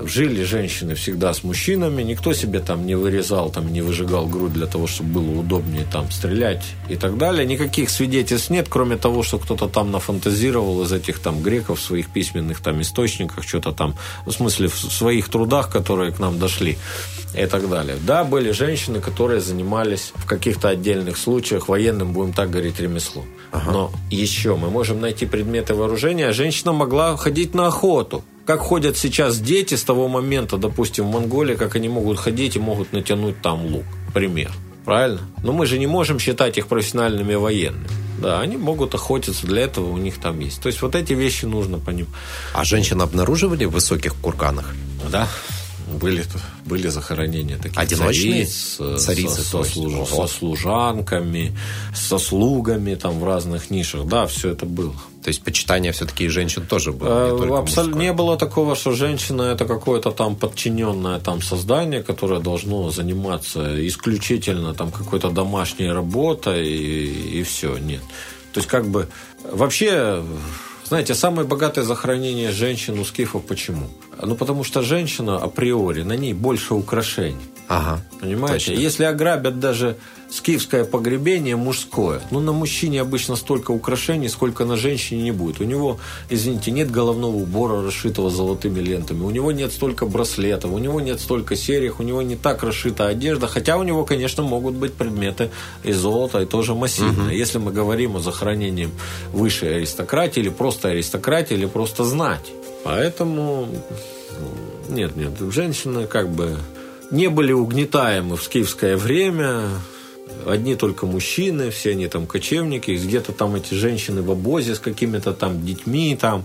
жили 0.00 0.44
женщины 0.44 0.94
всегда 0.94 1.34
с 1.34 1.42
мужчинами, 1.42 2.02
никто 2.02 2.32
себе 2.32 2.60
там 2.60 2.86
не 2.86 2.94
вырезал, 2.94 3.50
там 3.50 3.72
не 3.72 3.82
выжигал 3.82 4.26
грудь 4.26 4.52
для 4.52 4.66
того, 4.66 4.86
чтобы 4.86 5.20
было 5.20 5.40
удобнее 5.40 5.86
там 5.90 6.10
стрелять 6.10 6.64
и 6.88 6.96
так 6.96 7.18
далее. 7.18 7.46
Никаких 7.46 7.90
свидетельств 7.90 8.50
нет, 8.50 8.66
кроме 8.68 8.96
того, 8.96 9.22
что 9.22 9.38
кто-то 9.38 9.68
там 9.68 9.90
нафантазировал 9.90 10.82
из 10.82 10.92
этих 10.92 11.18
там 11.18 11.42
греков 11.42 11.80
в 11.80 11.82
своих 11.82 12.08
письменных 12.08 12.60
там 12.60 12.80
источниках, 12.80 13.44
что-то 13.44 13.72
там, 13.72 13.96
в 14.24 14.30
смысле, 14.30 14.68
в 14.68 14.76
своих 14.76 15.28
трудах, 15.28 15.70
которые 15.70 16.12
к 16.12 16.18
нам 16.18 16.38
дошли 16.38 16.78
и 17.36 17.46
так 17.46 17.68
далее. 17.68 17.96
Да, 18.06 18.24
были 18.24 18.52
женщины, 18.52 19.00
которые 19.00 19.40
занимались 19.40 20.12
в 20.14 20.26
каких-то 20.26 20.68
отдельных 20.68 21.16
случаях 21.18 21.68
военным, 21.68 22.12
будем 22.12 22.32
так 22.32 22.50
говорить, 22.50 22.80
ремеслом. 22.80 23.26
Ага. 23.50 23.72
Но 23.72 23.92
еще 24.10 24.56
мы 24.56 24.70
можем 24.70 25.00
найти 25.00 25.26
предметы 25.26 25.74
вооружения. 25.74 26.32
Женщина 26.32 26.72
могла 26.72 27.16
ходить 27.16 27.54
на 27.54 27.66
охоту 27.66 28.24
как 28.48 28.60
ходят 28.60 28.96
сейчас 28.96 29.40
дети 29.40 29.74
с 29.74 29.84
того 29.84 30.08
момента, 30.08 30.56
допустим, 30.56 31.04
в 31.04 31.12
Монголии, 31.12 31.54
как 31.54 31.76
они 31.76 31.90
могут 31.90 32.18
ходить 32.18 32.56
и 32.56 32.58
могут 32.58 32.94
натянуть 32.94 33.42
там 33.42 33.66
лук. 33.66 33.84
Пример. 34.14 34.50
Правильно? 34.86 35.20
Но 35.42 35.52
мы 35.52 35.66
же 35.66 35.78
не 35.78 35.86
можем 35.86 36.18
считать 36.18 36.56
их 36.56 36.66
профессиональными 36.66 37.34
военными. 37.34 37.86
Да, 38.22 38.40
они 38.40 38.56
могут 38.56 38.94
охотиться, 38.94 39.46
для 39.46 39.64
этого 39.64 39.92
у 39.92 39.98
них 39.98 40.18
там 40.18 40.40
есть. 40.40 40.62
То 40.62 40.68
есть 40.68 40.80
вот 40.80 40.94
эти 40.94 41.12
вещи 41.12 41.44
нужно 41.44 41.78
понимать. 41.78 42.08
А 42.54 42.64
женщин 42.64 43.02
обнаруживали 43.02 43.66
в 43.66 43.72
высоких 43.72 44.14
курганах? 44.14 44.74
Да, 45.12 45.28
были, 45.88 46.24
были 46.64 46.88
захоронения 46.88 47.56
таких 47.56 47.78
Одиночные? 47.78 48.46
цариц, 48.46 48.76
э, 48.80 48.96
царицы 48.98 49.42
со, 49.42 49.62
со, 49.62 49.70
служ, 49.70 50.08
со 50.08 50.26
служанками, 50.26 51.56
со 51.94 52.18
слугами 52.18 52.94
там 52.94 53.20
в 53.20 53.24
разных 53.24 53.70
нишах. 53.70 54.06
Да, 54.06 54.26
все 54.26 54.50
это 54.50 54.66
было. 54.66 54.94
То 55.22 55.28
есть 55.28 55.42
почитание 55.42 55.92
все-таки 55.92 56.28
женщин 56.28 56.66
тоже 56.66 56.92
было? 56.92 57.36
Не, 57.38 57.52
э, 57.52 57.58
Абсолютно 57.58 57.98
не 57.98 58.12
было 58.12 58.36
такого, 58.36 58.76
что 58.76 58.92
женщина 58.92 59.42
это 59.42 59.64
какое-то 59.64 60.10
там 60.10 60.36
подчиненное 60.36 61.18
там 61.18 61.42
создание, 61.42 62.02
которое 62.02 62.40
должно 62.40 62.90
заниматься 62.90 63.86
исключительно 63.86 64.74
там 64.74 64.90
какой-то 64.90 65.30
домашней 65.30 65.90
работой 65.90 66.68
и, 66.68 67.40
и 67.40 67.42
все. 67.42 67.78
Нет. 67.78 68.02
То 68.52 68.60
есть 68.60 68.68
как 68.68 68.88
бы 68.88 69.08
вообще 69.52 70.22
знаете, 70.88 71.14
самое 71.14 71.46
богатое 71.46 71.84
захоронение 71.84 72.50
женщин 72.50 72.98
у 72.98 73.04
скифов 73.04 73.44
почему? 73.44 73.88
Ну, 74.20 74.34
потому 74.34 74.64
что 74.64 74.82
женщина 74.82 75.36
априори, 75.36 76.02
на 76.02 76.14
ней 76.14 76.32
больше 76.32 76.74
украшений. 76.74 77.36
Ага. 77.68 78.00
Понимаете? 78.20 78.70
Точно. 78.70 78.80
Если 78.80 79.04
ограбят 79.04 79.60
даже 79.60 79.96
скифское 80.30 80.84
погребение 80.84 81.56
мужское, 81.56 82.20
ну, 82.30 82.40
на 82.40 82.52
мужчине 82.52 83.00
обычно 83.00 83.36
столько 83.36 83.70
украшений, 83.70 84.28
сколько 84.28 84.64
на 84.64 84.76
женщине 84.76 85.22
не 85.22 85.32
будет. 85.32 85.60
У 85.60 85.64
него, 85.64 85.98
извините, 86.28 86.70
нет 86.70 86.90
головного 86.90 87.36
убора, 87.36 87.82
расшитого 87.82 88.30
золотыми 88.30 88.80
лентами, 88.80 89.22
у 89.22 89.30
него 89.30 89.52
нет 89.52 89.72
столько 89.72 90.06
браслетов, 90.06 90.72
у 90.72 90.78
него 90.78 91.00
нет 91.00 91.20
столько 91.20 91.56
серих, 91.56 92.00
у 92.00 92.02
него 92.02 92.22
не 92.22 92.36
так 92.36 92.62
расшита 92.62 93.06
одежда, 93.06 93.46
хотя 93.46 93.78
у 93.78 93.82
него, 93.82 94.04
конечно, 94.04 94.42
могут 94.42 94.74
быть 94.74 94.94
предметы 94.94 95.50
из 95.82 95.96
золота 95.96 96.40
и 96.40 96.46
тоже 96.46 96.74
массивные. 96.74 97.28
Угу. 97.28 97.36
Если 97.36 97.58
мы 97.58 97.72
говорим 97.72 98.16
о 98.16 98.20
захоронении 98.20 98.90
высшей 99.32 99.76
аристократии 99.76 100.40
или 100.40 100.50
просто 100.50 100.88
аристократии, 100.88 101.54
или 101.54 101.66
просто 101.66 102.04
знать. 102.04 102.52
Поэтому 102.84 103.68
нет, 104.88 105.16
нет, 105.16 105.32
женщины 105.52 106.06
как 106.06 106.28
бы 106.30 106.56
не 107.10 107.28
были 107.28 107.52
угнетаемы 107.52 108.36
в 108.36 108.42
скифское 108.42 108.96
время. 108.96 109.68
Одни 110.46 110.74
только 110.74 111.06
мужчины, 111.06 111.70
все 111.70 111.90
они 111.90 112.08
там 112.08 112.26
кочевники, 112.26 112.90
где-то 112.90 113.32
там 113.32 113.54
эти 113.54 113.74
женщины 113.74 114.22
в 114.22 114.30
обозе 114.30 114.74
с 114.74 114.78
какими-то 114.78 115.32
там 115.32 115.64
детьми, 115.64 116.16
там 116.20 116.44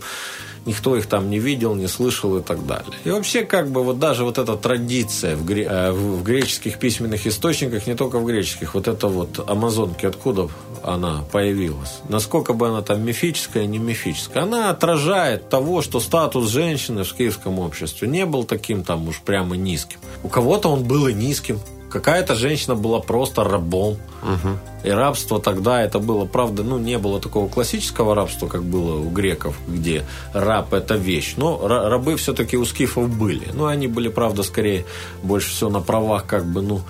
никто 0.66 0.96
их 0.96 1.08
там 1.08 1.30
не 1.30 1.40
видел, 1.40 1.76
не 1.76 1.88
слышал 1.88 2.38
и 2.38 2.42
так 2.42 2.66
далее. 2.66 2.94
И 3.04 3.10
вообще, 3.10 3.44
как 3.44 3.70
бы, 3.70 3.84
вот 3.84 4.00
даже 4.00 4.24
вот 4.24 4.38
эта 4.38 4.56
традиция 4.56 5.36
в, 5.36 5.46
гре- 5.46 5.68
э, 5.70 5.92
в 5.92 6.24
греческих 6.24 6.80
письменных 6.80 7.28
источниках, 7.28 7.88
не 7.88 7.96
только 7.96 8.20
в 8.20 8.26
греческих, 8.26 8.74
вот 8.76 8.88
это 8.88 9.08
вот 9.08 9.44
амазонки, 9.50 10.06
откуда 10.06 10.50
она 10.84 11.24
появилась, 11.32 12.00
насколько 12.10 12.54
бы 12.54 12.70
она 12.70 12.82
там 12.82 13.04
мифическая, 13.06 13.66
не 13.66 13.78
мифическая, 13.78 14.44
она 14.44 14.70
отражает 14.70 15.50
того, 15.50 15.82
что 15.82 16.00
статус 16.00 16.50
женщины 16.50 17.04
в 17.04 17.14
киевском 17.14 17.60
обществе 17.60 18.08
не 18.08 18.26
был 18.26 18.44
таким 18.44 18.84
там 18.84 19.08
уж 19.08 19.22
прямо 19.22 19.56
низким. 19.56 20.00
У 20.24 20.30
кого-то 20.30 20.70
он 20.70 20.84
был 20.84 21.08
и 21.08 21.14
низким, 21.14 21.60
какая-то 21.94 22.34
женщина 22.34 22.76
была 22.76 23.00
просто 23.00 23.44
рабом. 23.44 23.98
Угу. 24.24 24.88
И 24.88 24.90
рабство 24.90 25.40
тогда 25.40 25.82
это 25.82 26.00
было, 26.00 26.26
правда, 26.26 26.64
ну, 26.64 26.80
не 26.80 26.98
было 26.98 27.20
такого 27.20 27.48
классического 27.48 28.16
рабства, 28.16 28.48
как 28.48 28.64
было 28.64 29.00
у 29.00 29.10
греков, 29.10 29.56
где 29.68 30.04
раб– 30.34 30.74
это 30.76 30.96
вещь. 30.96 31.36
Но 31.38 31.68
рабы 31.68 32.16
все-таки 32.16 32.58
у 32.58 32.66
скифов 32.66 33.10
были. 33.10 33.48
Но 33.54 33.68
они 33.68 33.88
были, 33.88 34.10
правда, 34.10 34.42
скорее 34.44 34.86
больше 35.22 35.52
всего 35.52 35.70
на 35.70 35.82
правах 35.82 36.26
как 36.26 36.46
бы, 36.46 36.62
ну, 36.62 36.82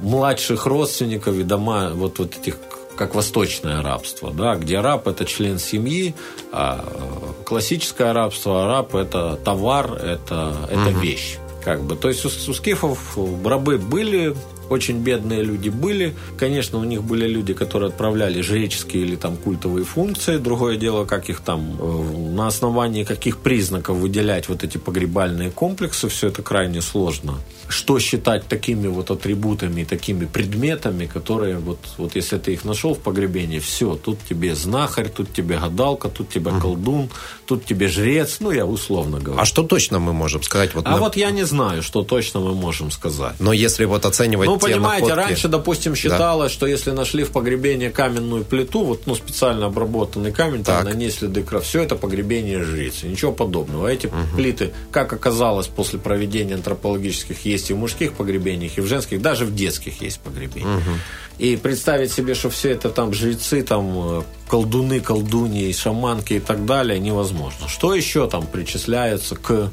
младших 0.00 0.66
родственников 0.66 1.34
и 1.34 1.42
дома 1.42 1.90
вот, 1.94 2.18
вот 2.18 2.36
этих 2.36 2.56
как 2.96 3.14
восточное 3.14 3.82
рабство, 3.82 4.30
да, 4.30 4.54
где 4.54 4.78
раб 4.80 5.08
это 5.08 5.24
член 5.24 5.58
семьи, 5.58 6.14
а 6.52 6.84
э, 6.84 7.44
классическое 7.44 8.12
рабство, 8.12 8.66
раб 8.66 8.94
это 8.94 9.36
товар, 9.36 9.94
это, 9.94 10.54
это 10.70 10.90
угу. 10.90 11.00
вещь. 11.00 11.38
Как 11.64 11.82
бы. 11.82 11.96
То 11.96 12.08
есть 12.08 12.24
у, 12.24 12.28
у 12.28 12.54
скифов 12.54 13.16
рабы 13.44 13.78
были, 13.78 14.34
очень 14.68 14.98
бедные 14.98 15.42
люди 15.42 15.68
были. 15.68 16.14
Конечно, 16.36 16.78
у 16.78 16.84
них 16.84 17.02
были 17.02 17.26
люди, 17.26 17.54
которые 17.54 17.88
отправляли 17.88 18.40
жреческие 18.40 19.04
или 19.04 19.16
там 19.16 19.36
культовые 19.36 19.84
функции. 19.84 20.38
Другое 20.38 20.76
дело, 20.76 21.04
как 21.04 21.28
их 21.30 21.40
там, 21.40 21.76
э, 21.78 22.30
на 22.34 22.46
основании 22.46 23.04
каких 23.04 23.38
признаков 23.38 23.98
выделять 23.98 24.48
вот 24.48 24.64
эти 24.64 24.78
погребальные 24.78 25.50
комплексы, 25.50 26.08
все 26.08 26.28
это 26.28 26.42
крайне 26.42 26.80
сложно. 26.80 27.34
Что 27.68 27.98
считать 27.98 28.46
такими 28.46 28.88
вот 28.88 29.10
атрибутами, 29.10 29.84
такими 29.84 30.26
предметами, 30.26 31.06
которые 31.06 31.58
вот, 31.58 31.78
вот 31.98 32.16
если 32.16 32.38
ты 32.38 32.52
их 32.52 32.64
нашел 32.64 32.94
в 32.94 32.98
погребении, 32.98 33.58
все, 33.58 33.94
тут 33.94 34.18
тебе 34.28 34.54
знахарь, 34.54 35.08
тут 35.08 35.32
тебе 35.32 35.58
гадалка, 35.58 36.08
тут 36.08 36.28
тебе 36.28 36.52
колдун, 36.60 37.10
тут 37.46 37.64
тебе 37.64 37.88
жрец, 37.88 38.38
ну, 38.40 38.50
я 38.50 38.66
условно 38.66 39.18
говорю. 39.20 39.40
А 39.40 39.44
что 39.44 39.62
точно 39.62 39.98
мы 39.98 40.12
можем 40.12 40.42
сказать? 40.42 40.74
Вот 40.74 40.86
а 40.86 40.90
на... 40.90 40.96
вот 40.98 41.16
я 41.16 41.30
не 41.30 41.44
знаю, 41.44 41.82
что 41.82 42.02
точно 42.02 42.40
мы 42.40 42.54
можем 42.54 42.90
сказать. 42.90 43.34
Но 43.38 43.52
если 43.52 43.84
вот 43.84 44.04
оценивать 44.04 44.48
Ну, 44.48 44.58
понимаете, 44.58 45.08
находки... 45.08 45.28
раньше, 45.28 45.48
допустим, 45.48 45.94
считалось, 45.94 46.52
да. 46.52 46.54
что 46.54 46.66
если 46.66 46.90
нашли 46.90 47.24
в 47.24 47.30
погребении 47.30 47.88
каменную 47.88 48.44
плиту, 48.44 48.84
вот, 48.84 49.06
ну, 49.06 49.14
специально 49.14 49.66
обработанный 49.66 50.32
камень, 50.32 50.64
там, 50.64 50.84
на 50.84 50.92
ней 50.92 51.10
следы 51.10 51.42
крови, 51.42 51.64
все 51.64 51.82
это 51.82 51.96
погребение 51.96 52.62
жрицы, 52.62 53.06
ничего 53.06 53.32
подобного. 53.32 53.88
Эти 53.88 54.06
угу. 54.06 54.16
плиты, 54.36 54.72
как 54.90 55.12
оказалось, 55.12 55.66
после 55.66 55.98
проведения 55.98 56.54
антропологических 56.54 57.44
есть 57.44 57.61
и 57.70 57.74
в 57.74 57.78
мужских 57.78 58.14
погребениях, 58.14 58.78
и 58.78 58.80
в 58.80 58.86
женских, 58.86 59.20
даже 59.20 59.44
в 59.44 59.54
детских 59.54 60.00
есть 60.02 60.20
погребения. 60.20 60.76
Угу. 60.76 60.90
И 61.38 61.56
представить 61.56 62.12
себе, 62.12 62.34
что 62.34 62.50
все 62.50 62.70
это 62.70 62.90
там 62.90 63.12
жрецы, 63.12 63.62
там 63.62 64.18
э, 64.18 64.22
колдуны, 64.48 65.00
колдуньи, 65.00 65.72
шаманки 65.72 66.34
и 66.34 66.40
так 66.40 66.66
далее 66.66 66.98
невозможно. 66.98 67.68
Что 67.68 67.94
еще 67.94 68.28
там 68.28 68.46
причисляется 68.46 69.36
к 69.36 69.70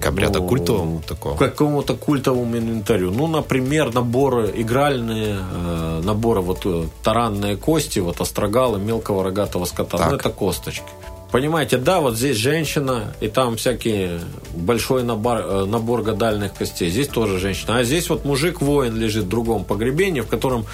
к 0.00 0.06
обряду 0.06 0.42
ну, 0.42 0.48
культовому 0.48 1.02
такому? 1.06 1.36
К 1.36 1.38
какому-то 1.38 1.94
культовому 1.96 2.56
инвентарю. 2.58 3.10
Ну, 3.10 3.26
например, 3.26 3.94
наборы 3.94 4.52
игральные, 4.54 5.38
э, 5.38 6.00
наборы 6.04 6.40
вот 6.40 6.60
э, 6.66 6.84
таранные 7.02 7.56
кости, 7.56 8.00
вот 8.00 8.20
острогалы 8.20 8.78
мелкого 8.78 9.24
рогатого 9.24 9.64
скота. 9.64 9.96
Ну, 9.96 10.02
так. 10.02 10.10
Ну, 10.10 10.16
это 10.16 10.30
косточки. 10.30 10.84
Понимаете, 11.34 11.78
да, 11.78 11.98
вот 11.98 12.16
здесь 12.16 12.36
женщина, 12.36 13.12
и 13.20 13.26
там 13.26 13.56
всякие 13.56 14.20
большой 14.54 15.02
набор, 15.02 15.38
э, 15.38 15.64
набор 15.64 16.02
гадальных 16.02 16.54
костей. 16.54 16.88
Здесь 16.88 17.08
тоже 17.08 17.40
женщина. 17.40 17.78
А 17.78 17.82
здесь 17.82 18.08
вот 18.08 18.24
мужик-воин 18.24 18.94
лежит 18.94 19.24
в 19.24 19.28
другом 19.28 19.64
погребении, 19.64 20.20
в 20.20 20.28
котором, 20.28 20.64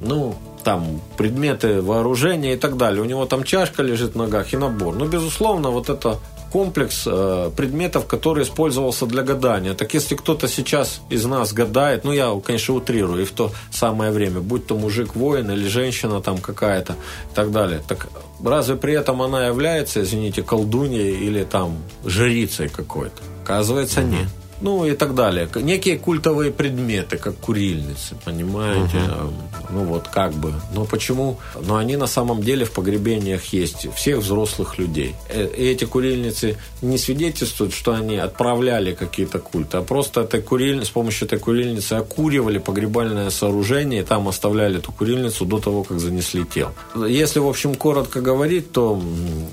ну, 0.00 0.34
там 0.64 1.00
предметы 1.16 1.80
вооружения 1.80 2.54
и 2.54 2.56
так 2.56 2.76
далее. 2.76 3.02
У 3.02 3.04
него 3.04 3.24
там 3.24 3.44
чашка 3.44 3.84
лежит 3.84 4.14
в 4.14 4.16
ногах 4.16 4.52
и 4.52 4.56
набор. 4.56 4.96
Ну, 4.96 5.06
безусловно, 5.06 5.70
вот 5.70 5.88
это 5.88 6.18
комплекс 6.52 7.04
э, 7.06 7.50
предметов, 7.56 8.06
который 8.06 8.42
использовался 8.42 9.06
для 9.06 9.22
гадания. 9.22 9.74
Так 9.74 9.94
если 9.94 10.16
кто-то 10.16 10.48
сейчас 10.48 11.00
из 11.10 11.24
нас 11.24 11.52
гадает, 11.52 12.04
ну 12.04 12.12
я, 12.12 12.32
конечно, 12.44 12.74
утрирую, 12.74 13.22
и 13.22 13.24
в 13.24 13.32
то 13.32 13.52
самое 13.70 14.10
время, 14.10 14.40
будь 14.40 14.66
то 14.66 14.76
мужик-воин 14.76 15.50
или 15.50 15.68
женщина 15.68 16.20
там 16.20 16.38
какая-то 16.38 16.92
и 16.92 17.34
так 17.34 17.50
далее, 17.50 17.80
так 17.86 18.08
разве 18.44 18.76
при 18.76 18.94
этом 18.94 19.22
она 19.22 19.46
является, 19.46 20.02
извините, 20.02 20.42
колдуньей 20.42 21.26
или 21.26 21.44
там 21.44 21.78
жрицей 22.04 22.68
какой-то? 22.68 23.22
Оказывается, 23.42 24.02
нет 24.02 24.28
ну 24.60 24.84
и 24.84 24.94
так 24.94 25.14
далее. 25.14 25.48
Некие 25.54 25.98
культовые 25.98 26.50
предметы, 26.50 27.16
как 27.16 27.36
курильницы, 27.36 28.14
понимаете? 28.24 28.98
Угу. 28.98 29.32
Ну 29.70 29.84
вот 29.84 30.08
как 30.08 30.32
бы. 30.32 30.52
Но 30.74 30.84
почему? 30.84 31.38
Но 31.60 31.76
они 31.76 31.96
на 31.96 32.06
самом 32.06 32.42
деле 32.42 32.64
в 32.64 32.72
погребениях 32.72 33.44
есть 33.52 33.92
всех 33.94 34.18
взрослых 34.18 34.78
людей. 34.78 35.14
Э, 35.28 35.46
и 35.46 35.64
эти 35.64 35.84
курильницы 35.84 36.56
не 36.82 36.98
свидетельствуют, 36.98 37.72
что 37.72 37.94
они 37.94 38.16
отправляли 38.16 38.92
какие-то 38.94 39.38
культы, 39.38 39.78
а 39.78 39.82
просто 39.82 40.22
этой 40.22 40.42
куриль... 40.42 40.84
с 40.84 40.90
помощью 40.90 41.26
этой 41.26 41.38
курильницы 41.38 41.94
окуривали 41.94 42.58
погребальное 42.58 43.30
сооружение 43.30 44.00
и 44.00 44.04
там 44.04 44.28
оставляли 44.28 44.78
эту 44.78 44.92
курильницу 44.92 45.44
до 45.44 45.58
того, 45.58 45.84
как 45.84 46.00
занесли 46.00 46.44
тело. 46.44 46.72
Если, 47.08 47.38
в 47.38 47.46
общем, 47.46 47.74
коротко 47.74 48.20
говорить, 48.20 48.72
то 48.72 49.00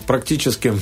практически 0.05 0.73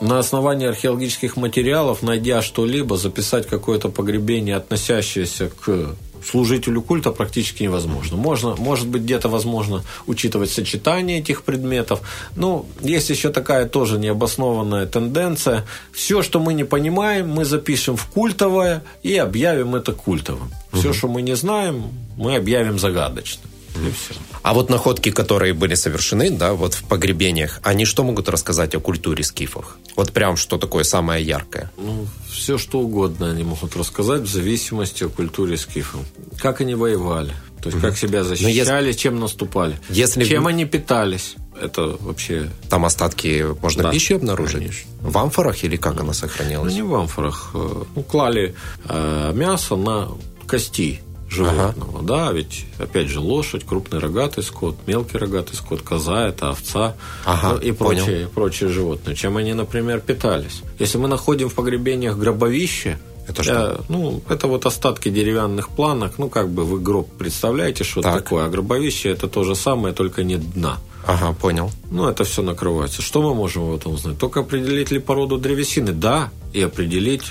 на 0.00 0.18
основании 0.18 0.66
археологических 0.66 1.36
материалов, 1.36 2.02
найдя 2.02 2.42
что-либо, 2.42 2.96
записать 2.96 3.46
какое-то 3.46 3.88
погребение, 3.88 4.56
относящееся 4.56 5.50
к 5.50 5.96
служителю 6.24 6.82
культа 6.82 7.10
практически 7.10 7.62
невозможно. 7.62 8.16
Можно, 8.16 8.56
может 8.56 8.88
быть, 8.88 9.02
где-то 9.02 9.28
возможно 9.28 9.82
учитывать 10.06 10.50
сочетание 10.50 11.18
этих 11.18 11.42
предметов. 11.42 12.00
Ну, 12.36 12.66
есть 12.80 13.10
еще 13.10 13.30
такая 13.30 13.66
тоже 13.66 13.98
необоснованная 13.98 14.86
тенденция. 14.86 15.66
Все, 15.92 16.22
что 16.22 16.40
мы 16.40 16.54
не 16.54 16.64
понимаем, 16.64 17.28
мы 17.28 17.44
запишем 17.44 17.96
в 17.96 18.06
культовое 18.06 18.82
и 19.02 19.16
объявим 19.16 19.74
это 19.74 19.92
культовым. 19.92 20.50
Все, 20.72 20.88
угу. 20.88 20.94
что 20.94 21.08
мы 21.08 21.22
не 21.22 21.36
знаем, 21.36 21.84
мы 22.16 22.36
объявим 22.36 22.78
загадочным. 22.78 23.50
И 23.76 23.90
все. 23.92 24.14
А 24.42 24.54
вот 24.54 24.70
находки, 24.70 25.10
которые 25.10 25.52
были 25.54 25.74
совершены, 25.74 26.30
да, 26.30 26.54
вот 26.54 26.74
в 26.74 26.84
погребениях, 26.84 27.60
они 27.62 27.84
что 27.84 28.04
могут 28.04 28.28
рассказать 28.28 28.74
о 28.74 28.80
культуре 28.80 29.22
скифов? 29.22 29.76
Вот 29.96 30.12
прям 30.12 30.36
что 30.36 30.58
такое 30.58 30.84
самое 30.84 31.24
яркое? 31.24 31.70
Ну, 31.76 32.06
все 32.30 32.58
что 32.58 32.80
угодно 32.80 33.30
они 33.30 33.44
могут 33.44 33.76
рассказать 33.76 34.22
в 34.22 34.32
зависимости 34.32 35.04
от 35.04 35.12
культуры 35.12 35.56
скифов. 35.56 36.00
Как 36.38 36.60
они 36.60 36.74
воевали, 36.74 37.32
то 37.62 37.68
есть 37.68 37.78
угу. 37.78 37.86
как 37.86 37.98
себя 37.98 38.24
защищали, 38.24 38.88
если, 38.88 38.92
чем 38.92 39.20
наступали, 39.20 39.78
если... 39.90 40.24
чем 40.24 40.46
они 40.46 40.64
питались. 40.64 41.36
Это 41.60 41.96
вообще... 42.00 42.48
Там 42.70 42.86
остатки 42.86 43.44
можно 43.60 43.82
да, 43.82 43.90
пищи 43.90 44.14
обнаружить? 44.14 44.60
Конечно. 44.60 44.90
В 45.02 45.18
амфорах 45.18 45.62
или 45.62 45.76
как 45.76 46.00
она 46.00 46.14
сохранялась? 46.14 46.72
Ну, 46.72 46.76
не 46.76 46.82
в 46.82 46.94
амфорах. 46.94 47.50
Э, 47.52 47.84
ну, 47.94 48.02
клали 48.02 48.54
э, 48.88 49.32
мясо 49.34 49.76
на 49.76 50.08
кости 50.46 51.00
животного, 51.30 51.98
ага. 51.98 52.06
да, 52.06 52.32
ведь, 52.32 52.66
опять 52.78 53.08
же, 53.08 53.20
лошадь, 53.20 53.64
крупный 53.64 53.98
рогатый 53.98 54.42
скот, 54.42 54.76
мелкий 54.86 55.16
рогатый 55.16 55.56
скот, 55.56 55.82
коза, 55.82 56.28
это 56.28 56.50
овца 56.50 56.96
ага, 57.24 57.54
ну, 57.54 57.58
и 57.60 57.72
прочие, 57.72 58.28
прочие 58.28 58.68
животные, 58.68 59.16
чем 59.16 59.36
они, 59.36 59.54
например, 59.54 60.00
питались. 60.00 60.62
Если 60.78 60.98
мы 60.98 61.08
находим 61.08 61.48
в 61.48 61.54
погребениях 61.54 62.16
гробовище, 62.16 62.98
это 63.28 63.44
что? 63.44 63.52
Э, 63.52 63.82
ну, 63.88 64.22
это 64.28 64.48
вот 64.48 64.66
остатки 64.66 65.08
деревянных 65.08 65.68
планок. 65.68 66.14
Ну, 66.18 66.28
как 66.28 66.48
бы 66.50 66.64
вы 66.64 66.80
гроб 66.80 67.08
представляете, 67.16 67.84
что 67.84 68.02
так. 68.02 68.24
такое. 68.24 68.46
А 68.46 68.48
гробовище 68.48 69.10
это 69.10 69.28
то 69.28 69.44
же 69.44 69.54
самое, 69.54 69.94
только 69.94 70.24
нет 70.24 70.50
дна. 70.52 70.78
Ага, 71.06 71.32
понял. 71.32 71.70
Ну, 71.90 72.08
это 72.08 72.24
все 72.24 72.42
накрывается. 72.42 73.02
Что 73.02 73.22
мы 73.22 73.34
можем 73.34 73.70
в 73.70 73.76
этом 73.76 73.92
узнать? 73.92 74.18
Только 74.18 74.40
определить 74.40 74.90
ли 74.90 74.98
породу 74.98 75.38
древесины? 75.38 75.92
Да, 75.92 76.30
и 76.52 76.60
определить 76.60 77.24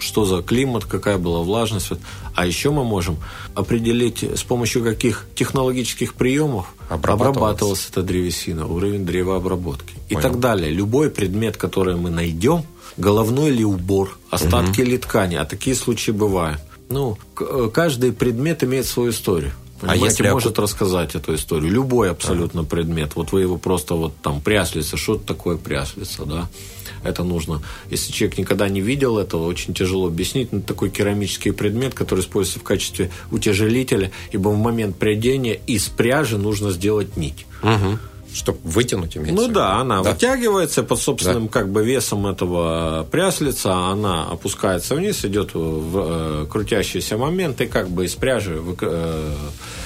что 0.00 0.24
за 0.24 0.42
климат, 0.42 0.84
какая 0.84 1.18
была 1.18 1.40
влажность. 1.40 1.90
А 2.34 2.46
еще 2.46 2.70
мы 2.70 2.84
можем 2.84 3.16
определить, 3.54 4.22
с 4.22 4.42
помощью 4.42 4.82
каких 4.82 5.26
технологических 5.34 6.14
приемов 6.14 6.74
обрабатывалась 6.88 7.86
эта 7.90 8.02
древесина, 8.02 8.66
уровень 8.66 9.04
древообработки 9.04 9.94
Понял. 9.94 10.04
и 10.08 10.22
так 10.22 10.40
далее. 10.40 10.70
Любой 10.70 11.10
предмет, 11.10 11.56
который 11.56 11.96
мы 11.96 12.10
найдем, 12.10 12.64
головной 12.96 13.50
ли 13.50 13.64
убор, 13.64 14.18
остатки 14.30 14.82
угу. 14.82 14.90
ли 14.90 14.98
ткани, 14.98 15.36
а 15.36 15.44
такие 15.44 15.76
случаи 15.76 16.10
бывают. 16.10 16.60
Ну, 16.88 17.18
э, 17.40 17.70
каждый 17.72 18.12
предмет 18.12 18.62
имеет 18.62 18.86
свою 18.86 19.10
историю. 19.10 19.52
А 19.78 19.80
Понимаете, 19.80 20.04
а 20.04 20.08
если 20.08 20.30
может 20.30 20.58
рассказать 20.58 21.14
эту 21.14 21.34
историю. 21.34 21.70
Любой 21.70 22.10
абсолютно 22.10 22.60
ага. 22.60 22.70
предмет. 22.70 23.14
Вот 23.14 23.32
вы 23.32 23.42
его 23.42 23.58
просто 23.58 23.94
вот 23.94 24.14
там 24.22 24.40
пряслица, 24.40 24.96
что 24.96 25.16
такое 25.16 25.56
пряслица, 25.56 26.24
да? 26.24 26.48
Это 27.06 27.24
нужно. 27.24 27.62
Если 27.90 28.12
человек 28.12 28.38
никогда 28.38 28.68
не 28.68 28.80
видел 28.80 29.18
этого, 29.18 29.46
очень 29.46 29.74
тяжело 29.74 30.06
объяснить. 30.06 30.52
Но 30.52 30.60
такой 30.60 30.90
керамический 30.90 31.52
предмет, 31.52 31.94
который 31.94 32.20
используется 32.20 32.60
в 32.60 32.62
качестве 32.62 33.10
утяжелителя, 33.30 34.10
ибо 34.32 34.48
в 34.48 34.56
момент 34.56 34.96
прядения 34.96 35.60
из 35.66 35.88
пряжи 35.88 36.38
нужно 36.38 36.70
сделать 36.70 37.16
нить. 37.16 37.46
Угу 37.62 37.98
чтобы 38.36 38.58
вытянуть 38.64 39.16
имеется. 39.16 39.34
Ну 39.34 39.48
да, 39.48 39.76
она 39.76 40.02
да. 40.02 40.12
вытягивается 40.12 40.82
под 40.82 41.00
собственным 41.00 41.46
да. 41.46 41.52
как 41.52 41.70
бы 41.70 41.84
весом 41.84 42.26
этого 42.26 43.06
пряслица, 43.10 43.74
она 43.74 44.24
опускается 44.24 44.94
вниз, 44.94 45.24
идет 45.24 45.54
в 45.54 45.96
э, 45.96 46.46
крутящийся 46.50 47.16
момент 47.16 47.60
и 47.60 47.66
как 47.66 47.88
бы 47.88 48.04
из 48.04 48.14
пряжи 48.14 48.60
э, 48.80 49.34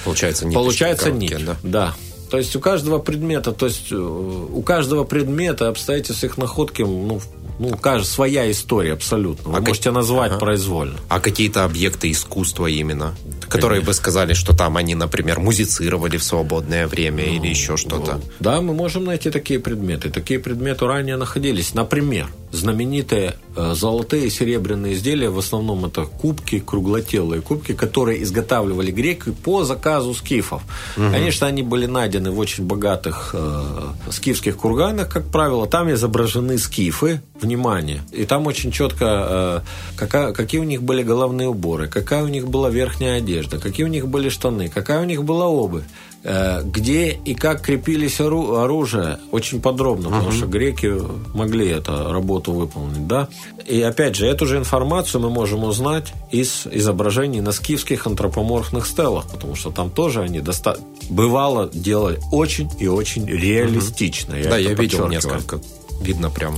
получается 0.03 0.45
нить. 0.45 0.53
Получается 0.53 1.11
нить, 1.11 1.45
да. 1.45 1.55
да. 1.63 1.95
То 2.31 2.37
есть 2.37 2.55
у 2.55 2.61
каждого 2.61 2.99
предмета, 2.99 3.51
то 3.51 3.65
есть 3.65 3.91
э, 3.91 3.95
у 3.95 4.61
каждого 4.61 5.03
предмета 5.03 5.67
обстоятельств 5.67 6.23
их 6.23 6.37
находки 6.37 6.81
ну, 6.81 7.19
Ну, 7.59 7.77
кажется, 7.77 8.13
своя 8.13 8.49
история 8.49 8.93
абсолютно. 8.93 9.51
Вы 9.51 9.57
а 9.57 9.61
можете 9.61 9.89
как... 9.89 9.93
назвать 9.95 10.31
ага. 10.31 10.39
произвольно. 10.39 10.97
А 11.09 11.19
какие-то 11.19 11.65
объекты 11.65 12.09
искусства 12.09 12.67
именно? 12.67 13.13
Которые 13.49 13.81
бы 13.81 13.93
сказали, 13.93 14.33
что 14.33 14.55
там 14.55 14.77
они, 14.77 14.95
например, 14.95 15.41
музицировали 15.41 16.15
в 16.15 16.23
свободное 16.23 16.87
время 16.87 17.25
ну, 17.25 17.33
или 17.33 17.47
еще 17.49 17.75
что-то. 17.75 18.13
Ну, 18.13 18.21
да, 18.39 18.61
мы 18.61 18.73
можем 18.73 19.03
найти 19.03 19.29
такие 19.29 19.59
предметы. 19.59 20.09
Такие 20.09 20.39
предметы 20.39 20.87
ранее 20.87 21.17
находились. 21.17 21.73
Например, 21.73 22.27
знаменитые 22.51 23.35
э, 23.55 23.73
золотые 23.75 24.27
и 24.27 24.29
серебряные 24.29 24.93
изделия, 24.93 25.29
в 25.29 25.39
основном 25.39 25.85
это 25.85 26.05
кубки, 26.05 26.59
круглотелые 26.59 27.41
кубки, 27.41 27.73
которые 27.73 28.23
изготавливали 28.23 28.91
греки 28.91 29.31
по 29.31 29.63
заказу 29.63 30.13
скифов. 30.13 30.61
Угу. 30.97 31.11
Конечно, 31.11 31.47
они 31.47 31.63
были 31.63 31.85
найдены 31.85 32.31
в 32.31 32.39
очень 32.39 32.65
богатых 32.65 33.31
э, 33.33 34.11
скифских 34.11 34.57
курганах, 34.57 35.09
как 35.09 35.25
правило. 35.27 35.67
Там 35.67 35.91
изображены 35.91 36.57
скифы, 36.57 37.21
внимание. 37.41 38.01
И 38.11 38.25
там 38.25 38.47
очень 38.47 38.71
четко, 38.71 39.05
э, 39.05 39.61
какая, 39.95 40.33
какие 40.33 40.61
у 40.61 40.65
них 40.65 40.83
были 40.83 41.03
головные 41.03 41.47
уборы, 41.47 41.87
какая 41.87 42.23
у 42.23 42.27
них 42.27 42.47
была 42.47 42.69
верхняя 42.69 43.17
одежда, 43.17 43.59
какие 43.59 43.85
у 43.85 43.89
них 43.89 44.07
были 44.07 44.29
штаны, 44.29 44.69
какая 44.69 45.01
у 45.01 45.05
них 45.05 45.23
была 45.23 45.47
обувь. 45.47 45.83
Э, 46.23 46.61
где 46.63 47.13
и 47.13 47.33
как 47.33 47.61
крепились 47.61 48.21
ору 48.21 48.57
оружие, 48.57 49.17
очень 49.31 49.59
подробно, 49.59 50.07
uh-huh. 50.07 50.11
потому 50.11 50.31
что 50.31 50.45
греки 50.45 51.01
могли 51.35 51.69
эту 51.69 52.11
работу 52.11 52.51
выполнить, 52.51 53.07
да. 53.07 53.27
И 53.65 53.81
опять 53.81 54.15
же, 54.15 54.27
эту 54.27 54.45
же 54.45 54.57
информацию 54.57 55.19
мы 55.19 55.31
можем 55.31 55.63
узнать 55.63 56.13
из 56.29 56.67
изображений 56.67 57.41
на 57.41 57.51
скифских 57.51 58.05
антропоморфных 58.05 58.85
стелах, 58.85 59.27
потому 59.31 59.55
что 59.55 59.71
там 59.71 59.89
тоже 59.89 60.21
они 60.21 60.41
доста... 60.41 60.77
бывало 61.09 61.71
делали 61.73 62.19
очень 62.31 62.69
и 62.77 62.87
очень 62.87 63.25
реалистично. 63.25 64.33
Uh-huh. 64.33 64.43
Я 64.43 64.49
да, 64.51 64.57
я 64.57 64.73
видел 64.75 65.07
несколько, 65.07 65.59
видно 66.01 66.29
прямо. 66.29 66.57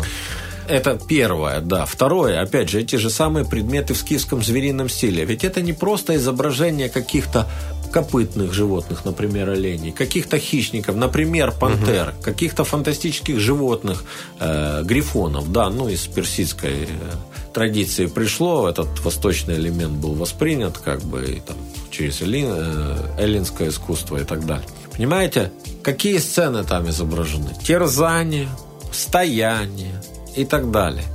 Это 0.67 0.99
первое, 1.07 1.59
да. 1.59 1.85
Второе, 1.85 2.41
опять 2.41 2.69
же, 2.69 2.81
эти 2.81 2.95
же 2.95 3.09
самые 3.09 3.45
предметы 3.45 3.93
в 3.93 3.97
скифском 3.97 4.41
зверином 4.43 4.89
стиле. 4.89 5.25
Ведь 5.25 5.43
это 5.43 5.61
не 5.61 5.73
просто 5.73 6.15
изображение 6.15 6.89
каких-то 6.89 7.47
копытных 7.91 8.53
животных, 8.53 9.05
например, 9.05 9.49
оленей, 9.49 9.91
каких-то 9.91 10.39
хищников, 10.39 10.95
например, 10.95 11.51
пантер, 11.51 12.09
угу. 12.09 12.23
каких-то 12.23 12.63
фантастических 12.63 13.39
животных, 13.39 14.03
э, 14.39 14.81
грифонов, 14.83 15.51
да, 15.51 15.69
ну, 15.69 15.87
из 15.87 16.07
персидской 16.07 16.85
э, 16.85 16.87
традиции 17.53 18.07
пришло, 18.07 18.67
этот 18.67 18.99
восточный 19.01 19.55
элемент 19.55 19.93
был 19.93 20.15
воспринят, 20.15 20.79
как 20.79 21.03
бы, 21.03 21.23
и, 21.23 21.39
там, 21.39 21.55
через 21.91 22.21
эллин, 22.23 22.47
э, 22.49 22.97
эллинское 23.19 23.69
искусство 23.69 24.17
и 24.17 24.23
так 24.23 24.45
далее. 24.47 24.67
Понимаете, 24.91 25.51
какие 25.83 26.17
сцены 26.17 26.63
там 26.63 26.89
изображены? 26.89 27.51
Терзание, 27.63 28.49
стояние 28.91 30.01
и 30.35 30.45
так 30.45 30.71
далее. 30.71 31.05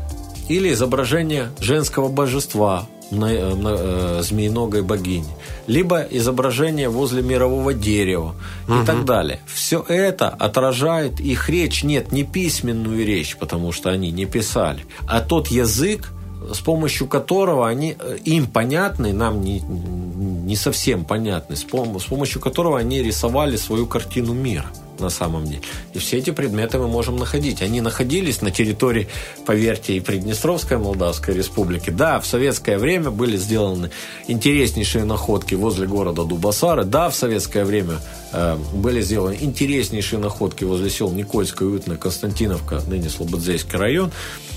Или 0.49 0.73
изображение 0.73 1.51
женского 1.61 2.09
божества, 2.09 2.87
э, 3.11 3.17
э, 3.21 4.23
змеиногой 4.23 4.83
богини, 4.83 5.29
либо 5.67 6.01
изображение 6.01 6.89
возле 6.89 7.23
мирового 7.23 7.75
дерева 7.75 8.35
угу. 8.67 8.83
и 8.83 8.87
так 8.87 9.05
далее. 9.05 9.41
Все 9.47 9.85
это 9.87 10.29
отражает 10.29 11.21
их 11.21 11.49
речь, 11.51 11.85
нет, 11.85 12.13
не 12.13 12.25
письменную 12.25 13.07
речь, 13.07 13.37
потому 13.37 13.73
что 13.73 13.91
они 13.91 14.11
не 14.11 14.25
писали, 14.25 14.85
а 15.07 15.21
тот 15.21 15.49
язык, 15.49 16.13
с 16.53 16.61
помощью 16.61 17.07
которого 17.09 17.69
они, 17.69 17.97
э, 17.99 18.19
им 18.25 18.47
понятный, 18.47 19.13
нам 19.13 19.43
не, 19.43 19.61
не 19.61 20.57
совсем 20.57 21.03
пом- 21.03 22.01
с 22.01 22.05
помощью 22.05 22.41
которого 22.41 22.79
они 22.79 23.03
рисовали 23.03 23.57
свою 23.57 23.87
картину 23.87 24.33
мира 24.33 24.71
на 25.01 25.11
самом 25.11 25.45
деле. 25.45 25.63
И 25.95 25.99
все 25.99 26.19
эти 26.19 26.31
предметы 26.31 26.79
мы 26.79 26.89
можем 26.89 27.17
находить. 27.17 27.63
Они 27.63 27.81
находились 27.81 28.43
на 28.43 28.51
территории, 28.51 29.09
поверьте, 29.47 29.97
и 29.97 30.01
Приднестровской 30.01 30.79
Молдавской 30.79 31.35
Республики. 31.35 31.91
Да, 31.91 32.21
в 32.21 32.27
советское 32.27 32.79
время 32.79 33.11
были 33.11 33.37
сделаны 33.37 33.91
интереснейшие 34.27 35.05
находки 35.05 35.55
возле 35.55 35.87
города 35.87 36.25
Дубасары. 36.25 36.85
Да, 36.85 37.09
в 37.09 37.15
советское 37.15 37.65
время 37.65 37.99
э, 38.33 38.57
были 38.75 39.01
сделаны 39.01 39.37
интереснейшие 39.41 40.19
находки 40.19 40.65
возле 40.65 40.91
сел 40.91 41.11
Никольская, 41.11 41.69
Уютная, 41.69 41.97
Константиновка, 41.97 42.83
ныне 42.87 43.09
Слободзейский 43.09 43.79
район 43.79 44.11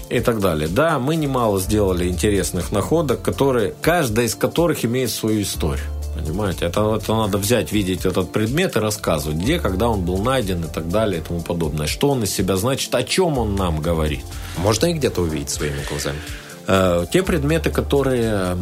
и 0.09 0.19
так 0.19 0.39
далее. 0.39 0.67
Да, 0.67 0.99
мы 0.99 1.15
немало 1.15 1.59
сделали 1.59 2.07
интересных 2.07 2.71
находок, 2.71 3.21
которые, 3.21 3.73
каждая 3.81 4.25
из 4.25 4.35
которых 4.35 4.83
имеет 4.85 5.09
свою 5.09 5.41
историю. 5.41 5.85
Понимаете, 6.21 6.65
это, 6.65 6.95
это 6.95 7.15
надо 7.15 7.37
взять, 7.37 7.71
видеть 7.71 8.05
этот 8.05 8.31
предмет 8.31 8.75
и 8.75 8.79
рассказывать, 8.79 9.37
где, 9.37 9.59
когда 9.59 9.89
он 9.89 10.01
был 10.01 10.17
найден 10.17 10.63
и 10.63 10.67
так 10.67 10.89
далее 10.89 11.21
и 11.21 11.23
тому 11.23 11.41
подобное. 11.41 11.87
Что 11.87 12.09
он 12.09 12.23
из 12.23 12.33
себя 12.33 12.55
значит, 12.55 12.93
о 12.95 13.03
чем 13.03 13.37
он 13.37 13.55
нам 13.55 13.81
говорит. 13.81 14.23
Можно 14.57 14.87
и 14.87 14.93
где-то 14.93 15.21
увидеть 15.21 15.49
своими 15.49 15.83
глазами? 15.89 16.19
Э, 16.67 17.05
те 17.11 17.23
предметы, 17.23 17.69
которые 17.69 18.55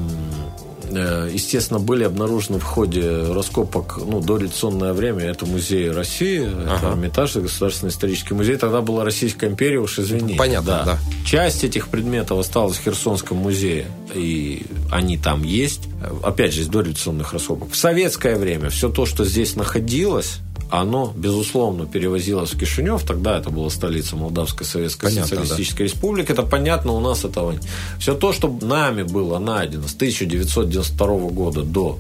Э, 0.92 1.30
естественно, 1.32 1.80
были 1.80 2.04
обнаружены 2.04 2.60
в 2.60 2.64
ходе 2.64 3.32
раскопок, 3.32 4.00
ну, 4.06 4.22
до 4.22 4.38
революционное 4.38 4.94
время, 4.94 5.26
это 5.26 5.46
музей 5.46 5.92
России, 5.92 6.42
ага. 6.42 6.78
это 6.78 6.88
Эрмитаж, 6.94 7.36
Государственный 7.36 7.92
исторический 7.92 8.34
музей, 8.34 8.58
тогда 8.58 8.82
была 8.82 9.04
Российская 9.04 9.48
империя, 9.48 9.80
уж 9.80 10.00
извините. 10.00 10.38
Понятно, 10.38 10.68
да. 10.68 10.86
да. 10.86 11.00
Часть 11.26 11.64
этих 11.64 11.90
предметов 11.90 12.40
осталась 12.40 12.78
в 12.78 12.84
Херсонском 12.84 13.38
музее, 13.38 13.88
и 14.16 14.66
они 14.92 15.18
там 15.18 15.44
есть, 15.44 15.82
опять 16.24 16.54
же, 16.54 16.62
из 16.62 16.68
дореволюционных 16.68 17.34
раскопок. 17.34 17.72
В 17.72 17.76
советское 17.76 18.38
время 18.38 18.70
все 18.70 18.90
то, 18.90 19.06
что 19.06 19.26
здесь 19.26 19.56
находилось, 19.56 20.40
оно, 20.70 21.12
безусловно, 21.16 21.88
перевозилось 21.88 22.54
в 22.54 22.60
Кишинев, 22.60 23.04
тогда 23.04 23.38
это 23.38 23.50
была 23.50 23.70
столица 23.70 24.16
Молдавской 24.16 24.66
Советской 24.66 25.08
понятно, 25.08 25.38
Социалистической 25.38 25.88
да. 25.88 25.94
Республики, 25.94 26.32
это 26.32 26.44
понятно, 26.44 26.92
у 26.92 27.00
нас 27.00 27.26
этого 27.26 27.54
нет. 27.54 27.64
Все 28.00 28.14
то, 28.14 28.34
что 28.34 28.56
нами 28.62 29.04
было 29.04 29.40
найдено 29.40 29.88
с 29.88 29.96
1992 29.96 31.08
года 31.30 31.64
до 31.64 31.98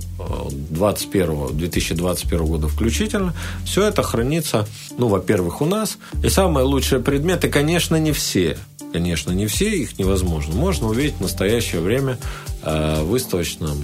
21, 0.69 1.57
2021 1.57 2.45
года 2.45 2.67
включительно, 2.67 3.33
все 3.65 3.85
это 3.85 4.03
хранится, 4.03 4.67
ну, 4.97 5.07
во-первых, 5.07 5.61
у 5.61 5.65
нас, 5.65 5.97
и 6.23 6.29
самые 6.29 6.65
лучшие 6.65 7.01
предметы, 7.01 7.49
конечно, 7.49 7.95
не 7.95 8.11
все, 8.11 8.57
конечно, 8.93 9.31
не 9.31 9.47
все, 9.47 9.69
их 9.69 9.97
невозможно. 9.97 10.53
Можно 10.53 10.87
увидеть 10.87 11.15
в 11.15 11.21
настоящее 11.21 11.81
время 11.81 12.17
э, 12.47 12.48
в 12.63 13.03
выставочном 13.03 13.77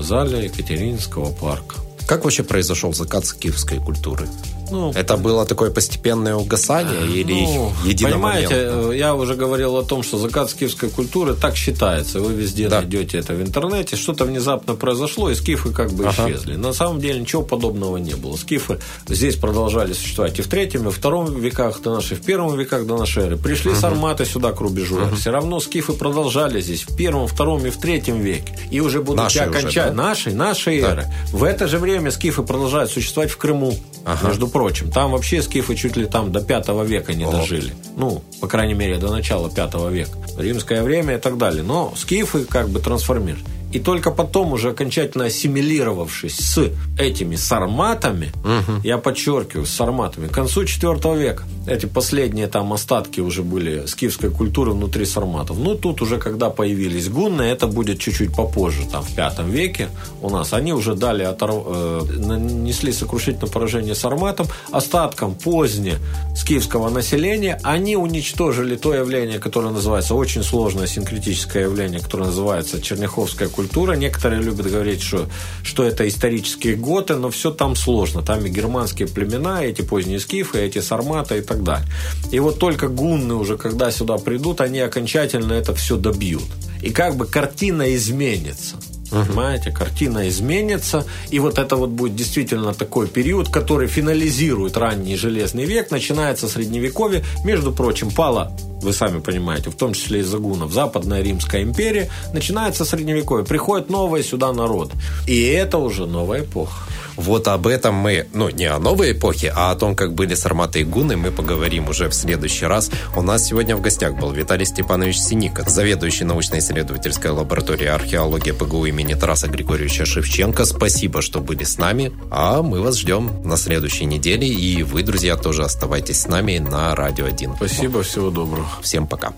зале 0.00 0.44
Екатерининского 0.44 1.32
парка. 1.32 1.76
Как 2.06 2.24
вообще 2.24 2.42
произошел 2.42 2.92
закат 2.92 3.24
скифской 3.24 3.78
культуры? 3.78 4.28
Ну, 4.72 4.90
это 4.94 5.16
было 5.18 5.44
такое 5.44 5.70
постепенное 5.70 6.34
угасание 6.34 7.06
или 7.06 7.44
ну, 7.44 7.72
Понимаете, 8.02 8.54
э, 8.54 8.92
я 8.96 9.14
уже 9.14 9.34
говорил 9.34 9.76
о 9.76 9.82
том, 9.82 10.02
что 10.02 10.16
закат 10.16 10.50
скифской 10.50 10.88
культуры 10.88 11.34
так 11.34 11.56
считается. 11.56 12.20
Вы 12.20 12.32
везде 12.32 12.68
да. 12.68 12.80
найдете 12.80 13.18
это 13.18 13.34
в 13.34 13.42
интернете. 13.42 13.96
Что-то 13.96 14.24
внезапно 14.24 14.74
произошло, 14.74 15.30
и 15.30 15.34
скифы 15.34 15.72
как 15.72 15.92
бы 15.92 16.06
ага. 16.06 16.30
исчезли. 16.30 16.56
На 16.56 16.72
самом 16.72 17.00
деле 17.00 17.20
ничего 17.20 17.42
подобного 17.42 17.98
не 17.98 18.14
было. 18.14 18.36
Скифы 18.36 18.78
здесь 19.08 19.36
продолжали 19.36 19.92
существовать 19.92 20.38
и 20.38 20.42
в 20.42 20.48
третьем, 20.48 20.88
и 20.88 20.90
в 20.90 20.96
втором 20.96 21.38
веках 21.38 21.82
до 21.82 21.94
нашей, 21.94 22.16
в 22.16 22.22
первом 22.22 22.56
веках 22.58 22.86
до 22.86 22.96
нашей 22.96 23.24
эры. 23.24 23.36
Пришли 23.36 23.72
ага. 23.72 23.80
сарматы 23.80 24.24
сюда 24.24 24.52
к 24.52 24.60
рубежу. 24.60 24.98
Ага. 25.02 25.16
Все 25.16 25.30
равно 25.30 25.60
скифы 25.60 25.92
продолжали 25.92 26.62
здесь 26.62 26.84
в 26.84 26.96
первом, 26.96 27.26
втором 27.26 27.66
и 27.66 27.70
в 27.70 27.76
третьем 27.76 28.20
веке. 28.20 28.58
И 28.70 28.80
уже 28.80 29.02
будут 29.02 29.36
окончать 29.36 29.94
да? 29.94 30.02
нашей, 30.02 30.32
нашей 30.32 30.80
да. 30.80 30.90
эры. 30.92 31.06
В 31.30 31.44
это 31.44 31.68
же 31.68 31.78
время 31.78 32.10
скифы 32.10 32.42
продолжают 32.42 32.90
существовать 32.90 33.30
в 33.30 33.36
Крыму, 33.36 33.74
ага. 34.04 34.28
между 34.28 34.48
прочим 34.48 34.61
прочим. 34.62 34.92
Там 34.92 35.10
вообще 35.10 35.42
скифы 35.42 35.74
чуть 35.74 35.96
ли 35.96 36.06
там 36.06 36.30
до 36.30 36.40
пятого 36.40 36.84
века 36.84 37.14
не 37.14 37.24
О. 37.24 37.32
дожили. 37.32 37.72
Ну, 37.96 38.22
по 38.40 38.46
крайней 38.46 38.74
мере, 38.74 38.96
до 38.96 39.10
начала 39.10 39.50
пятого 39.50 39.88
века. 39.88 40.16
Римское 40.38 40.84
время 40.84 41.16
и 41.16 41.18
так 41.18 41.36
далее. 41.36 41.64
Но 41.64 41.92
скифы 41.96 42.44
как 42.44 42.68
бы 42.68 42.78
трансформировались. 42.78 43.44
И 43.72 43.78
только 43.78 44.10
потом, 44.10 44.52
уже 44.52 44.70
окончательно 44.70 45.24
ассимилировавшись 45.24 46.36
с 46.36 46.70
этими 46.98 47.36
сарматами, 47.36 48.32
угу. 48.44 48.80
я 48.84 48.98
подчеркиваю, 48.98 49.66
с 49.66 49.70
сарматами, 49.70 50.28
к 50.28 50.32
концу 50.32 50.62
IV 50.62 51.18
века, 51.18 51.44
эти 51.66 51.86
последние 51.86 52.48
там 52.48 52.72
остатки 52.72 53.20
уже 53.20 53.42
были 53.42 53.86
скифской 53.86 54.30
культуры 54.30 54.72
внутри 54.72 55.04
сарматов. 55.04 55.58
Ну, 55.58 55.74
тут 55.74 56.02
уже, 56.02 56.18
когда 56.18 56.50
появились 56.50 57.08
гунны, 57.08 57.42
это 57.42 57.66
будет 57.66 57.98
чуть-чуть 57.98 58.34
попозже, 58.34 58.82
там, 58.90 59.02
в 59.02 59.16
V 59.16 59.62
веке 59.62 59.88
у 60.20 60.30
нас, 60.30 60.52
они 60.52 60.72
уже 60.72 60.94
дали, 60.94 61.22
оторв... 61.22 61.64
э, 61.66 62.00
нанесли 62.16 62.92
сокрушительное 62.92 63.50
поражение 63.50 63.94
сарматам, 63.94 64.46
остаткам 64.70 65.34
поздне 65.34 65.94
скифского 66.36 66.90
населения, 66.90 67.58
они 67.62 67.96
уничтожили 67.96 68.76
то 68.76 68.94
явление, 68.94 69.38
которое 69.38 69.70
называется, 69.70 70.14
очень 70.14 70.42
сложное 70.42 70.86
синкретическое 70.86 71.62
явление, 71.62 72.00
которое 72.00 72.24
называется 72.24 72.80
черняховская 72.80 73.48
культура, 73.48 73.61
культура. 73.62 73.92
Некоторые 73.94 74.42
любят 74.42 74.70
говорить, 74.70 75.02
что, 75.02 75.28
что 75.62 75.84
это 75.84 76.08
исторические 76.08 76.74
готы, 76.74 77.16
но 77.16 77.30
все 77.30 77.50
там 77.50 77.76
сложно. 77.76 78.22
Там 78.22 78.44
и 78.44 78.50
германские 78.50 79.08
племена, 79.08 79.64
и 79.64 79.70
эти 79.70 79.82
поздние 79.82 80.18
скифы, 80.18 80.58
и 80.58 80.62
эти 80.62 80.80
сарматы 80.80 81.38
и 81.38 81.42
так 81.42 81.62
далее. 81.62 81.86
И 82.32 82.40
вот 82.40 82.58
только 82.58 82.88
гунны 82.88 83.34
уже, 83.34 83.56
когда 83.56 83.90
сюда 83.90 84.18
придут, 84.18 84.60
они 84.60 84.80
окончательно 84.80 85.52
это 85.52 85.74
все 85.74 85.96
добьют. 85.96 86.48
И 86.82 86.90
как 86.90 87.16
бы 87.16 87.26
картина 87.26 87.94
изменится. 87.94 88.76
Понимаете, 89.12 89.70
картина 89.70 90.28
изменится, 90.28 91.04
и 91.30 91.38
вот 91.38 91.58
это 91.58 91.76
вот 91.76 91.90
будет 91.90 92.16
действительно 92.16 92.72
такой 92.72 93.06
период, 93.06 93.48
который 93.48 93.86
финализирует 93.86 94.76
ранний 94.76 95.16
железный 95.16 95.64
век, 95.64 95.90
начинается 95.90 96.48
средневековье. 96.48 97.22
Между 97.44 97.72
прочим, 97.72 98.10
пала 98.10 98.52
вы 98.82 98.92
сами 98.92 99.20
понимаете, 99.20 99.70
в 99.70 99.74
том 99.74 99.92
числе 99.94 100.20
из-за 100.20 100.38
гунов, 100.38 100.72
Западная 100.72 101.22
Римская 101.22 101.62
империя, 101.62 102.10
начинается 102.32 102.84
средневековье, 102.84 103.44
приходит 103.44 103.90
новый 103.90 104.24
сюда 104.24 104.52
народ. 104.52 104.92
И 105.26 105.40
это 105.44 105.78
уже 105.78 106.06
новая 106.06 106.40
эпоха. 106.40 106.82
Вот 107.16 107.48
об 107.48 107.66
этом 107.66 107.94
мы, 107.94 108.26
ну, 108.32 108.48
не 108.48 108.64
о 108.64 108.78
новой 108.78 109.12
эпохе, 109.12 109.52
а 109.54 109.70
о 109.70 109.76
том, 109.76 109.94
как 109.94 110.14
были 110.14 110.34
сарматы 110.34 110.80
и 110.80 110.84
гуны, 110.84 111.16
мы 111.16 111.30
поговорим 111.30 111.88
уже 111.88 112.08
в 112.08 112.14
следующий 112.14 112.66
раз. 112.66 112.90
У 113.16 113.22
нас 113.22 113.46
сегодня 113.46 113.76
в 113.76 113.80
гостях 113.80 114.14
был 114.14 114.32
Виталий 114.32 114.66
Степанович 114.66 115.18
Синика, 115.18 115.68
заведующий 115.68 116.24
научно-исследовательской 116.24 117.30
лабораторией 117.30 117.90
археологии 117.90 118.52
ПГУ 118.52 118.86
имени 118.86 119.14
Тараса 119.14 119.48
Григорьевича 119.48 120.06
Шевченко. 120.06 120.64
Спасибо, 120.64 121.22
что 121.22 121.40
были 121.40 121.64
с 121.64 121.78
нами, 121.78 122.12
а 122.30 122.62
мы 122.62 122.80
вас 122.80 122.96
ждем 122.98 123.42
на 123.44 123.56
следующей 123.56 124.06
неделе, 124.06 124.46
и 124.46 124.82
вы, 124.82 125.02
друзья, 125.02 125.36
тоже 125.36 125.64
оставайтесь 125.64 126.22
с 126.22 126.28
нами 126.28 126.58
на 126.58 126.94
Радио 126.94 127.26
1. 127.26 127.56
Спасибо, 127.56 128.02
всего 128.02 128.30
доброго. 128.30 128.66
Всем 128.82 129.06
пока. 129.06 129.32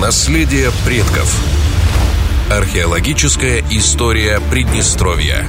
Наследие 0.00 0.70
предков. 0.84 1.34
Археологическая 2.50 3.64
история 3.70 4.40
Приднестровья. 4.50 5.46